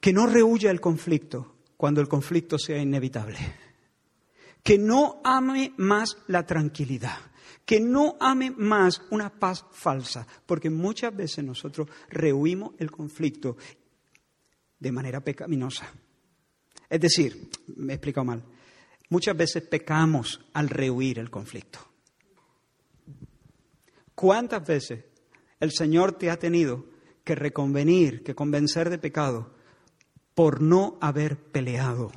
Que 0.00 0.12
no 0.12 0.26
rehuya 0.26 0.70
el 0.70 0.80
conflicto 0.80 1.56
cuando 1.76 2.00
el 2.00 2.08
conflicto 2.08 2.58
sea 2.58 2.78
inevitable. 2.78 3.38
Que 4.62 4.78
no 4.78 5.20
ame 5.22 5.74
más 5.76 6.16
la 6.26 6.46
tranquilidad 6.46 7.29
que 7.70 7.78
no 7.78 8.16
ame 8.18 8.50
más 8.50 9.00
una 9.10 9.30
paz 9.30 9.64
falsa, 9.70 10.26
porque 10.44 10.68
muchas 10.68 11.14
veces 11.14 11.44
nosotros 11.44 11.86
rehuimos 12.08 12.72
el 12.78 12.90
conflicto 12.90 13.56
de 14.76 14.90
manera 14.90 15.20
pecaminosa. 15.20 15.88
Es 16.88 17.00
decir, 17.00 17.48
me 17.76 17.92
he 17.92 17.94
explicado 17.94 18.24
mal, 18.24 18.42
muchas 19.08 19.36
veces 19.36 19.62
pecamos 19.68 20.40
al 20.52 20.68
rehuir 20.68 21.20
el 21.20 21.30
conflicto. 21.30 21.78
¿Cuántas 24.16 24.66
veces 24.66 25.04
el 25.60 25.70
Señor 25.70 26.18
te 26.18 26.28
ha 26.28 26.40
tenido 26.40 26.86
que 27.22 27.36
reconvenir, 27.36 28.24
que 28.24 28.34
convencer 28.34 28.90
de 28.90 28.98
pecado 28.98 29.54
por 30.34 30.60
no 30.60 30.98
haber 31.00 31.38
peleado? 31.38 32.10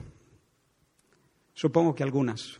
Supongo 1.54 1.93
que 1.93 2.01
algunas. 2.01 2.60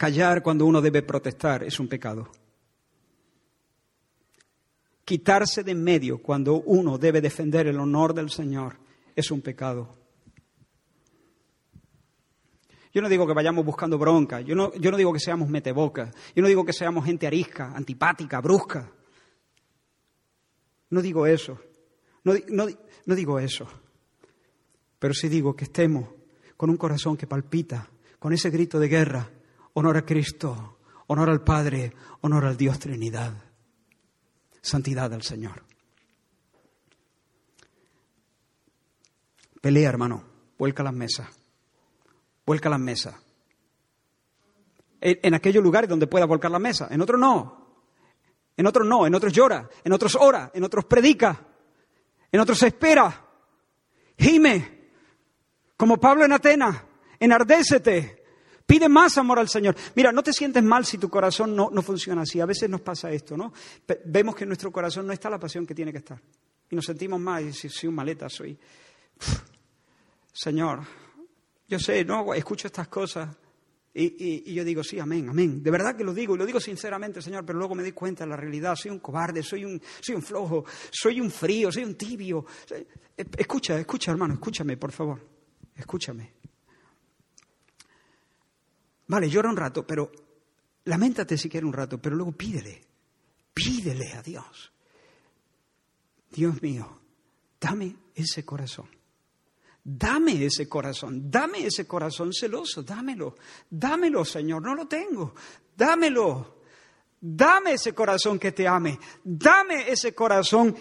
Callar 0.00 0.42
cuando 0.42 0.64
uno 0.64 0.80
debe 0.80 1.02
protestar 1.02 1.62
es 1.62 1.78
un 1.78 1.86
pecado. 1.86 2.30
Quitarse 5.04 5.62
de 5.62 5.72
en 5.72 5.84
medio 5.84 6.22
cuando 6.22 6.54
uno 6.54 6.96
debe 6.96 7.20
defender 7.20 7.66
el 7.66 7.78
honor 7.78 8.14
del 8.14 8.30
Señor 8.30 8.78
es 9.14 9.30
un 9.30 9.42
pecado. 9.42 9.94
Yo 12.94 13.02
no 13.02 13.10
digo 13.10 13.26
que 13.26 13.34
vayamos 13.34 13.62
buscando 13.62 13.98
bronca, 13.98 14.40
yo 14.40 14.54
no, 14.54 14.72
yo 14.72 14.90
no 14.90 14.96
digo 14.96 15.12
que 15.12 15.20
seamos 15.20 15.50
metebocas, 15.50 16.14
yo 16.34 16.40
no 16.40 16.48
digo 16.48 16.64
que 16.64 16.72
seamos 16.72 17.04
gente 17.04 17.26
arisca, 17.26 17.76
antipática, 17.76 18.40
brusca. 18.40 18.90
No 20.88 21.02
digo 21.02 21.26
eso, 21.26 21.60
no, 22.24 22.32
no 22.48 23.14
digo 23.14 23.38
eso. 23.38 23.68
Pero 24.98 25.12
sí 25.12 25.28
digo 25.28 25.54
que 25.54 25.64
estemos 25.64 26.08
con 26.56 26.70
un 26.70 26.78
corazón 26.78 27.18
que 27.18 27.26
palpita, 27.26 27.90
con 28.18 28.32
ese 28.32 28.48
grito 28.48 28.78
de 28.78 28.88
guerra, 28.88 29.30
honor 29.74 29.96
a 29.96 30.04
Cristo, 30.04 30.78
honor 31.06 31.30
al 31.30 31.42
Padre, 31.42 31.92
honor 32.20 32.44
al 32.44 32.56
Dios 32.56 32.78
Trinidad, 32.78 33.34
santidad 34.60 35.12
al 35.12 35.22
Señor. 35.22 35.64
Pelea, 39.60 39.88
hermano, 39.88 40.24
vuelca 40.58 40.82
las 40.82 40.94
mesas, 40.94 41.28
vuelca 42.46 42.70
las 42.70 42.80
mesas. 42.80 43.14
En, 45.02 45.34
aquellos 45.34 45.62
lugares 45.62 45.88
donde 45.88 46.06
pueda 46.06 46.26
volcar 46.26 46.50
la 46.50 46.58
mesa, 46.58 46.88
en 46.90 47.00
otros 47.00 47.18
no, 47.18 47.84
en 48.56 48.66
otros 48.66 48.86
no, 48.86 49.06
en 49.06 49.14
otros 49.14 49.32
llora, 49.32 49.68
en 49.82 49.92
otros 49.92 50.16
ora, 50.20 50.50
en 50.52 50.62
otros 50.62 50.84
predica, 50.84 51.46
en 52.30 52.40
otros 52.40 52.62
espera, 52.62 53.26
gime, 54.18 54.90
como 55.76 55.96
Pablo 55.96 56.26
en 56.26 56.32
Atenas, 56.32 56.84
enardécete, 57.18 58.19
Pide 58.70 58.88
más 58.88 59.18
amor 59.18 59.40
al 59.40 59.48
Señor. 59.48 59.74
Mira, 59.96 60.12
no 60.12 60.22
te 60.22 60.32
sientes 60.32 60.62
mal 60.62 60.86
si 60.86 60.96
tu 60.96 61.08
corazón 61.08 61.56
no, 61.56 61.70
no 61.72 61.82
funciona 61.82 62.22
así. 62.22 62.40
A 62.40 62.46
veces 62.46 62.70
nos 62.70 62.80
pasa 62.80 63.10
esto, 63.10 63.36
¿no? 63.36 63.52
vemos 64.04 64.36
que 64.36 64.44
en 64.44 64.48
nuestro 64.48 64.70
corazón 64.70 65.08
no 65.08 65.12
está 65.12 65.28
la 65.28 65.40
pasión 65.40 65.66
que 65.66 65.74
tiene 65.74 65.90
que 65.90 65.98
estar. 65.98 66.22
Y 66.70 66.76
nos 66.76 66.84
sentimos 66.84 67.18
mal 67.18 67.48
y 67.48 67.52
soy 67.52 67.88
un 67.88 67.96
maleta, 67.96 68.28
soy... 68.28 68.56
Señor, 70.32 70.82
yo 71.66 71.80
sé, 71.80 72.04
no, 72.04 72.32
escucho 72.32 72.68
estas 72.68 72.86
cosas 72.86 73.36
y, 73.92 74.54
yo 74.54 74.64
digo, 74.64 74.84
sí, 74.84 75.00
amén, 75.00 75.28
amén. 75.28 75.64
De 75.64 75.70
verdad 75.72 75.96
que 75.96 76.04
lo 76.04 76.14
digo 76.14 76.36
y 76.36 76.38
lo 76.38 76.46
digo 76.46 76.60
sinceramente, 76.60 77.20
Señor, 77.20 77.44
pero 77.44 77.58
luego 77.58 77.74
me 77.74 77.82
doy 77.82 77.90
cuenta 77.90 78.22
de 78.22 78.30
la 78.30 78.36
realidad. 78.36 78.76
Soy 78.76 78.92
un 78.92 79.00
cobarde, 79.00 79.42
soy 79.42 79.64
un, 79.64 79.82
soy 80.00 80.14
un 80.14 80.22
flojo, 80.22 80.64
soy 80.92 81.20
un 81.20 81.32
frío, 81.32 81.72
soy 81.72 81.82
un 81.82 81.96
tibio. 81.96 82.46
Escucha, 83.16 83.80
escucha, 83.80 84.12
hermano, 84.12 84.34
escúchame, 84.34 84.76
por 84.76 84.92
favor. 84.92 85.20
Escúchame. 85.74 86.39
Vale, 89.10 89.28
llora 89.28 89.50
un 89.50 89.56
rato, 89.56 89.84
pero 89.84 90.12
lamentate 90.84 91.36
si 91.36 91.48
quieres 91.48 91.66
un 91.66 91.72
rato, 91.72 91.98
pero 91.98 92.14
luego 92.14 92.30
pídele, 92.30 92.80
pídele 93.52 94.12
a 94.12 94.22
Dios. 94.22 94.70
Dios 96.30 96.62
mío, 96.62 97.00
dame 97.60 97.96
ese 98.14 98.44
corazón, 98.44 98.88
Dame 99.82 100.44
ese 100.44 100.68
corazón, 100.68 101.28
dame 101.28 101.66
ese 101.66 101.88
corazón 101.88 102.32
celoso, 102.32 102.82
dámelo, 102.84 103.34
dámelo, 103.68 104.24
Señor, 104.24 104.62
no 104.62 104.74
lo 104.74 104.86
tengo, 104.86 105.34
dámelo. 105.76 106.60
Dame 107.20 107.72
ese 107.72 107.92
corazón 107.92 108.38
que 108.38 108.52
te 108.52 108.68
ame, 108.68 108.98
dame 109.24 109.90
ese 109.90 110.14
corazón 110.14 110.74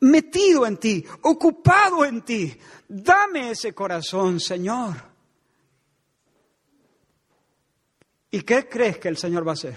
metido 0.00 0.66
en 0.66 0.78
ti, 0.78 1.04
ocupado 1.22 2.04
en 2.04 2.22
ti. 2.22 2.56
Dame 2.88 3.50
ese 3.50 3.74
corazón, 3.74 4.40
Señor. 4.40 5.13
¿Y 8.34 8.42
qué 8.42 8.68
crees 8.68 8.98
que 8.98 9.06
el 9.06 9.16
Señor 9.16 9.46
va 9.46 9.52
a 9.52 9.54
hacer? 9.54 9.76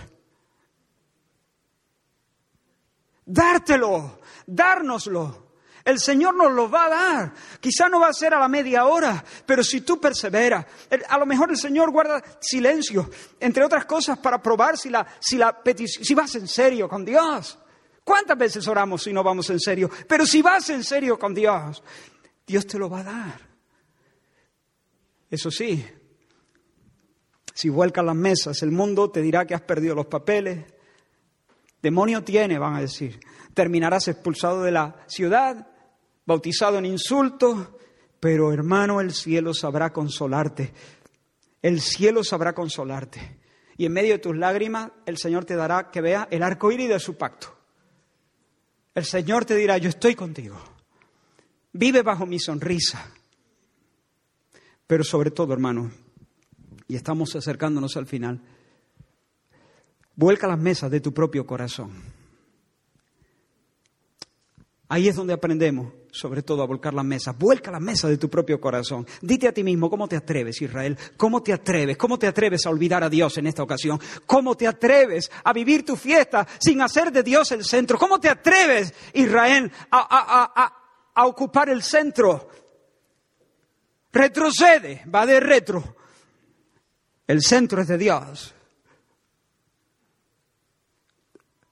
Dártelo, 3.23 4.19
dárnoslo. 4.47 5.49
El 5.85 5.99
Señor 5.99 6.33
nos 6.33 6.51
lo 6.51 6.67
va 6.67 6.85
a 6.85 6.89
dar. 6.89 7.33
Quizá 7.59 7.87
no 7.87 7.99
va 7.99 8.07
a 8.07 8.13
ser 8.13 8.33
a 8.33 8.39
la 8.39 8.47
media 8.47 8.87
hora, 8.87 9.23
pero 9.45 9.63
si 9.63 9.81
tú 9.81 10.01
perseveras, 10.01 10.65
a 11.07 11.19
lo 11.19 11.27
mejor 11.27 11.51
el 11.51 11.57
Señor 11.57 11.91
guarda 11.91 12.19
silencio, 12.39 13.11
entre 13.39 13.63
otras 13.63 13.85
cosas, 13.85 14.17
para 14.17 14.41
probar 14.41 14.75
si, 14.75 14.89
la, 14.89 15.05
si, 15.19 15.37
la 15.37 15.61
si 15.85 16.15
vas 16.15 16.33
en 16.33 16.47
serio 16.47 16.89
con 16.89 17.05
Dios. 17.05 17.59
¿Cuántas 18.03 18.39
veces 18.39 18.67
oramos 18.67 19.03
si 19.03 19.13
no 19.13 19.21
vamos 19.21 19.47
en 19.51 19.59
serio? 19.59 19.87
Pero 20.07 20.25
si 20.25 20.41
vas 20.41 20.67
en 20.71 20.83
serio 20.83 21.19
con 21.19 21.35
Dios, 21.35 21.83
Dios 22.47 22.65
te 22.65 22.79
lo 22.79 22.89
va 22.89 23.01
a 23.01 23.03
dar. 23.03 23.39
Eso 25.29 25.51
sí, 25.51 25.85
si 27.57 27.69
vuelcas 27.69 28.05
las 28.05 28.15
mesas, 28.15 28.61
el 28.61 28.69
mundo 28.69 29.09
te 29.09 29.19
dirá 29.19 29.47
que 29.47 29.55
has 29.55 29.63
perdido 29.63 29.95
los 29.95 30.05
papeles. 30.05 30.63
Demonio 31.81 32.23
tiene, 32.23 32.59
van 32.59 32.75
a 32.75 32.81
decir. 32.81 33.19
Terminarás 33.55 34.07
expulsado 34.09 34.61
de 34.61 34.71
la 34.71 35.03
ciudad, 35.07 35.67
bautizado 36.23 36.77
en 36.77 36.85
insultos, 36.85 37.67
pero 38.19 38.53
hermano, 38.53 39.01
el 39.01 39.11
cielo 39.11 39.55
sabrá 39.55 39.91
consolarte. 39.91 40.71
El 41.59 41.81
cielo 41.81 42.23
sabrá 42.23 42.53
consolarte. 42.53 43.39
Y 43.75 43.85
en 43.85 43.93
medio 43.93 44.13
de 44.13 44.19
tus 44.19 44.37
lágrimas, 44.37 44.91
el 45.07 45.17
Señor 45.17 45.45
te 45.45 45.55
dará 45.55 45.89
que 45.89 46.01
vea 46.01 46.27
el 46.29 46.43
arco 46.43 46.71
iris 46.71 46.89
de 46.89 46.99
su 46.99 47.17
pacto. 47.17 47.57
El 48.93 49.03
Señor 49.03 49.45
te 49.45 49.55
dirá, 49.55 49.79
yo 49.79 49.89
estoy 49.89 50.13
contigo. 50.13 50.59
Vive 51.73 52.03
bajo 52.03 52.27
mi 52.27 52.37
sonrisa. 52.37 53.11
Pero 54.85 55.03
sobre 55.03 55.31
todo, 55.31 55.53
hermano, 55.53 55.89
y 56.87 56.95
estamos 56.95 57.35
acercándonos 57.35 57.97
al 57.97 58.05
final, 58.05 58.41
vuelca 60.15 60.47
las 60.47 60.59
mesas 60.59 60.89
de 60.91 61.01
tu 61.01 61.13
propio 61.13 61.45
corazón. 61.45 61.91
Ahí 64.89 65.09
es 65.09 65.17
donde 65.17 65.33
aprendemos, 65.33 65.91
sobre 66.11 66.41
todo, 66.41 66.63
a 66.63 66.65
volcar 66.65 66.93
las 66.93 67.03
mesas. 67.03 67.37
Vuelca 67.37 67.71
las 67.71 67.81
mesas 67.81 68.09
de 68.09 68.17
tu 68.17 68.29
propio 68.29 68.61
corazón. 68.61 69.05
Dite 69.21 69.49
a 69.49 69.51
ti 69.51 69.61
mismo, 69.61 69.89
¿cómo 69.89 70.07
te 70.07 70.15
atreves, 70.15 70.61
Israel? 70.61 70.97
¿Cómo 71.17 71.43
te 71.43 71.51
atreves? 71.51 71.97
¿Cómo 71.97 72.17
te 72.17 72.25
atreves 72.25 72.65
a 72.65 72.69
olvidar 72.69 73.03
a 73.03 73.09
Dios 73.09 73.37
en 73.37 73.47
esta 73.47 73.63
ocasión? 73.63 73.99
¿Cómo 74.25 74.55
te 74.55 74.65
atreves 74.65 75.29
a 75.43 75.51
vivir 75.51 75.85
tu 75.85 75.97
fiesta 75.97 76.47
sin 76.57 76.81
hacer 76.81 77.11
de 77.11 77.21
Dios 77.21 77.51
el 77.51 77.65
centro? 77.65 77.97
¿Cómo 77.97 78.17
te 78.19 78.29
atreves, 78.29 78.93
Israel, 79.13 79.69
a, 79.91 80.71
a 81.13 81.25
ocupar 81.25 81.67
el 81.67 81.83
centro? 81.83 82.47
Retrocede, 84.13 85.03
va 85.13 85.25
de 85.25 85.41
retro. 85.41 85.97
El 87.27 87.41
centro 87.41 87.81
es 87.81 87.89
de 87.89 87.97
Dios. 87.97 88.53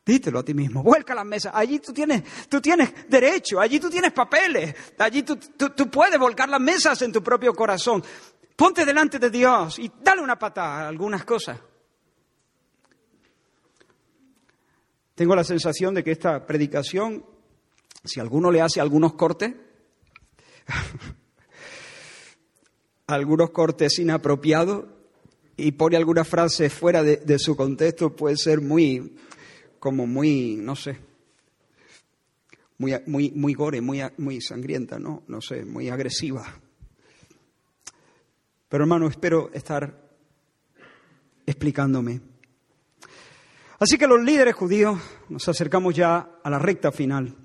Dítelo 0.05 0.39
a 0.39 0.45
ti 0.45 0.53
mismo, 0.53 0.83
vuelca 0.83 1.15
las 1.15 1.25
mesas. 1.25 1.51
Allí 1.55 1.79
tú 1.79 1.91
tienes, 1.91 2.47
tú 2.47 2.61
tienes 2.61 3.09
derecho, 3.09 3.59
allí 3.59 3.79
tú 3.79 3.89
tienes 3.89 4.11
papeles, 4.11 4.75
allí 4.99 5.23
tú, 5.23 5.37
tú, 5.37 5.89
puedes 5.89 6.19
volcar 6.19 6.47
las 6.47 6.61
mesas 6.61 7.01
en 7.01 7.11
tu 7.11 7.23
propio 7.23 7.53
corazón. 7.53 8.03
Ponte 8.55 8.85
delante 8.85 9.17
de 9.17 9.31
Dios 9.31 9.79
y 9.79 9.91
dale 10.03 10.21
una 10.21 10.37
patada 10.37 10.81
a 10.81 10.87
algunas 10.89 11.25
cosas. 11.25 11.59
Tengo 15.15 15.35
la 15.35 15.43
sensación 15.43 15.95
de 15.95 16.03
que 16.03 16.11
esta 16.11 16.45
predicación, 16.45 17.25
si 18.03 18.19
alguno 18.19 18.51
le 18.51 18.61
hace 18.61 18.79
algunos 18.79 19.13
cortes, 19.13 19.55
algunos 23.07 23.49
cortes 23.49 23.97
inapropiados 23.97 24.94
y 25.57 25.71
pone 25.73 25.97
alguna 25.97 26.23
frase 26.23 26.69
fuera 26.69 27.03
de, 27.03 27.17
de 27.17 27.39
su 27.39 27.55
contexto, 27.55 28.15
puede 28.15 28.37
ser 28.37 28.61
muy, 28.61 29.15
como 29.79 30.05
muy, 30.05 30.55
no 30.55 30.75
sé, 30.75 30.97
muy, 32.77 32.93
muy, 33.05 33.31
muy 33.31 33.53
gore, 33.53 33.81
muy, 33.81 34.01
muy 34.17 34.41
sangrienta, 34.41 34.99
¿no? 34.99 35.23
No 35.27 35.41
sé, 35.41 35.63
muy 35.63 35.89
agresiva. 35.89 36.45
Pero 38.67 38.83
hermano, 38.83 39.07
espero 39.07 39.49
estar 39.53 40.05
explicándome. 41.45 42.19
Así 43.79 43.97
que 43.97 44.07
los 44.07 44.21
líderes 44.21 44.55
judíos, 44.55 44.99
nos 45.29 45.47
acercamos 45.47 45.95
ya 45.95 46.39
a 46.43 46.49
la 46.49 46.59
recta 46.59 46.91
final, 46.91 47.35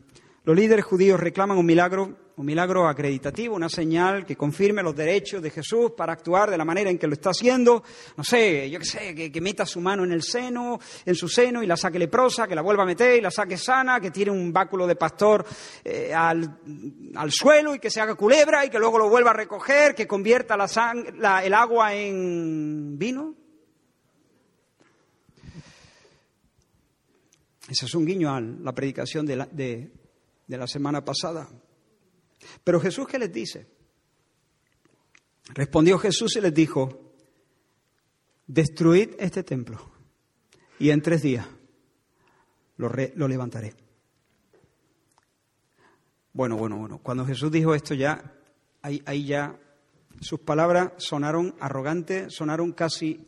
los 0.44 0.56
líderes 0.56 0.84
judíos 0.84 1.20
reclaman 1.20 1.58
un 1.58 1.66
milagro 1.66 2.16
un 2.40 2.46
milagro 2.46 2.88
acreditativo, 2.88 3.54
una 3.54 3.68
señal 3.68 4.24
que 4.24 4.34
confirme 4.34 4.82
los 4.82 4.96
derechos 4.96 5.42
de 5.42 5.50
Jesús 5.50 5.90
para 5.94 6.14
actuar 6.14 6.50
de 6.50 6.56
la 6.56 6.64
manera 6.64 6.88
en 6.88 6.96
que 6.96 7.06
lo 7.06 7.12
está 7.12 7.30
haciendo. 7.30 7.84
No 8.16 8.24
sé, 8.24 8.70
yo 8.70 8.78
qué 8.78 8.84
sé, 8.86 9.30
que, 9.30 9.40
meta 9.42 9.66
su 9.66 9.78
mano 9.78 10.04
en 10.04 10.12
el 10.12 10.22
seno, 10.22 10.80
en 11.04 11.14
su 11.14 11.28
seno 11.28 11.62
y 11.62 11.66
la 11.66 11.76
saque 11.76 11.98
leprosa, 11.98 12.48
que 12.48 12.54
la 12.54 12.62
vuelva 12.62 12.84
a 12.84 12.86
meter 12.86 13.18
y 13.18 13.20
la 13.20 13.30
saque 13.30 13.58
sana, 13.58 14.00
que 14.00 14.10
tire 14.10 14.30
un 14.30 14.54
báculo 14.54 14.86
de 14.86 14.96
pastor 14.96 15.44
eh, 15.84 16.14
al, 16.14 16.56
suelo 17.28 17.74
y 17.74 17.78
que 17.78 17.90
se 17.90 18.00
haga 18.00 18.14
culebra 18.14 18.64
y 18.64 18.70
que 18.70 18.78
luego 18.78 18.96
lo 18.96 19.10
vuelva 19.10 19.32
a 19.32 19.34
recoger, 19.34 19.94
que 19.94 20.06
convierta 20.06 20.56
el 21.44 21.52
agua 21.52 21.92
en 21.92 22.98
vino. 22.98 23.34
Ese 27.68 27.84
es 27.84 27.94
un 27.94 28.06
guiño 28.06 28.34
a 28.34 28.40
la 28.40 28.72
predicación 28.72 29.26
de 29.26 29.90
la 30.46 30.66
semana 30.66 31.04
pasada. 31.04 31.46
Pero 32.64 32.80
Jesús, 32.80 33.06
¿qué 33.06 33.18
les 33.18 33.32
dice? 33.32 33.66
Respondió 35.54 35.98
Jesús 35.98 36.36
y 36.36 36.40
les 36.40 36.54
dijo, 36.54 37.12
destruid 38.46 39.10
este 39.18 39.42
templo 39.42 39.90
y 40.78 40.90
en 40.90 41.02
tres 41.02 41.22
días 41.22 41.46
lo, 42.76 43.28
levantaré. 43.28 43.74
Bueno, 46.32 46.56
bueno, 46.56 46.76
bueno. 46.76 46.98
Cuando 47.02 47.26
Jesús 47.26 47.50
dijo 47.50 47.74
esto 47.74 47.94
ya, 47.94 48.32
ahí 48.82 49.26
ya 49.26 49.58
sus 50.20 50.40
palabras 50.40 50.92
sonaron 50.98 51.54
arrogantes, 51.60 52.34
sonaron 52.34 52.72
casi, 52.72 53.26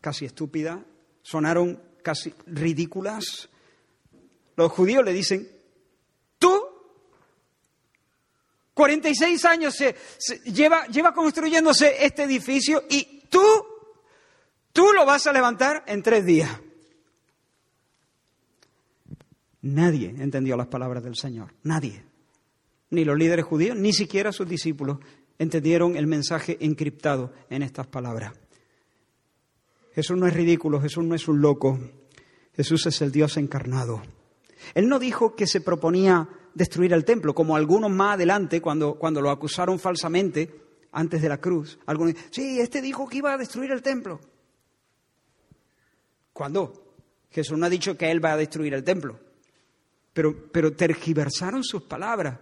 casi 0.00 0.24
estúpidas, 0.24 0.80
sonaron 1.22 1.82
casi 2.02 2.34
ridículas. 2.46 3.48
Los 4.56 4.72
judíos 4.72 5.04
le 5.04 5.12
dicen, 5.12 5.48
46 8.74 9.44
años 9.44 9.74
se, 9.74 9.94
lleva, 10.44 10.86
lleva 10.86 11.12
construyéndose 11.12 12.04
este 12.04 12.22
edificio 12.22 12.84
y 12.88 13.22
tú, 13.28 13.42
tú 14.72 14.92
lo 14.92 15.04
vas 15.04 15.26
a 15.26 15.32
levantar 15.32 15.84
en 15.86 16.02
tres 16.02 16.24
días. 16.24 16.50
Nadie 19.62 20.14
entendió 20.18 20.56
las 20.56 20.66
palabras 20.66 21.04
del 21.04 21.16
Señor, 21.16 21.54
nadie. 21.62 22.04
Ni 22.90 23.04
los 23.04 23.16
líderes 23.16 23.44
judíos, 23.44 23.76
ni 23.76 23.92
siquiera 23.92 24.32
sus 24.32 24.48
discípulos 24.48 24.98
entendieron 25.38 25.96
el 25.96 26.06
mensaje 26.06 26.56
encriptado 26.60 27.32
en 27.48 27.62
estas 27.62 27.86
palabras. 27.86 28.32
Jesús 29.94 30.16
no 30.16 30.26
es 30.26 30.34
ridículo, 30.34 30.80
Jesús 30.80 31.04
no 31.04 31.14
es 31.14 31.28
un 31.28 31.40
loco, 31.40 31.78
Jesús 32.54 32.86
es 32.86 33.00
el 33.02 33.12
Dios 33.12 33.36
encarnado. 33.36 34.02
Él 34.74 34.88
no 34.88 34.98
dijo 34.98 35.34
que 35.34 35.46
se 35.46 35.60
proponía 35.60 36.28
destruir 36.54 36.92
el 36.92 37.04
templo, 37.04 37.34
como 37.34 37.56
algunos 37.56 37.90
más 37.90 38.14
adelante, 38.14 38.60
cuando, 38.60 38.94
cuando 38.94 39.20
lo 39.20 39.30
acusaron 39.30 39.78
falsamente 39.78 40.62
antes 40.92 41.22
de 41.22 41.28
la 41.28 41.38
cruz. 41.38 41.78
Algunos, 41.86 42.14
sí, 42.30 42.60
este 42.60 42.80
dijo 42.80 43.08
que 43.08 43.18
iba 43.18 43.32
a 43.32 43.38
destruir 43.38 43.70
el 43.72 43.82
templo. 43.82 44.20
¿Cuándo? 46.32 46.94
Jesús 47.30 47.58
no 47.58 47.66
ha 47.66 47.70
dicho 47.70 47.96
que 47.96 48.10
él 48.10 48.24
va 48.24 48.32
a 48.32 48.36
destruir 48.36 48.74
el 48.74 48.84
templo, 48.84 49.18
pero, 50.12 50.50
pero 50.50 50.72
tergiversaron 50.72 51.64
sus 51.64 51.82
palabras. 51.82 52.38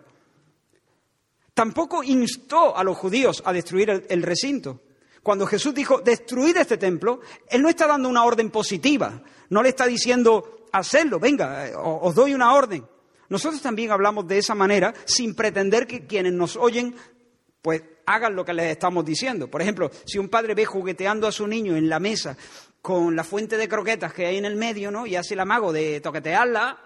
Tampoco 1.54 2.02
instó 2.02 2.76
a 2.76 2.82
los 2.82 2.96
judíos 2.96 3.42
a 3.44 3.52
destruir 3.52 3.90
el, 3.90 4.06
el 4.08 4.22
recinto. 4.22 4.80
Cuando 5.22 5.46
Jesús 5.46 5.74
dijo, 5.74 6.00
destruid 6.00 6.56
este 6.56 6.78
templo, 6.78 7.20
Él 7.48 7.62
no 7.62 7.68
está 7.68 7.86
dando 7.86 8.08
una 8.08 8.24
orden 8.24 8.50
positiva, 8.50 9.22
no 9.50 9.62
le 9.62 9.68
está 9.68 9.86
diciendo, 9.86 10.66
hacedlo, 10.72 11.18
venga, 11.18 11.68
eh, 11.68 11.74
os 11.76 12.14
doy 12.14 12.34
una 12.34 12.54
orden. 12.54 12.84
Nosotros 13.31 13.62
también 13.62 13.93
hablamos 13.93 14.26
de 14.26 14.39
esa 14.39 14.55
manera 14.55 14.93
sin 15.07 15.35
pretender 15.35 15.87
que 15.87 16.07
quienes 16.07 16.35
nos 16.35 16.57
oyen 16.57 16.95
pues 17.62 17.83
hagan 18.07 18.35
lo 18.35 18.45
que 18.45 18.53
les 18.53 18.66
estamos 18.66 19.05
diciendo. 19.05 19.49
Por 19.49 19.62
ejemplo, 19.62 19.91
si 20.05 20.18
un 20.18 20.28
padre 20.28 20.55
ve 20.55 20.64
jugueteando 20.64 21.26
a 21.26 21.33
su 21.33 21.47
niño 21.47 21.76
en 21.76 21.89
la 21.89 22.01
mesa 22.01 22.37
con 22.83 23.14
la 23.14 23.24
fuente 23.24 23.57
de 23.57 23.68
croquetas 23.68 24.12
que 24.12 24.26
hay 24.26 24.37
en 24.37 24.47
el 24.47 24.57
medio, 24.57 24.91
¿no? 24.91 25.07
Y 25.07 25.16
hace 25.16 25.35
el 25.35 25.41
amago 25.41 25.72
de 25.72 26.01
toquetearla, 26.01 26.78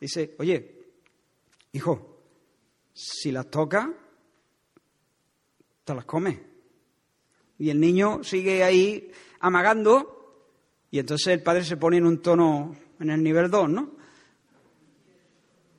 dice, 0.00 0.34
oye, 0.38 0.84
hijo, 1.72 2.20
si 2.92 3.32
las 3.32 3.50
toca, 3.50 3.92
te 5.84 5.94
las 5.94 6.04
comes. 6.04 6.38
Y 7.58 7.70
el 7.70 7.80
niño 7.80 8.22
sigue 8.22 8.62
ahí 8.64 9.10
amagando 9.40 10.16
y 10.90 10.98
entonces 10.98 11.28
el 11.28 11.42
padre 11.42 11.64
se 11.64 11.76
pone 11.76 11.96
en 11.96 12.06
un 12.06 12.20
tono, 12.20 12.76
en 13.00 13.10
el 13.10 13.22
nivel 13.22 13.50
2, 13.50 13.70
¿no? 13.70 13.95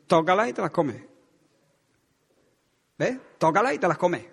Tócalas 0.07 0.49
y 0.49 0.53
te 0.53 0.61
las 0.61 0.71
comes. 0.71 1.03
¿Ves? 2.97 3.17
Tócalas 3.37 3.73
y 3.73 3.79
te 3.79 3.87
las 3.87 3.97
comes. 3.97 4.25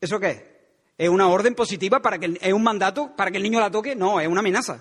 ¿Eso 0.00 0.20
qué 0.20 0.30
es? 0.30 0.44
¿Es 0.98 1.08
una 1.08 1.28
orden 1.28 1.54
positiva 1.54 2.00
para 2.00 2.18
que 2.18 2.38
es 2.40 2.52
un 2.52 2.62
mandato 2.62 3.14
para 3.16 3.30
que 3.30 3.36
el 3.36 3.42
niño 3.42 3.60
la 3.60 3.70
toque? 3.70 3.94
No, 3.94 4.20
es 4.20 4.28
una 4.28 4.40
amenaza. 4.40 4.80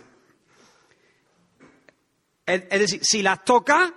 Es, 2.45 2.69
decir, 2.69 3.01
si 3.03 3.21
las 3.21 3.43
toca, 3.43 3.93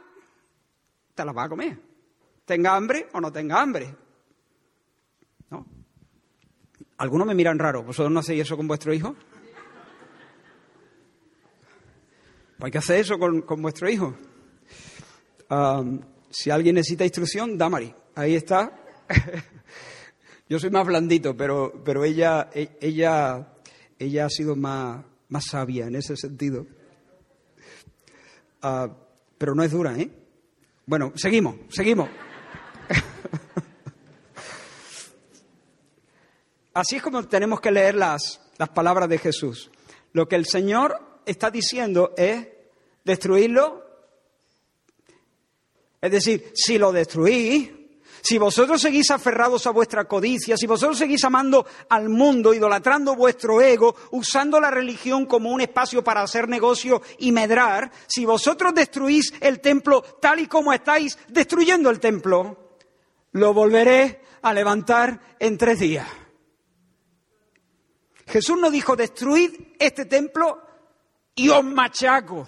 te 1.14 1.24
las 1.24 1.36
va 1.36 1.44
a 1.44 1.48
comer. 1.48 1.78
Tenga 2.44 2.74
hambre 2.74 3.08
o 3.12 3.20
no 3.20 3.30
tenga 3.30 3.60
hambre. 3.60 3.94
¿No? 5.50 5.66
Algunos 6.96 7.26
me 7.26 7.34
miran 7.34 7.58
raro. 7.58 7.82
¿Vosotros 7.82 8.10
no 8.10 8.20
hacéis 8.20 8.42
eso 8.42 8.56
con 8.56 8.66
vuestro 8.66 8.92
hijo? 8.94 9.14
Pues 12.58 12.66
hay 12.66 12.70
que 12.72 12.78
hacer 12.78 13.00
eso 13.00 13.18
con, 13.18 13.62
vuestro 13.62 13.88
hijo. 13.88 14.14
Si 16.30 16.50
alguien 16.50 16.74
necesita 16.74 17.04
instrucción, 17.04 17.56
Damari. 17.56 17.94
Ahí 18.14 18.34
está. 18.34 18.72
Yo 20.48 20.58
soy 20.58 20.70
más 20.70 20.86
blandito, 20.86 21.36
pero, 21.36 21.82
pero 21.84 22.04
ella, 22.04 22.48
e, 22.54 22.78
ella, 22.80 23.48
ella 23.98 24.26
ha 24.26 24.30
sido 24.30 24.56
más, 24.56 25.04
más 25.28 25.44
sabia 25.44 25.86
en 25.86 25.96
ese 25.96 26.16
sentido. 26.16 26.66
Ah, 28.62 28.88
pero 29.36 29.54
no 29.54 29.62
es 29.62 29.70
dura, 29.70 29.96
¿eh? 29.98 30.10
Bueno, 30.86 31.12
seguimos, 31.16 31.56
seguimos. 31.68 32.08
Así 36.74 36.96
es 36.96 37.02
como 37.02 37.22
tenemos 37.24 37.60
que 37.60 37.70
leer 37.70 37.94
las, 37.94 38.40
las 38.56 38.70
palabras 38.70 39.08
de 39.08 39.18
Jesús. 39.18 39.70
Lo 40.12 40.26
que 40.28 40.36
el 40.36 40.46
Señor 40.46 41.20
está 41.26 41.50
diciendo 41.50 42.14
es 42.16 42.48
destruirlo. 43.04 43.87
Es 46.00 46.10
decir, 46.10 46.52
si 46.54 46.78
lo 46.78 46.92
destruís, 46.92 47.70
si 48.22 48.38
vosotros 48.38 48.80
seguís 48.80 49.10
aferrados 49.10 49.66
a 49.66 49.70
vuestra 49.70 50.06
codicia, 50.06 50.56
si 50.56 50.66
vosotros 50.66 50.98
seguís 50.98 51.24
amando 51.24 51.66
al 51.88 52.08
mundo, 52.08 52.52
idolatrando 52.52 53.14
vuestro 53.14 53.60
ego, 53.60 53.94
usando 54.10 54.60
la 54.60 54.70
religión 54.70 55.26
como 55.26 55.50
un 55.50 55.60
espacio 55.60 56.02
para 56.02 56.22
hacer 56.22 56.48
negocio 56.48 57.02
y 57.18 57.32
medrar, 57.32 57.90
si 58.06 58.24
vosotros 58.24 58.74
destruís 58.74 59.32
el 59.40 59.60
templo 59.60 60.02
tal 60.02 60.40
y 60.40 60.46
como 60.46 60.72
estáis 60.72 61.18
destruyendo 61.28 61.90
el 61.90 62.00
templo, 62.00 62.76
lo 63.32 63.54
volveré 63.54 64.22
a 64.42 64.52
levantar 64.52 65.36
en 65.38 65.58
tres 65.58 65.78
días. 65.80 66.06
Jesús 68.26 68.58
no 68.60 68.70
dijo, 68.70 68.94
destruid 68.94 69.52
este 69.78 70.04
templo 70.04 70.60
y 71.34 71.48
os 71.48 71.64
machaco. 71.64 72.46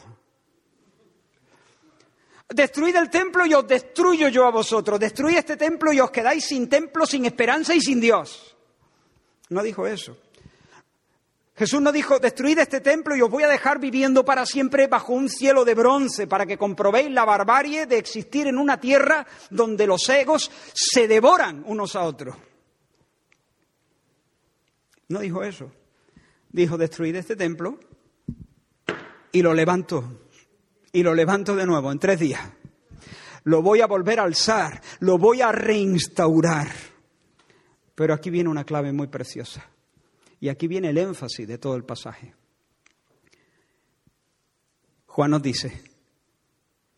Destruid 2.53 2.97
el 2.97 3.09
templo 3.09 3.47
y 3.47 3.55
os 3.55 3.67
destruyo 3.67 4.29
yo 4.29 4.45
a 4.45 4.51
vosotros. 4.51 4.99
Destruid 4.99 5.37
este 5.37 5.57
templo 5.57 5.93
y 5.93 6.01
os 6.01 6.11
quedáis 6.11 6.45
sin 6.45 6.69
templo, 6.69 7.07
sin 7.07 7.25
esperanza 7.25 7.75
y 7.75 7.81
sin 7.81 8.01
Dios. 8.01 8.57
No 9.51 9.63
dijo 9.63 9.87
eso. 9.87 10.17
Jesús 11.55 11.81
no 11.81 11.93
dijo, 11.93 12.19
destruid 12.19 12.59
este 12.59 12.81
templo 12.81 13.15
y 13.15 13.21
os 13.21 13.31
voy 13.31 13.43
a 13.43 13.49
dejar 13.49 13.79
viviendo 13.79 14.25
para 14.25 14.47
siempre 14.47 14.87
bajo 14.87 15.13
un 15.13 15.29
cielo 15.29 15.65
de 15.65 15.75
bronce 15.75 16.27
para 16.27 16.47
que 16.47 16.57
comprobéis 16.57 17.11
la 17.11 17.27
barbarie 17.27 17.87
de 17.87 17.99
existir 17.99 18.47
en 18.47 18.57
una 18.57 18.81
tierra 18.81 19.27
donde 19.51 19.87
los 19.87 20.09
egos 20.09 20.51
se 20.73 21.07
devoran 21.07 21.63
unos 21.67 21.95
a 21.97 22.03
otros. 22.03 22.35
No 25.09 25.21
dijo 25.21 25.45
eso. 25.45 25.71
Dijo, 26.51 26.79
destruid 26.79 27.15
este 27.15 27.37
templo 27.37 27.79
y 29.31 29.43
lo 29.43 29.53
levanto 29.53 30.30
y 30.93 31.03
lo 31.03 31.15
levanto 31.15 31.55
de 31.55 31.67
nuevo 31.67 31.93
en 31.93 31.99
tres 31.99 32.21
días. 32.21 32.41
Lo 33.45 33.63
voy 33.63 33.81
a 33.81 33.87
volver 33.87 34.21
a 34.21 34.25
alzar, 34.25 34.81
lo 35.01 35.19
voy 35.19 35.41
a 35.41 35.53
reinstaurar. 35.53 36.69
Pero 37.95 38.15
aquí 38.15 38.31
viene 38.31 38.49
una 38.51 38.65
clave 38.65 38.93
muy 38.93 39.07
preciosa. 39.07 39.69
Y 40.41 40.49
aquí 40.49 40.67
viene 40.69 40.91
el 40.91 40.99
énfasis 40.99 41.47
de 41.47 41.59
todo 41.59 41.77
el 41.77 41.85
pasaje. 41.85 42.35
Juan 45.07 45.33
nos 45.33 45.43
dice, 45.43 45.83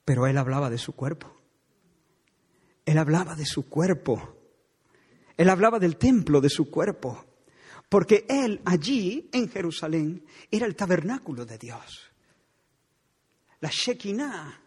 pero 0.04 0.26
él 0.26 0.38
hablaba 0.38 0.70
de 0.70 0.78
su 0.78 0.94
cuerpo. 0.94 1.34
Él 2.84 2.98
hablaba 2.98 3.34
de 3.34 3.46
su 3.46 3.68
cuerpo. 3.68 4.36
Él 5.36 5.48
hablaba 5.48 5.78
del 5.78 5.96
templo 5.96 6.40
de 6.40 6.50
su 6.50 6.70
cuerpo. 6.70 7.24
Porque 7.88 8.26
él 8.28 8.60
allí, 8.64 9.28
en 9.32 9.48
Jerusalén, 9.48 10.24
era 10.50 10.66
el 10.66 10.76
tabernáculo 10.76 11.44
de 11.44 11.58
Dios 11.58 12.11
la 13.62 13.70
Shekinah. 13.70 14.58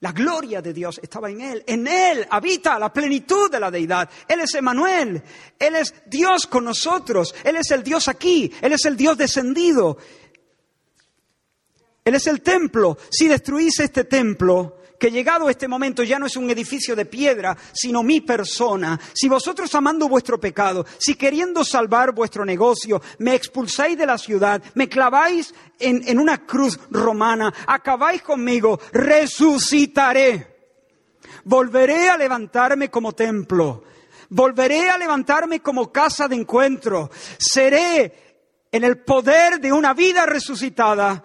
La 0.00 0.12
gloria 0.12 0.62
de 0.62 0.72
Dios 0.72 1.00
estaba 1.02 1.28
en 1.28 1.40
Él. 1.40 1.64
En 1.66 1.86
Él 1.86 2.26
habita 2.30 2.78
la 2.78 2.92
plenitud 2.92 3.50
de 3.50 3.58
la 3.58 3.70
deidad. 3.70 4.08
Él 4.28 4.40
es 4.40 4.54
Emanuel. 4.54 5.22
Él 5.58 5.74
es 5.74 5.92
Dios 6.06 6.46
con 6.46 6.64
nosotros. 6.64 7.34
Él 7.42 7.56
es 7.56 7.70
el 7.72 7.82
Dios 7.82 8.06
aquí. 8.06 8.52
Él 8.60 8.72
es 8.72 8.84
el 8.84 8.96
Dios 8.96 9.18
descendido. 9.18 9.98
Él 12.04 12.14
es 12.14 12.26
el 12.28 12.42
templo. 12.42 12.96
Si 13.10 13.26
destruís 13.26 13.80
este 13.80 14.04
templo, 14.04 14.78
que 14.98 15.10
llegado 15.10 15.48
este 15.48 15.68
momento 15.68 16.02
ya 16.02 16.18
no 16.18 16.26
es 16.26 16.36
un 16.36 16.50
edificio 16.50 16.96
de 16.96 17.06
piedra, 17.06 17.56
sino 17.72 18.02
mi 18.02 18.20
persona, 18.20 18.98
si 19.12 19.28
vosotros 19.28 19.74
amando 19.74 20.08
vuestro 20.08 20.38
pecado, 20.40 20.84
si 20.98 21.14
queriendo 21.14 21.64
salvar 21.64 22.12
vuestro 22.12 22.44
negocio, 22.44 23.00
me 23.18 23.34
expulsáis 23.34 23.96
de 23.96 24.06
la 24.06 24.18
ciudad, 24.18 24.62
me 24.74 24.88
claváis 24.88 25.54
en, 25.78 26.02
en 26.06 26.18
una 26.18 26.44
cruz 26.44 26.78
romana, 26.90 27.52
acabáis 27.66 28.22
conmigo, 28.22 28.80
resucitaré. 28.92 30.56
Volveré 31.44 32.10
a 32.10 32.16
levantarme 32.16 32.90
como 32.90 33.12
templo. 33.12 33.84
Volveré 34.30 34.90
a 34.90 34.98
levantarme 34.98 35.60
como 35.60 35.90
casa 35.90 36.28
de 36.28 36.36
encuentro. 36.36 37.10
Seré 37.38 38.28
en 38.70 38.84
el 38.84 38.98
poder 38.98 39.60
de 39.60 39.72
una 39.72 39.94
vida 39.94 40.26
resucitada 40.26 41.24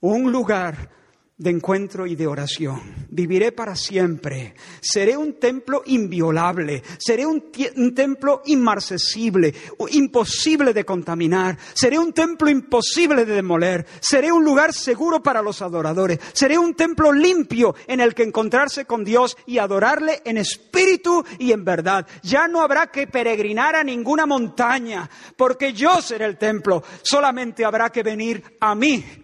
un 0.00 0.30
lugar 0.30 0.93
de 1.36 1.50
encuentro 1.50 2.06
y 2.06 2.14
de 2.14 2.28
oración. 2.28 3.06
Viviré 3.10 3.50
para 3.50 3.74
siempre. 3.74 4.54
Seré 4.80 5.16
un 5.16 5.34
templo 5.40 5.82
inviolable. 5.86 6.82
Seré 6.98 7.26
un, 7.26 7.50
templo 7.92 8.42
inmarcesible, 8.46 9.52
imposible 9.90 10.72
de 10.72 10.84
contaminar. 10.84 11.58
Seré 11.74 11.98
un 11.98 12.12
templo 12.12 12.48
imposible 12.48 13.24
de 13.24 13.34
demoler. 13.34 13.84
Seré 14.00 14.30
un 14.30 14.44
lugar 14.44 14.72
seguro 14.72 15.22
para 15.22 15.42
los 15.42 15.60
adoradores. 15.60 16.20
Seré 16.32 16.56
un 16.56 16.74
templo 16.74 17.12
limpio 17.12 17.74
en 17.88 18.00
el 18.00 18.14
que 18.14 18.22
encontrarse 18.22 18.84
con 18.84 19.02
Dios 19.02 19.36
y 19.46 19.58
adorarle 19.58 20.22
en 20.24 20.36
espíritu 20.36 21.24
y 21.40 21.50
en 21.50 21.64
verdad. 21.64 22.06
Ya 22.22 22.46
no 22.46 22.62
habrá 22.62 22.92
que 22.92 23.08
peregrinar 23.08 23.74
a 23.74 23.82
ninguna 23.82 24.24
montaña, 24.24 25.10
porque 25.36 25.72
yo 25.72 26.00
seré 26.00 26.26
el 26.26 26.38
templo. 26.38 26.84
Solamente 27.02 27.64
habrá 27.64 27.90
que 27.90 28.04
venir 28.04 28.42
a 28.60 28.76
mí 28.76 29.23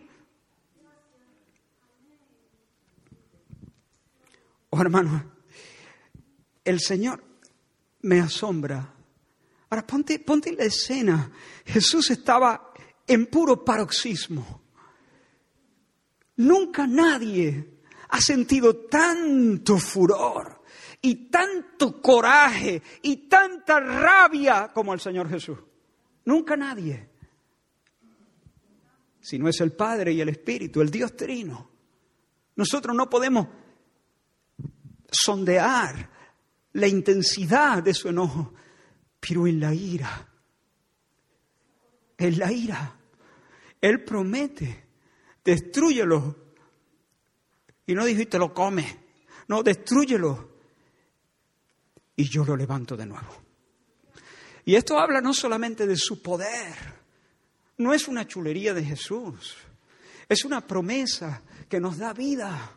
Oh, 4.70 4.80
hermano, 4.80 5.32
el 6.64 6.80
Señor 6.80 7.22
me 8.02 8.20
asombra. 8.20 8.94
Ahora 9.68 9.86
ponte, 9.86 10.18
ponte 10.20 10.52
la 10.52 10.64
escena. 10.64 11.30
Jesús 11.64 12.10
estaba 12.10 12.72
en 13.06 13.26
puro 13.26 13.64
paroxismo. 13.64 14.62
Nunca 16.36 16.86
nadie 16.86 17.80
ha 18.08 18.20
sentido 18.20 18.86
tanto 18.86 19.78
furor 19.78 20.62
y 21.02 21.28
tanto 21.30 22.00
coraje 22.00 22.82
y 23.02 23.28
tanta 23.28 23.80
rabia 23.80 24.70
como 24.72 24.94
el 24.94 25.00
Señor 25.00 25.28
Jesús. 25.28 25.58
Nunca 26.24 26.56
nadie. 26.56 27.08
Si 29.20 29.38
no 29.38 29.48
es 29.48 29.60
el 29.60 29.72
Padre 29.72 30.12
y 30.12 30.20
el 30.20 30.28
Espíritu, 30.28 30.80
el 30.80 30.90
Dios 30.90 31.16
Trino. 31.16 31.70
Nosotros 32.56 32.96
no 32.96 33.10
podemos 33.10 33.48
sondear 35.10 36.10
la 36.72 36.86
intensidad 36.86 37.82
de 37.82 37.94
su 37.94 38.08
enojo, 38.08 38.54
pero 39.18 39.46
en 39.46 39.60
la 39.60 39.74
ira, 39.74 40.28
en 42.16 42.38
la 42.38 42.52
ira, 42.52 42.96
Él 43.80 44.04
promete, 44.04 44.86
destruyelo. 45.44 46.50
Y 47.86 47.94
no 47.94 48.04
dijo, 48.04 48.22
y 48.22 48.26
te 48.26 48.38
lo 48.38 48.54
come, 48.54 48.98
no, 49.48 49.62
destruyelo. 49.62 50.50
Y 52.14 52.28
yo 52.28 52.44
lo 52.44 52.56
levanto 52.56 52.96
de 52.96 53.06
nuevo. 53.06 53.42
Y 54.64 54.76
esto 54.76 54.98
habla 54.98 55.20
no 55.20 55.32
solamente 55.32 55.86
de 55.86 55.96
su 55.96 56.22
poder, 56.22 56.74
no 57.78 57.94
es 57.94 58.06
una 58.06 58.26
chulería 58.26 58.74
de 58.74 58.84
Jesús, 58.84 59.56
es 60.28 60.44
una 60.44 60.60
promesa 60.66 61.42
que 61.68 61.80
nos 61.80 61.98
da 61.98 62.12
vida 62.12 62.76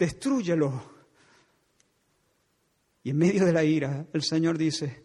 destrúyelo. 0.00 0.82
Y 3.04 3.10
en 3.10 3.18
medio 3.18 3.44
de 3.44 3.52
la 3.52 3.62
ira, 3.62 4.06
el 4.12 4.22
Señor 4.22 4.56
dice, 4.56 5.04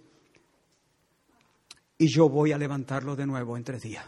y 1.98 2.08
yo 2.08 2.30
voy 2.30 2.54
a 2.54 2.58
levantarlo 2.58 3.16
de 3.16 3.26
nuevo 3.26 3.58
en 3.58 3.64
tres 3.64 3.84
días. 3.84 4.06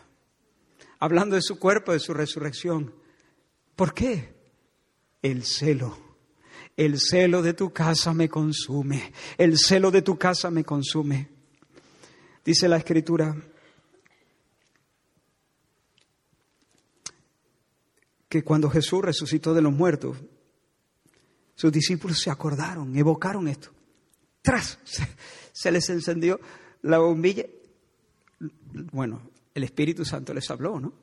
Hablando 0.99 1.35
de 1.35 1.41
su 1.41 1.59
cuerpo, 1.59 1.91
de 1.91 1.99
su 1.99 2.13
resurrección. 2.13 2.93
¿Por 3.75 3.93
qué? 3.93 4.33
El 5.21 5.43
celo. 5.43 5.97
El 6.75 6.99
celo 6.99 7.41
de 7.41 7.53
tu 7.53 7.71
casa 7.71 8.13
me 8.13 8.29
consume. 8.29 9.11
El 9.37 9.57
celo 9.57 9.91
de 9.91 10.01
tu 10.01 10.17
casa 10.17 10.49
me 10.49 10.63
consume. 10.63 11.29
Dice 12.45 12.67
la 12.69 12.77
escritura 12.77 13.35
que 18.29 18.43
cuando 18.43 18.69
Jesús 18.69 19.01
resucitó 19.01 19.53
de 19.53 19.61
los 19.61 19.73
muertos, 19.73 20.17
sus 21.57 21.71
discípulos 21.71 22.19
se 22.19 22.29
acordaron, 22.29 22.95
evocaron 22.95 23.47
esto. 23.47 23.71
Tras, 24.43 24.77
se, 25.51 25.71
les 25.71 25.89
encendió 25.89 26.39
la 26.83 26.99
bombilla. 26.99 27.47
Bueno, 28.91 29.31
el 29.55 29.63
Espíritu 29.63 30.05
Santo 30.05 30.35
les 30.35 30.49
habló, 30.51 30.79
¿no? 30.79 30.93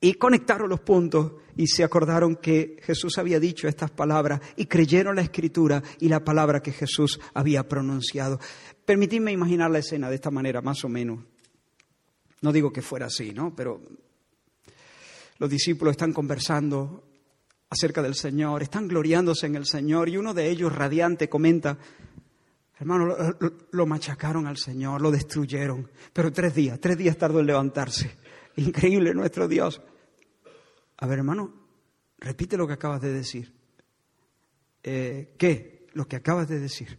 Y 0.00 0.14
conectaron 0.14 0.70
los 0.70 0.80
puntos 0.80 1.32
y 1.54 1.66
se 1.66 1.84
acordaron 1.84 2.36
que 2.36 2.78
Jesús 2.82 3.18
había 3.18 3.38
dicho 3.38 3.68
estas 3.68 3.90
palabras 3.90 4.40
y 4.56 4.64
creyeron 4.64 5.16
la 5.16 5.22
escritura 5.22 5.82
y 6.00 6.08
la 6.08 6.24
palabra 6.24 6.62
que 6.62 6.72
Jesús 6.72 7.20
había 7.34 7.68
pronunciado. 7.68 8.40
Permitidme 8.86 9.32
imaginar 9.32 9.70
la 9.70 9.80
escena 9.80 10.08
de 10.08 10.14
esta 10.14 10.30
manera, 10.30 10.62
más 10.62 10.82
o 10.82 10.88
menos. 10.88 11.26
No 12.40 12.52
digo 12.52 12.72
que 12.72 12.80
fuera 12.80 13.06
así, 13.06 13.34
¿no? 13.34 13.54
Pero 13.54 13.82
los 15.38 15.50
discípulos 15.50 15.92
están 15.92 16.14
conversando 16.14 17.07
acerca 17.70 18.02
del 18.02 18.14
Señor, 18.14 18.62
están 18.62 18.88
gloriándose 18.88 19.46
en 19.46 19.56
el 19.56 19.66
Señor 19.66 20.08
y 20.08 20.16
uno 20.16 20.34
de 20.34 20.48
ellos, 20.48 20.74
radiante, 20.74 21.28
comenta, 21.28 21.78
hermano, 22.78 23.14
lo, 23.70 23.86
machacaron 23.86 24.46
al 24.46 24.56
Señor, 24.56 25.00
lo 25.02 25.10
destruyeron, 25.10 25.90
pero 26.12 26.32
tres 26.32 26.54
días, 26.54 26.80
tres 26.80 26.96
días 26.96 27.16
tardó 27.16 27.40
en 27.40 27.46
levantarse. 27.46 28.16
Increíble 28.56 29.14
nuestro 29.14 29.46
Dios. 29.48 29.80
A 30.96 31.06
ver, 31.06 31.18
hermano, 31.18 31.54
repite 32.18 32.56
lo 32.56 32.66
que 32.66 32.72
acabas 32.72 33.00
de 33.00 33.12
decir. 33.12 33.54
Eh, 34.82 35.34
¿Qué? 35.38 35.86
Lo 35.92 36.08
que 36.08 36.16
acabas 36.16 36.48
de 36.48 36.58
decir. 36.58 36.98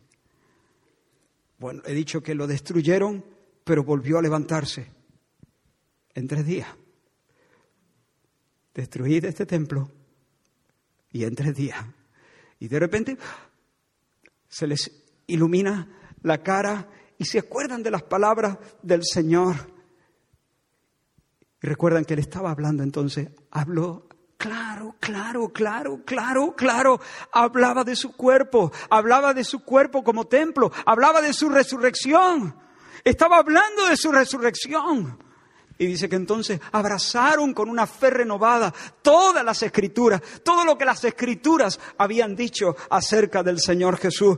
Bueno, 1.58 1.82
he 1.86 1.94
dicho 1.94 2.24
que 2.24 2.36
lo 2.36 2.48
destruyeron, 2.48 3.26
pero 3.64 3.84
volvió 3.84 4.18
a 4.18 4.22
levantarse 4.22 4.88
en 6.14 6.28
tres 6.28 6.46
días 6.46 6.68
destruid 8.80 9.26
este 9.26 9.46
templo 9.46 9.92
y 11.12 11.24
en 11.24 11.36
tres 11.36 11.56
días. 11.56 11.80
Y 12.60 12.68
de 12.68 12.80
repente 12.80 13.18
se 14.48 14.68
les 14.68 14.92
ilumina 15.28 15.88
la 16.24 16.44
cara 16.44 16.90
y 17.18 17.26
se 17.26 17.40
acuerdan 17.40 17.84
de 17.84 17.92
las 17.92 18.04
palabras 18.04 18.58
del 18.82 19.04
Señor. 19.04 19.56
Y 21.62 21.68
recuerdan 21.68 22.06
que 22.06 22.14
Él 22.14 22.20
estaba 22.20 22.52
hablando 22.52 22.84
entonces, 22.84 23.30
habló 23.52 24.10
Claro, 24.40 24.96
claro, 25.02 25.50
claro, 25.50 26.02
claro, 26.06 26.56
claro. 26.56 27.02
Hablaba 27.34 27.84
de 27.84 27.98
su 27.98 28.16
cuerpo, 28.16 28.72
hablaba 28.90 29.34
de 29.34 29.44
su 29.44 29.66
cuerpo 29.66 30.02
como 30.02 30.28
templo, 30.28 30.72
hablaba 30.86 31.22
de 31.22 31.34
su 31.34 31.50
resurrección. 31.50 32.56
Estaba 33.04 33.40
hablando 33.40 33.88
de 33.88 33.98
su 33.98 34.14
resurrección. 34.14 35.20
Y 35.82 35.86
dice 35.86 36.10
que 36.10 36.18
entonces 36.18 36.60
abrazaron 36.74 37.54
con 37.54 37.70
una 37.70 37.88
fe 37.88 38.10
renovada 38.10 38.74
todas 39.02 39.46
las 39.46 39.64
escrituras, 39.64 40.22
todo 40.44 40.66
lo 40.66 40.78
que 40.78 40.84
las 40.84 41.06
escrituras 41.06 41.80
habían 41.98 42.36
dicho 42.36 42.76
acerca 42.90 43.44
del 43.44 43.62
Señor 43.62 43.98
Jesús. 43.98 44.38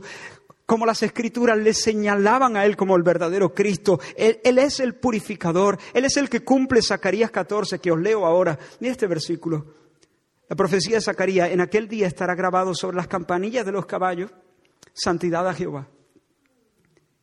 Como 0.64 0.86
las 0.86 1.02
escrituras 1.02 1.58
le 1.58 1.74
señalaban 1.74 2.56
a 2.56 2.64
Él 2.64 2.76
como 2.76 2.94
el 2.94 3.02
verdadero 3.02 3.52
Cristo. 3.52 3.98
Él, 4.16 4.56
es 4.56 4.78
el 4.78 4.94
purificador, 4.94 5.78
Él 5.92 6.04
es 6.04 6.16
el 6.16 6.30
que 6.30 6.44
cumple 6.44 6.80
Zacarías 6.80 7.32
14, 7.32 7.80
que 7.80 7.90
os 7.90 7.98
leo 7.98 8.24
ahora. 8.24 8.56
Mira 8.78 8.92
este 8.92 9.08
versículo. 9.08 9.66
La 10.48 10.54
profecía 10.54 10.94
de 10.94 11.02
Zacarías, 11.02 11.50
en 11.50 11.60
aquel 11.60 11.88
día 11.88 12.06
estará 12.06 12.36
grabado 12.36 12.72
sobre 12.72 12.98
las 12.98 13.08
campanillas 13.08 13.66
de 13.66 13.72
los 13.72 13.86
caballos, 13.86 14.30
santidad 14.92 15.48
a 15.48 15.54
Jehová. 15.54 15.88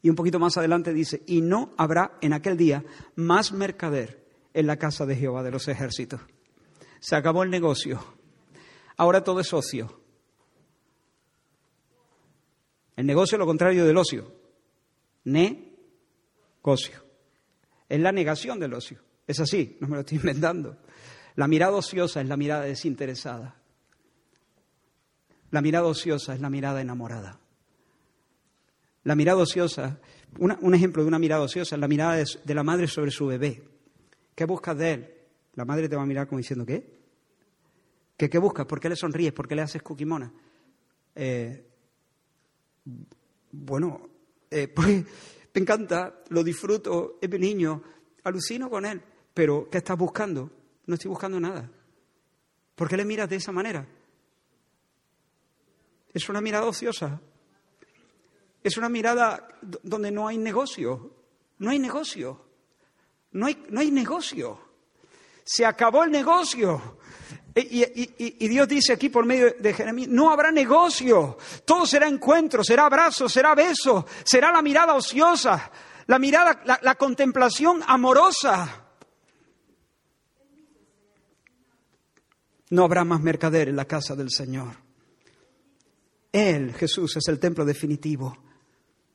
Y 0.01 0.09
un 0.09 0.15
poquito 0.15 0.39
más 0.39 0.57
adelante 0.57 0.93
dice, 0.93 1.23
y 1.27 1.41
no 1.41 1.73
habrá 1.77 2.17
en 2.21 2.33
aquel 2.33 2.55
día 2.55 2.83
más 3.15 3.51
mercader 3.51 4.25
en 4.53 4.67
la 4.67 4.77
casa 4.77 5.05
de 5.05 5.15
Jehová 5.15 5.43
de 5.43 5.51
los 5.51 5.67
ejércitos. 5.67 6.21
Se 6.99 7.15
acabó 7.15 7.43
el 7.43 7.49
negocio. 7.49 8.03
Ahora 8.97 9.23
todo 9.23 9.39
es 9.39 9.53
ocio. 9.53 9.99
El 12.95 13.05
negocio 13.05 13.35
es 13.35 13.39
lo 13.39 13.45
contrario 13.45 13.85
del 13.85 13.97
ocio. 13.97 14.33
Negocio. 15.23 17.03
Es 17.87 17.99
la 17.99 18.11
negación 18.11 18.59
del 18.59 18.73
ocio. 18.73 18.99
Es 19.25 19.39
así, 19.39 19.77
no 19.79 19.87
me 19.87 19.95
lo 19.95 20.01
estoy 20.01 20.17
inventando. 20.21 20.77
La 21.35 21.47
mirada 21.47 21.73
ociosa 21.73 22.21
es 22.21 22.27
la 22.27 22.35
mirada 22.35 22.63
desinteresada. 22.63 23.55
La 25.51 25.61
mirada 25.61 25.87
ociosa 25.87 26.33
es 26.33 26.41
la 26.41 26.49
mirada 26.49 26.81
enamorada. 26.81 27.39
La 29.03 29.15
mirada 29.15 29.41
ociosa, 29.41 29.99
un 30.37 30.75
ejemplo 30.75 31.03
de 31.03 31.07
una 31.07 31.19
mirada 31.19 31.41
ociosa 31.41 31.75
es 31.75 31.79
la 31.79 31.87
mirada 31.87 32.15
de, 32.15 32.53
la 32.53 32.63
madre 32.63 32.87
sobre 32.87 33.11
su 33.11 33.27
bebé. 33.27 33.63
¿Qué 34.35 34.45
buscas 34.45 34.77
de 34.77 34.93
él? 34.93 35.13
La 35.55 35.65
madre 35.65 35.89
te 35.89 35.95
va 35.95 36.03
a 36.03 36.05
mirar 36.05 36.27
como 36.27 36.37
diciendo, 36.39 36.65
¿qué? 36.65 36.99
¿Qué, 38.17 38.29
qué 38.29 38.37
buscas? 38.37 38.65
¿Por 38.65 38.79
qué 38.79 38.89
le 38.89 38.95
sonríes? 38.95 39.33
¿Por 39.33 39.47
qué 39.47 39.55
le 39.55 39.61
haces 39.61 39.81
cuquimona? 39.81 40.31
Eh, 41.15 41.65
bueno, 43.51 44.09
eh, 44.49 44.67
pues 44.75 45.05
me 45.53 45.61
encanta, 45.61 46.21
lo 46.29 46.43
disfruto, 46.43 47.17
es 47.21 47.29
mi 47.29 47.39
niño, 47.39 47.81
alucino 48.23 48.69
con 48.69 48.85
él, 48.85 49.01
pero 49.33 49.69
¿qué 49.69 49.79
estás 49.79 49.97
buscando? 49.97 50.51
No 50.85 50.95
estoy 50.95 51.09
buscando 51.09 51.39
nada. 51.39 51.69
¿Por 52.75 52.87
qué 52.87 52.97
le 52.97 53.05
miras 53.05 53.29
de 53.29 53.37
esa 53.37 53.51
manera? 53.51 53.87
Es 56.13 56.27
una 56.29 56.41
mirada 56.41 56.65
ociosa. 56.65 57.21
Es 58.69 58.77
una 58.77 58.87
mirada 58.87 59.47
donde 59.81 60.11
no 60.11 60.27
hay 60.27 60.37
negocio. 60.37 61.11
No 61.57 61.71
hay 61.71 61.79
negocio. 61.79 62.39
No 63.31 63.47
hay, 63.47 63.65
no 63.67 63.79
hay 63.79 63.89
negocio. 63.89 64.59
Se 65.43 65.65
acabó 65.65 66.03
el 66.03 66.11
negocio. 66.11 66.99
E, 67.55 67.61
y, 68.19 68.47
Dios 68.47 68.67
dice 68.67 68.93
aquí 68.93 69.09
por 69.09 69.25
medio 69.25 69.55
de 69.57 69.73
Jeremías, 69.73 70.07
no 70.09 70.29
habrá 70.29 70.51
negocio. 70.51 71.39
Todo 71.65 71.87
será 71.87 72.07
encuentro, 72.07 72.63
será 72.63 72.85
abrazo, 72.85 73.27
será 73.27 73.55
beso, 73.55 74.05
será 74.23 74.51
la 74.51 74.61
mirada 74.61 74.93
ociosa, 74.93 75.71
la 76.05 76.19
mirada, 76.19 76.61
la, 76.63 76.79
la 76.83 76.93
contemplación 76.93 77.81
amorosa. 77.87 78.85
No 82.69 82.83
habrá 82.83 83.03
más 83.03 83.19
mercader 83.19 83.67
en 83.67 83.75
la 83.75 83.85
casa 83.85 84.15
del 84.15 84.29
Señor. 84.29 84.75
Él, 86.31 86.71
Jesús, 86.75 87.17
es 87.17 87.27
el 87.29 87.39
templo 87.39 87.65
definitivo. 87.65 88.48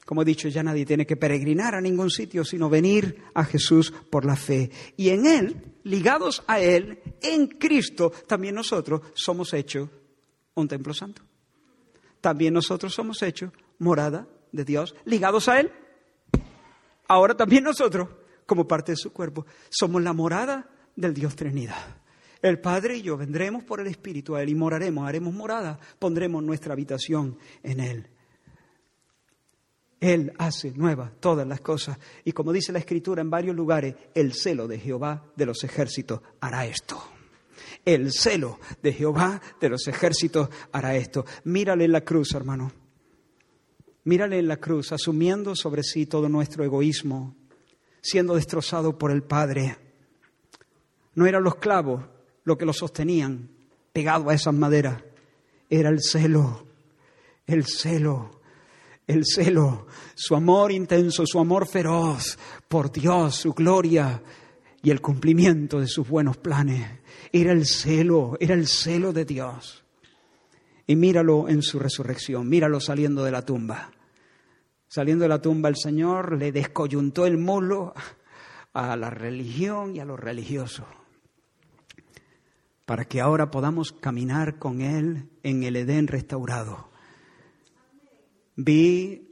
Como 0.05 0.23
he 0.23 0.25
dicho, 0.25 0.49
ya 0.49 0.63
nadie 0.63 0.85
tiene 0.85 1.07
que 1.07 1.17
peregrinar 1.17 1.75
a 1.75 1.81
ningún 1.81 2.11
sitio, 2.11 2.45
sino 2.45 2.69
venir 2.69 3.23
a 3.35 3.45
Jesús 3.45 3.93
por 4.11 4.25
la 4.25 4.37
fe. 4.37 4.71
Y 4.97 5.09
en 5.09 5.27
Él, 5.27 5.75
ligados 5.85 6.43
a 6.47 6.61
Él, 6.61 7.01
en 7.23 7.47
Cristo, 7.47 8.13
también 8.27 8.55
nosotros 8.55 9.01
somos 9.15 9.55
hechos 9.55 9.89
un 10.55 10.69
templo 10.69 10.93
santo. 10.95 11.23
También 12.21 12.55
nosotros 12.55 12.95
somos 12.95 13.23
hechos 13.23 13.51
morada 13.79 14.29
de 14.53 14.65
Dios, 14.65 14.95
ligados 15.05 15.49
a 15.49 15.61
Él. 15.61 15.71
Ahora 17.09 17.37
también 17.37 17.65
nosotros, 17.65 18.09
como 18.47 18.67
parte 18.67 18.93
de 18.93 18.97
su 18.97 19.13
cuerpo, 19.13 19.47
somos 19.69 20.03
la 20.03 20.13
morada 20.13 20.69
del 20.97 21.15
Dios 21.15 21.35
Trinidad. 21.37 21.97
El 22.41 22.61
Padre 22.61 22.99
y 22.99 23.03
yo 23.03 23.17
vendremos 23.17 23.65
por 23.65 23.81
el 23.81 23.87
Espíritu 23.87 24.37
a 24.37 24.43
Él 24.43 24.51
y 24.51 24.55
moraremos, 24.55 25.09
haremos 25.09 25.33
morada, 25.35 25.79
pondremos 25.99 26.43
nuestra 26.43 26.75
habitación 26.75 27.39
en 27.63 27.81
Él. 27.81 28.11
Él 30.05 30.35
hace 30.37 30.71
nuevas 30.73 31.13
todas 31.19 31.49
las 31.49 31.63
cosas. 31.63 31.99
Y 32.25 32.33
como 32.33 32.53
dice 32.53 32.73
la 32.73 32.79
Escritura 32.79 33.23
en 33.23 33.31
varios 33.31 33.57
lugares, 33.57 33.95
el 34.15 34.35
celo 34.35 34.69
de 34.69 34.79
Jehová 34.79 35.25
de 35.35 35.47
los 35.47 35.65
ejércitos 35.65 36.21
hará 36.41 36.67
esto. 36.67 37.03
El 37.87 38.13
celo 38.13 38.59
de 38.83 38.93
Jehová 38.93 39.41
de 39.59 39.71
los 39.71 39.89
ejércitos 39.89 40.51
hará 40.73 40.95
esto. 40.95 41.25
Mírale 41.45 41.87
en 41.87 41.93
la 41.93 42.03
cruz, 42.03 42.35
hermano. 42.35 42.71
Mírale 44.05 44.39
en 44.39 44.47
la 44.47 44.59
cruz, 44.59 44.93
asumiendo 44.93 45.57
sobre 45.57 45.83
sí 45.83 46.05
todo 46.05 46.29
nuestro 46.29 46.65
egoísmo, 46.65 47.35
siendo 48.03 48.35
destrozado 48.35 48.99
por 48.99 49.11
el 49.11 49.23
Padre. 49.23 49.79
No 51.15 51.25
eran 51.25 51.43
los 51.43 51.55
clavos 51.55 52.05
lo 52.45 52.59
que 52.59 52.67
lo 52.67 52.75
sostenían, 52.75 53.49
pegado 53.95 54.29
a 54.29 54.35
esas 54.35 54.53
maderas. 54.53 55.03
Era 55.71 55.89
el 55.89 56.03
celo, 56.03 56.67
el 57.47 57.65
celo 57.65 58.44
el 59.07 59.25
celo, 59.25 59.87
su 60.15 60.35
amor 60.35 60.73
intenso, 60.73 61.25
su 61.27 61.39
amor 61.39 61.67
feroz 61.67 62.39
por 62.69 62.91
Dios, 62.91 63.37
su 63.37 63.53
gloria 63.53 64.23
y 64.83 64.91
el 64.91 65.01
cumplimiento 65.01 65.81
de 65.81 65.87
sus 65.87 66.09
buenos 66.09 66.37
planes. 66.37 67.01
Era 67.33 67.53
el 67.53 67.67
celo, 67.67 68.37
era 68.41 68.55
el 68.55 68.67
celo 68.67 69.13
de 69.13 69.25
Dios. 69.25 69.85
Y 70.87 70.97
míralo 70.97 71.49
en 71.49 71.63
su 71.63 71.79
resurrección, 71.79 72.49
míralo 72.49 72.81
saliendo 72.81 73.25
de 73.25 73.31
la 73.31 73.43
tumba. 73.43 73.91
Saliendo 74.89 75.25
de 75.25 75.31
la 75.31 75.41
tumba 75.41 75.69
el 75.69 75.77
Señor 75.77 76.39
le 76.39 76.53
descoyuntó 76.53 77.27
el 77.27 77.39
mulo 77.39 77.95
a 78.73 78.97
la 78.97 79.11
religión 79.11 79.97
y 79.97 80.01
a 80.01 80.05
los 80.05 80.21
religiosos 80.21 80.87
para 82.85 83.05
que 83.05 83.21
ahora 83.21 83.51
podamos 83.51 83.93
caminar 83.93 84.59
con 84.59 84.81
Él 84.81 85.31
en 85.43 85.63
el 85.63 85.77
Edén 85.77 86.07
restaurado. 86.07 86.91
Vi 88.57 89.29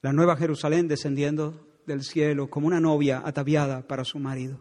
la 0.00 0.12
nueva 0.12 0.36
Jerusalén 0.36 0.88
descendiendo 0.88 1.80
del 1.86 2.02
cielo 2.02 2.48
como 2.48 2.66
una 2.66 2.80
novia 2.80 3.22
ataviada 3.24 3.86
para 3.86 4.04
su 4.04 4.18
marido. 4.18 4.60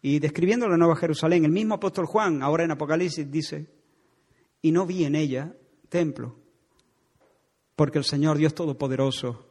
Y 0.00 0.18
describiendo 0.20 0.68
la 0.68 0.76
nueva 0.76 0.96
Jerusalén, 0.96 1.44
el 1.44 1.50
mismo 1.50 1.74
apóstol 1.74 2.06
Juan, 2.06 2.42
ahora 2.42 2.64
en 2.64 2.70
Apocalipsis, 2.70 3.30
dice, 3.30 3.66
y 4.62 4.70
no 4.70 4.86
vi 4.86 5.04
en 5.04 5.16
ella 5.16 5.54
templo, 5.88 6.36
porque 7.74 7.98
el 7.98 8.04
Señor 8.04 8.38
Dios 8.38 8.54
Todopoderoso 8.54 9.46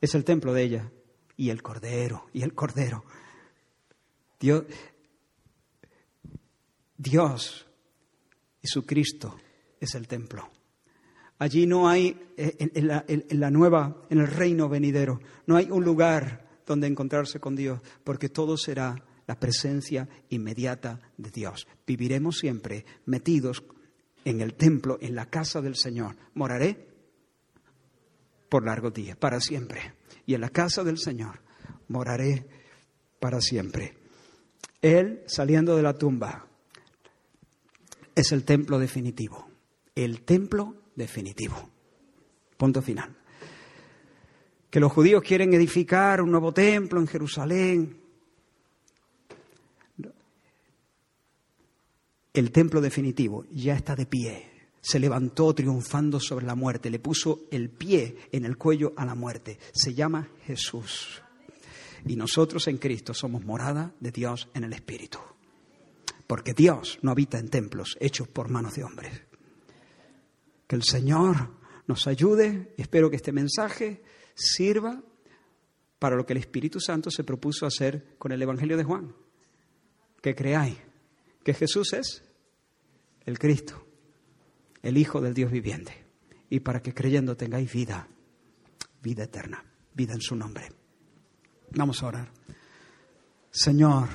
es 0.00 0.14
el 0.14 0.24
templo 0.24 0.52
de 0.52 0.62
ella, 0.62 0.92
y 1.36 1.50
el 1.50 1.62
Cordero, 1.62 2.26
y 2.32 2.42
el 2.42 2.54
Cordero. 2.54 3.04
Dios, 4.40 4.64
Dios, 6.96 7.66
Jesucristo, 8.62 9.36
es 9.80 9.94
el 9.94 10.08
templo. 10.08 10.50
Allí 11.38 11.66
no 11.66 11.88
hay, 11.88 12.18
eh, 12.36 12.56
en 12.58 12.86
la, 12.86 13.04
en 13.06 13.40
la, 13.40 13.50
nueva, 13.50 14.02
en 14.08 14.18
el 14.18 14.26
reino 14.26 14.68
venidero, 14.68 15.20
no 15.46 15.56
hay 15.56 15.70
un 15.70 15.84
lugar 15.84 16.46
donde 16.66 16.86
encontrarse 16.86 17.40
con 17.40 17.54
Dios, 17.54 17.80
porque 18.04 18.28
todo 18.28 18.56
será 18.56 18.96
la 19.26 19.38
presencia 19.38 20.08
inmediata 20.30 21.00
de 21.16 21.30
Dios. 21.30 21.66
Viviremos 21.86 22.38
siempre 22.38 22.84
metidos 23.04 23.64
en 24.24 24.40
el 24.40 24.54
templo, 24.54 24.98
en 25.00 25.14
la 25.14 25.26
casa 25.26 25.60
del 25.60 25.76
Señor. 25.76 26.16
Moraré 26.34 26.88
por 28.48 28.64
largos 28.64 28.94
días, 28.94 29.16
para 29.16 29.40
siempre. 29.40 29.94
Y 30.26 30.34
en 30.34 30.40
la 30.40 30.50
casa 30.50 30.84
del 30.84 30.98
Señor 30.98 31.40
moraré 31.88 32.46
para 33.20 33.40
siempre. 33.40 33.94
Él, 34.82 35.22
saliendo 35.26 35.76
de 35.76 35.82
la 35.82 35.94
tumba, 35.94 36.46
es 38.14 38.32
el 38.32 38.44
templo 38.44 38.78
definitivo. 38.78 39.48
El 39.94 40.22
templo 40.22 40.74
definitivo. 40.96 41.70
Punto 42.56 42.82
final. 42.82 43.14
Que 44.68 44.80
los 44.80 44.90
judíos 44.90 45.22
quieren 45.22 45.54
edificar 45.54 46.20
un 46.20 46.30
nuevo 46.32 46.52
templo 46.52 46.98
en 46.98 47.06
Jerusalén. 47.06 48.00
El 52.34 52.50
templo 52.50 52.80
definitivo 52.80 53.44
ya 53.52 53.74
está 53.76 53.94
de 53.94 54.06
pie. 54.06 54.50
Se 54.80 54.98
levantó 54.98 55.54
triunfando 55.54 56.18
sobre 56.18 56.46
la 56.46 56.54
muerte. 56.54 56.90
Le 56.90 56.98
puso 56.98 57.42
el 57.50 57.70
pie 57.70 58.16
en 58.32 58.44
el 58.44 58.56
cuello 58.56 58.92
a 58.96 59.04
la 59.04 59.14
muerte. 59.14 59.58
Se 59.72 59.94
llama 59.94 60.28
Jesús. 60.44 61.22
Y 62.04 62.16
nosotros 62.16 62.66
en 62.68 62.78
Cristo 62.78 63.14
somos 63.14 63.44
morada 63.44 63.92
de 64.00 64.10
Dios 64.10 64.48
en 64.54 64.64
el 64.64 64.72
Espíritu 64.72 65.18
porque 66.26 66.54
Dios 66.54 66.98
no 67.02 67.10
habita 67.10 67.38
en 67.38 67.48
templos 67.48 67.96
hechos 68.00 68.28
por 68.28 68.48
manos 68.48 68.74
de 68.74 68.84
hombres. 68.84 69.22
Que 70.66 70.76
el 70.76 70.82
Señor 70.82 71.50
nos 71.86 72.06
ayude 72.06 72.74
y 72.76 72.82
espero 72.82 73.10
que 73.10 73.16
este 73.16 73.32
mensaje 73.32 74.02
sirva 74.34 75.02
para 75.98 76.16
lo 76.16 76.26
que 76.26 76.32
el 76.32 76.38
Espíritu 76.38 76.80
Santo 76.80 77.10
se 77.10 77.24
propuso 77.24 77.66
hacer 77.66 78.16
con 78.18 78.32
el 78.32 78.42
Evangelio 78.42 78.76
de 78.76 78.84
Juan. 78.84 79.14
Que 80.20 80.34
creáis 80.34 80.76
que 81.42 81.54
Jesús 81.54 81.92
es 81.92 82.24
el 83.24 83.38
Cristo, 83.38 83.86
el 84.82 84.98
Hijo 84.98 85.20
del 85.20 85.34
Dios 85.34 85.50
viviente, 85.50 86.04
y 86.50 86.60
para 86.60 86.82
que 86.82 86.94
creyendo 86.94 87.36
tengáis 87.36 87.72
vida, 87.72 88.08
vida 89.02 89.24
eterna, 89.24 89.64
vida 89.94 90.14
en 90.14 90.20
su 90.20 90.36
nombre. 90.36 90.68
Vamos 91.70 92.02
a 92.02 92.06
orar. 92.06 92.32
Señor, 93.50 94.08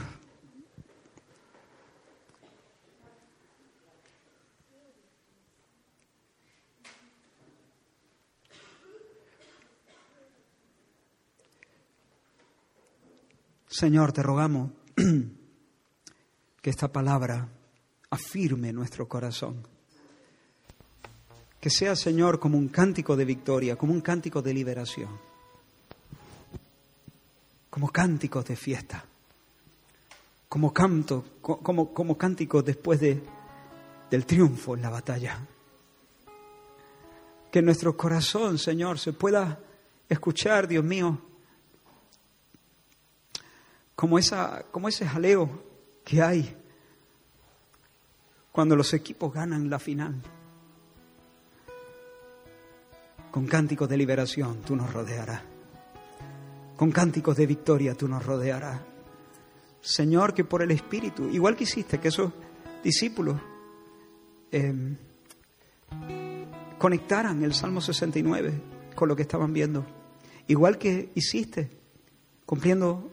Señor, 13.72 14.12
te 14.12 14.22
rogamos 14.22 14.70
que 16.62 16.70
esta 16.70 16.92
palabra 16.92 17.48
afirme 18.10 18.74
nuestro 18.74 19.08
corazón. 19.08 19.66
Que 21.58 21.70
sea, 21.70 21.96
Señor, 21.96 22.38
como 22.38 22.58
un 22.58 22.68
cántico 22.68 23.16
de 23.16 23.24
victoria, 23.24 23.78
como 23.78 23.94
un 23.94 24.02
cántico 24.02 24.42
de 24.42 24.54
liberación, 24.54 25.10
como 27.70 27.90
cánticos 27.90 28.44
de 28.44 28.58
fiesta, 28.58 29.06
como 30.50 30.74
canto, 30.74 31.24
como, 31.42 31.94
como 31.94 32.18
cánticos 32.18 32.66
después 32.66 33.00
de, 33.00 33.24
del 34.10 34.26
triunfo 34.26 34.76
en 34.76 34.82
la 34.82 34.90
batalla. 34.90 35.48
Que 37.50 37.62
nuestro 37.62 37.96
corazón, 37.96 38.58
Señor, 38.58 39.00
se 39.00 39.14
pueda 39.14 39.60
escuchar, 40.10 40.68
Dios 40.68 40.84
mío, 40.84 41.22
como, 44.02 44.18
esa, 44.18 44.66
como 44.72 44.90
ese 44.90 45.08
jaleo 45.08 45.48
que 46.04 46.24
hay 46.24 46.58
cuando 48.52 48.76
los 48.76 48.96
equipos 48.96 49.32
ganan 49.32 49.70
la 49.70 49.78
final. 49.78 50.20
Con 53.30 53.46
cánticos 53.46 53.88
de 53.88 53.98
liberación 53.98 54.62
tú 54.66 54.76
nos 54.76 54.92
rodearás. 54.92 55.44
Con 56.76 56.92
cánticos 56.92 57.38
de 57.38 57.46
victoria 57.46 57.94
tú 57.94 58.08
nos 58.08 58.26
rodearás. 58.26 58.82
Señor, 59.82 60.34
que 60.34 60.46
por 60.46 60.64
el 60.64 60.72
Espíritu, 60.72 61.30
igual 61.30 61.56
que 61.56 61.66
hiciste 61.66 62.00
que 62.00 62.08
esos 62.08 62.32
discípulos 62.84 63.40
em, 64.52 64.98
conectaran 66.80 67.44
el 67.44 67.54
Salmo 67.54 67.82
69 67.82 68.52
con 68.96 69.08
lo 69.08 69.16
que 69.16 69.22
estaban 69.22 69.54
viendo, 69.54 69.86
igual 70.48 70.80
que 70.80 71.12
hiciste 71.14 71.70
cumpliendo 72.48 73.12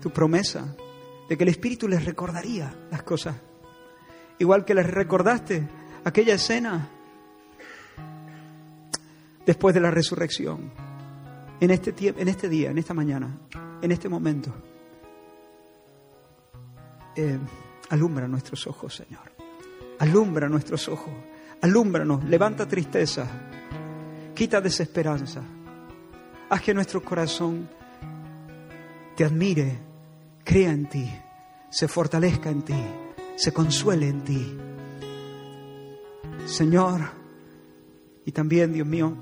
tu 0.00 0.10
promesa 0.10 0.74
de 1.28 1.36
que 1.36 1.44
el 1.44 1.50
Espíritu 1.50 1.86
les 1.86 2.04
recordaría 2.04 2.74
las 2.90 3.02
cosas. 3.02 3.36
Igual 4.38 4.64
que 4.64 4.74
les 4.74 4.86
recordaste 4.86 5.68
aquella 6.04 6.34
escena 6.34 6.88
después 9.46 9.74
de 9.74 9.80
la 9.80 9.90
resurrección, 9.90 10.72
en 11.60 11.70
este, 11.70 11.94
en 11.98 12.28
este 12.28 12.48
día, 12.48 12.70
en 12.70 12.78
esta 12.78 12.94
mañana, 12.94 13.38
en 13.82 13.92
este 13.92 14.08
momento. 14.08 14.52
Eh, 17.14 17.38
alumbra 17.90 18.26
nuestros 18.26 18.66
ojos, 18.66 18.94
Señor. 18.94 19.32
Alumbra 19.98 20.48
nuestros 20.48 20.88
ojos. 20.88 21.12
Alúmbranos, 21.60 22.24
levanta 22.24 22.66
tristeza, 22.66 23.26
quita 24.34 24.60
desesperanza. 24.60 25.42
Haz 26.48 26.62
que 26.62 26.72
nuestro 26.72 27.02
corazón 27.02 27.68
te 29.14 29.24
admire 29.24 29.89
crea 30.50 30.72
en 30.72 30.86
ti, 30.86 31.08
se 31.70 31.86
fortalezca 31.86 32.50
en 32.50 32.62
ti, 32.62 32.74
se 33.36 33.52
consuele 33.52 34.08
en 34.08 34.24
ti. 34.24 34.58
Señor, 36.44 37.02
y 38.26 38.32
también, 38.32 38.72
Dios 38.72 38.84
mío, 38.84 39.16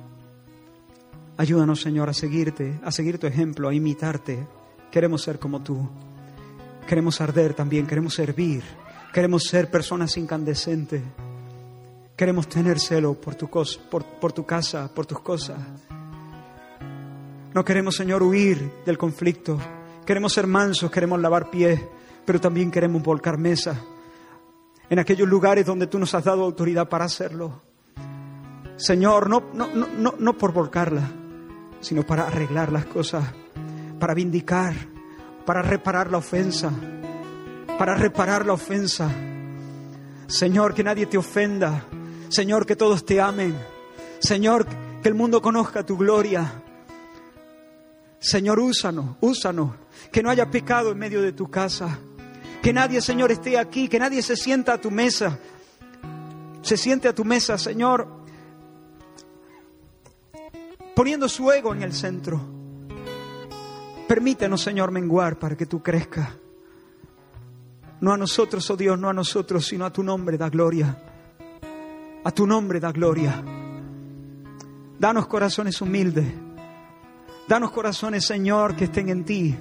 ayúdanos, 1.36 1.82
Señor, 1.82 2.09
a 2.09 2.15
seguirte, 2.15 2.81
a 2.82 2.90
seguir 2.90 3.19
tu 3.19 3.27
ejemplo, 3.27 3.69
a 3.69 3.74
imitarte. 3.74 4.47
Queremos 4.90 5.20
ser 5.20 5.39
como 5.39 5.62
tú. 5.62 5.86
Queremos 6.86 7.20
arder 7.20 7.52
también, 7.52 7.86
queremos 7.86 8.15
servir, 8.15 8.62
queremos 9.12 9.44
ser 9.44 9.70
personas 9.70 10.16
incandescentes. 10.16 11.02
Queremos 12.16 12.48
tener 12.48 12.81
celo 12.81 13.12
por 13.12 13.35
tu, 13.35 13.51
por, 13.51 14.02
por 14.19 14.32
tu 14.32 14.47
casa, 14.47 14.90
por 14.94 15.05
tus 15.05 15.20
cosas. 15.20 15.59
No 17.52 17.62
queremos, 17.66 17.97
Señor, 17.97 18.23
huir 18.23 18.73
del 18.86 18.97
conflicto. 18.97 19.59
Queremos 20.09 20.32
ser 20.32 20.47
mansos, 20.47 20.90
queremos 20.90 21.20
lavar 21.20 21.51
pies, 21.51 21.78
pero 22.24 22.40
también 22.40 22.70
queremos 22.70 23.02
volcar 23.02 23.36
mesa 23.36 23.78
en 24.89 24.98
aquellos 24.98 25.28
lugares 25.28 25.66
donde 25.66 25.86
tú 25.86 25.98
nos 25.98 26.14
has 26.14 26.24
dado 26.24 26.44
autoridad 26.44 26.89
para 26.89 27.05
hacerlo. 27.05 27.60
Señor, 28.76 29.28
no, 29.28 29.51
no, 29.52 29.68
no, 29.68 30.14
no 30.18 30.39
por 30.39 30.55
volcarla, 30.55 31.12
sino 31.80 32.05
para 32.05 32.26
arreglar 32.26 32.72
las 32.72 32.86
cosas, 32.86 33.22
para 34.01 34.14
vindicar, 34.14 34.72
para 35.44 35.60
reparar 35.60 36.10
la 36.10 36.16
ofensa, 36.16 36.72
para 37.78 37.94
reparar 37.94 38.47
la 38.47 38.55
ofensa. 38.55 39.10
Señor, 40.26 40.72
que 40.72 40.85
nadie 40.85 41.05
te 41.05 41.18
ofenda. 41.18 41.85
Señor, 42.30 42.64
que 42.64 42.76
todos 42.76 43.05
te 43.05 43.20
amen. 43.20 43.55
Señor, 44.20 44.64
que 45.02 45.09
el 45.10 45.14
mundo 45.14 45.43
conozca 45.43 45.85
tu 45.85 45.98
gloria. 45.98 46.62
Señor, 48.20 48.59
úsanos, 48.59 49.16
úsanos 49.20 49.72
que 50.12 50.22
no 50.22 50.30
haya 50.30 50.51
pecado 50.51 50.93
en 50.93 50.98
medio 50.98 51.22
de 51.22 51.32
tu 51.32 51.51
casa, 51.51 51.98
que 52.62 52.72
nadie, 52.72 53.01
Señor, 53.01 53.30
esté 53.30 53.59
aquí, 53.59 53.89
que 53.89 53.98
nadie 53.98 54.22
se 54.22 54.36
sienta 54.36 54.74
a 54.74 54.80
tu 54.80 54.90
mesa, 54.90 55.39
se 56.62 56.76
siente 56.76 57.09
a 57.09 57.14
tu 57.14 57.24
mesa, 57.24 57.56
Señor, 57.59 58.09
poniendo 60.94 61.28
su 61.28 61.51
ego 61.52 61.72
en 61.74 61.82
el 61.82 61.93
centro. 61.93 62.40
Permítenos, 64.09 64.62
Señor, 64.62 64.90
menguar 64.90 65.39
para 65.39 65.56
que 65.56 65.66
tú 65.66 65.82
crezcas. 65.82 66.30
No 68.01 68.12
a 68.12 68.16
nosotros, 68.16 68.68
oh 68.70 68.76
Dios, 68.76 68.98
no 68.98 69.09
a 69.09 69.12
nosotros, 69.12 69.66
sino 69.66 69.85
a 69.85 69.93
tu 69.93 70.02
nombre 70.02 70.39
da 70.39 70.48
gloria. 70.48 70.97
A 72.24 72.30
tu 72.30 72.47
nombre 72.47 72.80
da 72.80 72.90
gloria. 72.93 73.43
Danos 74.98 75.26
corazones 75.26 75.80
humildes. 75.80 76.26
Danos 77.47 77.70
corazones, 77.70 78.24
Señor, 78.24 78.76
que 78.76 78.85
estén 78.85 79.09
en 79.09 79.24
ti. 79.24 79.56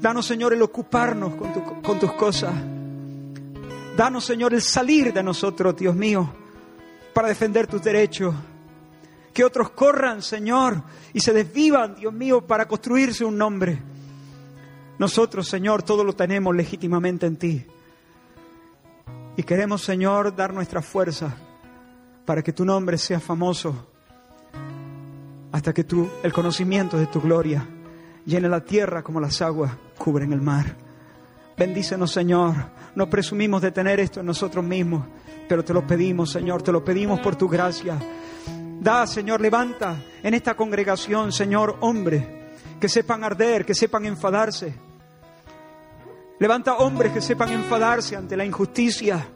Danos, 0.00 0.26
Señor, 0.26 0.52
el 0.52 0.62
ocuparnos 0.62 1.34
con, 1.34 1.98
tus 1.98 2.12
cosas. 2.12 2.54
Danos, 3.96 4.24
Señor, 4.24 4.54
el 4.54 4.62
salir 4.62 5.12
de 5.12 5.22
nosotros, 5.22 5.76
Dios 5.76 5.96
mío, 5.96 6.32
para 7.12 7.28
defender 7.28 7.66
tus 7.66 7.82
derechos. 7.82 8.34
Que 9.34 9.44
otros 9.44 9.70
corran, 9.70 10.22
Señor, 10.22 10.82
y 11.12 11.20
se 11.20 11.32
desvivan, 11.32 11.96
Dios 11.96 12.12
mío, 12.12 12.46
para 12.46 12.68
construirse 12.68 13.24
un 13.24 13.36
nombre. 13.36 13.82
Nosotros, 14.98 15.48
Señor, 15.48 15.82
todo 15.82 16.04
lo 16.04 16.12
tenemos 16.12 16.54
legítimamente 16.54 17.26
en 17.26 17.36
ti. 17.36 17.66
Y 19.36 19.42
queremos, 19.42 19.82
Señor, 19.82 20.34
dar 20.34 20.52
nuestra 20.52 20.82
fuerza 20.82 21.36
para 22.24 22.42
que 22.42 22.52
tu 22.52 22.64
nombre 22.64 22.98
sea 22.98 23.20
famoso 23.20 23.88
hasta 25.52 25.72
que 25.72 25.84
tú, 25.84 26.08
el 26.22 26.32
conocimiento 26.32 26.98
de 26.98 27.06
tu 27.06 27.20
gloria, 27.20 27.66
llene 28.28 28.48
la 28.48 28.60
tierra 28.62 29.02
como 29.02 29.20
las 29.20 29.40
aguas 29.40 29.72
cubren 29.96 30.32
el 30.32 30.42
mar. 30.42 30.76
Bendícenos, 31.56 32.12
Señor. 32.12 32.54
No 32.94 33.08
presumimos 33.08 33.62
de 33.62 33.72
tener 33.72 34.00
esto 34.00 34.20
en 34.20 34.26
nosotros 34.26 34.64
mismos, 34.64 35.06
pero 35.48 35.64
te 35.64 35.72
lo 35.72 35.86
pedimos, 35.86 36.30
Señor, 36.30 36.62
te 36.62 36.70
lo 36.70 36.84
pedimos 36.84 37.20
por 37.20 37.36
tu 37.36 37.48
gracia. 37.48 37.98
Da, 38.80 39.06
Señor, 39.06 39.40
levanta 39.40 39.96
en 40.22 40.34
esta 40.34 40.54
congregación, 40.54 41.32
Señor, 41.32 41.78
hombres 41.80 42.24
que 42.78 42.88
sepan 42.88 43.24
arder, 43.24 43.64
que 43.64 43.74
sepan 43.74 44.04
enfadarse. 44.04 44.74
Levanta 46.38 46.76
hombres 46.76 47.12
que 47.12 47.20
sepan 47.20 47.50
enfadarse 47.52 48.14
ante 48.14 48.36
la 48.36 48.44
injusticia. 48.44 49.26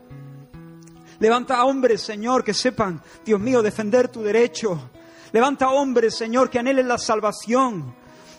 Levanta 1.18 1.64
hombres, 1.64 2.02
Señor, 2.02 2.44
que 2.44 2.52
sepan, 2.52 3.00
Dios 3.24 3.40
mío, 3.40 3.62
defender 3.62 4.08
tu 4.08 4.22
derecho. 4.22 4.90
Levanta 5.32 5.70
hombres, 5.70 6.14
Señor, 6.14 6.50
que 6.50 6.58
anhelen 6.58 6.88
la 6.88 6.98
salvación, 6.98 7.94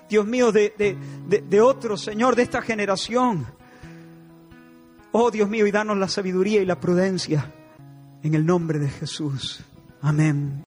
Dios 0.09 0.25
mío, 0.25 0.51
de, 0.51 0.73
de, 0.77 1.41
de, 1.41 1.61
otros, 1.61 2.01
Señor, 2.01 2.35
de 2.35 2.43
esta 2.43 2.61
generación. 2.61 3.45
Oh 5.11 5.31
Dios 5.31 5.49
mío, 5.49 5.67
y 5.67 5.71
danos 5.71 5.97
la 5.97 6.07
sabiduría 6.07 6.61
y 6.61 6.65
la 6.65 6.79
prudencia 6.79 7.51
en 8.21 8.33
el 8.33 8.45
nombre 8.45 8.79
de 8.79 8.89
Jesús. 8.89 9.63
Amén. 10.01 10.63